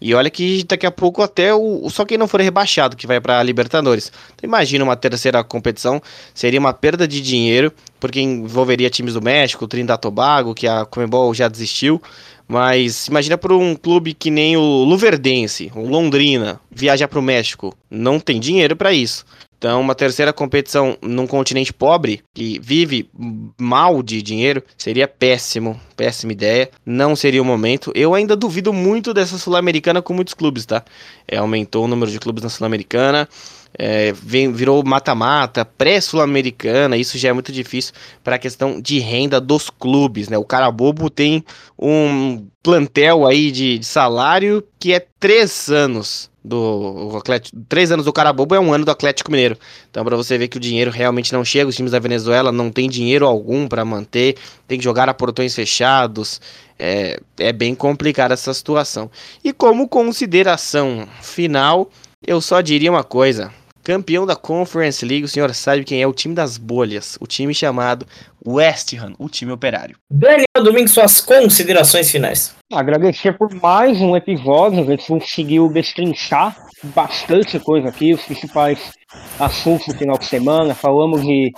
E 0.00 0.14
olha 0.14 0.28
que 0.28 0.64
daqui 0.64 0.84
a 0.84 0.90
pouco 0.90 1.22
até 1.22 1.54
o 1.54 1.88
só 1.88 2.04
quem 2.04 2.18
não 2.18 2.26
for 2.26 2.40
rebaixado 2.40 2.96
que 2.96 3.06
vai 3.06 3.20
para 3.20 3.38
a 3.38 3.42
Libertadores. 3.42 4.10
Então 4.34 4.48
imagina 4.48 4.82
uma 4.82 4.96
terceira 4.96 5.44
competição, 5.44 6.02
seria 6.34 6.58
uma 6.58 6.72
perda 6.72 7.06
de 7.06 7.20
dinheiro, 7.20 7.72
porque 8.00 8.20
envolveria 8.20 8.90
times 8.90 9.14
do 9.14 9.22
México, 9.22 9.68
Trinidad 9.68 10.00
Tobago, 10.00 10.54
que 10.54 10.66
a 10.66 10.84
Comebol 10.84 11.32
já 11.32 11.46
desistiu. 11.46 12.02
Mas 12.48 13.06
imagina 13.06 13.38
para 13.38 13.54
um 13.54 13.76
clube 13.76 14.12
que 14.12 14.30
nem 14.30 14.56
o 14.56 14.84
Luverdense, 14.84 15.70
o 15.74 15.86
Londrina, 15.86 16.60
viajar 16.70 17.06
para 17.06 17.20
o 17.20 17.22
México. 17.22 17.72
Não 17.88 18.18
tem 18.18 18.40
dinheiro 18.40 18.74
para 18.74 18.92
isso. 18.92 19.24
Então, 19.62 19.80
uma 19.80 19.94
terceira 19.94 20.32
competição 20.32 20.98
num 21.00 21.24
continente 21.24 21.72
pobre, 21.72 22.20
que 22.34 22.58
vive 22.60 23.08
mal 23.56 24.02
de 24.02 24.20
dinheiro, 24.20 24.60
seria 24.76 25.06
péssimo, 25.06 25.80
péssima 25.92 26.32
ideia. 26.32 26.70
Não 26.84 27.14
seria 27.14 27.42
o 27.42 27.44
momento. 27.44 27.92
Eu 27.94 28.14
ainda 28.14 28.34
duvido 28.34 28.72
muito 28.72 29.14
dessa 29.14 29.38
Sul-Americana 29.38 30.02
com 30.02 30.12
muitos 30.12 30.34
clubes, 30.34 30.66
tá? 30.66 30.84
É, 31.28 31.36
aumentou 31.36 31.84
o 31.84 31.88
número 31.88 32.10
de 32.10 32.18
clubes 32.18 32.42
na 32.42 32.48
Sul-Americana. 32.48 33.28
É, 33.78 34.12
virou 34.12 34.84
mata-mata, 34.84 35.64
pré-sul-americana, 35.64 36.94
isso 36.98 37.16
já 37.16 37.30
é 37.30 37.32
muito 37.32 37.50
difícil 37.50 37.94
para 38.22 38.36
a 38.36 38.38
questão 38.38 38.78
de 38.78 38.98
renda 38.98 39.40
dos 39.40 39.70
clubes, 39.70 40.28
né? 40.28 40.36
O 40.36 40.44
Carabobo 40.44 41.08
tem 41.08 41.42
um 41.78 42.46
plantel 42.62 43.26
aí 43.26 43.50
de, 43.50 43.78
de 43.78 43.86
salário 43.86 44.62
que 44.78 44.92
é 44.92 45.00
três 45.18 45.70
anos 45.70 46.30
do 46.44 47.16
Atlético, 47.16 47.56
três 47.68 47.92
anos 47.92 48.04
do 48.04 48.12
Carabobo 48.12 48.54
é 48.54 48.60
um 48.60 48.72
ano 48.72 48.84
do 48.84 48.90
Atlético 48.90 49.30
Mineiro. 49.30 49.56
Então, 49.90 50.04
para 50.04 50.16
você 50.16 50.36
ver 50.36 50.48
que 50.48 50.56
o 50.56 50.60
dinheiro 50.60 50.90
realmente 50.90 51.32
não 51.32 51.44
chega, 51.44 51.68
os 51.68 51.76
times 51.76 51.92
da 51.92 51.98
Venezuela 51.98 52.50
não 52.50 52.70
tem 52.70 52.90
dinheiro 52.90 53.26
algum 53.26 53.68
para 53.68 53.84
manter, 53.84 54.36
tem 54.66 54.76
que 54.78 54.84
jogar 54.84 55.08
a 55.08 55.14
portões 55.14 55.54
fechados. 55.54 55.91
É, 56.78 57.20
é 57.38 57.52
bem 57.52 57.74
complicada 57.74 58.34
essa 58.34 58.52
situação. 58.52 59.08
E 59.44 59.52
como 59.52 59.88
consideração 59.88 61.06
final, 61.20 61.88
eu 62.26 62.40
só 62.40 62.60
diria 62.60 62.90
uma 62.90 63.04
coisa: 63.04 63.52
campeão 63.82 64.24
da 64.24 64.36
Conference 64.36 65.04
League, 65.04 65.24
o 65.24 65.28
senhor 65.28 65.52
sabe 65.54 65.84
quem 65.84 66.02
é 66.02 66.06
o 66.06 66.12
time 66.12 66.34
das 66.34 66.56
bolhas, 66.56 67.16
o 67.20 67.26
time 67.26 67.54
chamado 67.54 68.06
West 68.44 68.94
Ham, 68.94 69.14
o 69.18 69.28
time 69.28 69.52
operário. 69.52 69.96
Daniel 70.10 70.46
Domingos, 70.56 70.92
suas 70.92 71.20
considerações 71.20 72.10
finais. 72.10 72.54
Agradecer 72.72 73.36
por 73.36 73.52
mais 73.54 74.00
um 74.00 74.16
episódio, 74.16 74.80
a 74.80 74.84
gente 74.84 75.06
conseguiu 75.06 75.68
destrinchar 75.68 76.56
bastante 76.82 77.58
coisa 77.60 77.88
aqui, 77.88 78.12
os 78.12 78.24
principais 78.24 78.92
assuntos 79.38 79.86
do 79.86 79.98
final 79.98 80.18
de 80.18 80.24
semana. 80.24 80.74
Falamos 80.74 81.22
de. 81.22 81.52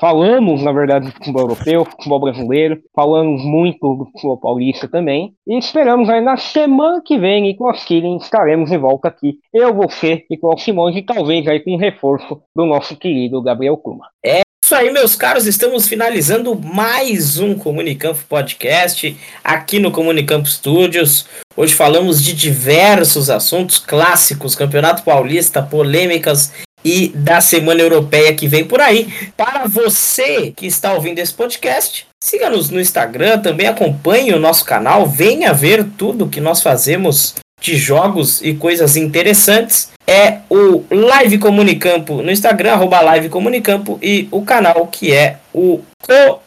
Falamos, 0.00 0.62
na 0.62 0.72
verdade, 0.72 1.06
do 1.06 1.12
futebol 1.12 1.42
europeu, 1.42 1.84
futebol 1.84 2.20
brasileiro, 2.20 2.80
falamos 2.94 3.44
muito 3.44 3.94
do 3.94 4.04
futebol 4.06 4.38
paulista 4.38 4.86
também. 4.86 5.34
E 5.46 5.58
esperamos 5.58 6.08
aí 6.08 6.20
na 6.20 6.36
semana 6.36 7.02
que 7.04 7.18
vem 7.18 7.54
com 7.56 7.68
as 7.68 7.84
Killing 7.84 8.16
estaremos 8.18 8.70
de 8.70 8.78
volta 8.78 9.08
aqui. 9.08 9.38
Eu, 9.52 9.74
você 9.74 10.24
e 10.30 10.36
com 10.36 10.54
o 10.54 10.58
Simões, 10.58 10.96
e 10.96 11.02
talvez 11.02 11.46
aí 11.46 11.60
com 11.60 11.74
um 11.74 11.78
reforço 11.78 12.40
do 12.54 12.64
nosso 12.64 12.96
querido 12.96 13.42
Gabriel 13.42 13.76
Kuma. 13.76 14.06
É 14.24 14.47
isso 14.68 14.74
aí, 14.74 14.90
meus 14.90 15.16
caros, 15.16 15.46
estamos 15.46 15.88
finalizando 15.88 16.54
mais 16.54 17.38
um 17.38 17.54
Comunicampo 17.54 18.22
Podcast 18.28 19.16
aqui 19.42 19.78
no 19.78 19.90
Comunicampo 19.90 20.46
Studios. 20.46 21.24
Hoje 21.56 21.72
falamos 21.72 22.22
de 22.22 22.34
diversos 22.34 23.30
assuntos 23.30 23.78
clássicos, 23.78 24.54
Campeonato 24.54 25.04
Paulista, 25.04 25.62
polêmicas 25.62 26.52
e 26.84 27.08
da 27.14 27.40
Semana 27.40 27.80
Europeia 27.80 28.34
que 28.34 28.46
vem 28.46 28.62
por 28.62 28.78
aí. 28.78 29.10
Para 29.34 29.66
você 29.66 30.52
que 30.54 30.66
está 30.66 30.92
ouvindo 30.92 31.18
esse 31.18 31.32
podcast, 31.32 32.06
siga-nos 32.22 32.68
no 32.68 32.78
Instagram, 32.78 33.38
também 33.38 33.68
acompanhe 33.68 34.34
o 34.34 34.38
nosso 34.38 34.66
canal, 34.66 35.08
venha 35.08 35.54
ver 35.54 35.82
tudo 35.96 36.28
que 36.28 36.42
nós 36.42 36.60
fazemos 36.60 37.36
de 37.58 37.74
jogos 37.74 38.42
e 38.42 38.52
coisas 38.52 38.96
interessantes 38.96 39.88
é 40.08 40.40
o 40.48 40.82
Live 40.90 41.36
Comunicampo 41.36 42.22
no 42.22 42.30
Instagram, 42.30 42.72
arroba 42.72 43.02
Live 43.02 43.28
Comunicampo, 43.28 43.98
e 44.02 44.26
o 44.30 44.40
canal 44.40 44.86
que 44.86 45.12
é 45.12 45.36
o 45.52 45.82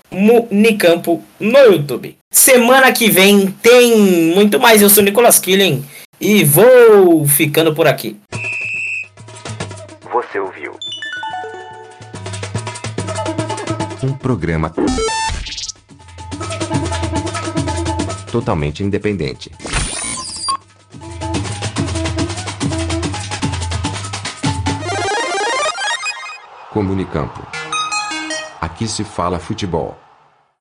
Comunicampo 0.10 1.24
no 1.40 1.60
YouTube. 1.60 2.18
Semana 2.32 2.92
que 2.92 3.12
vem 3.12 3.52
tem 3.62 4.34
muito 4.34 4.60
mais. 4.60 4.82
Eu 4.82 4.90
sou 4.90 5.04
Nicolas 5.04 5.38
Killing 5.38 5.86
e 6.20 6.44
vou 6.44 7.24
ficando 7.28 7.76
por 7.76 7.88
aqui. 7.88 8.18
Você 10.12 10.40
ouviu? 10.40 10.76
Um 14.02 14.14
programa 14.14 14.74
totalmente 18.32 18.82
independente. 18.84 19.52
Comunicampo. 26.72 27.46
Aqui 28.62 28.88
se 28.88 29.04
fala 29.04 29.40
futebol. 29.40 29.98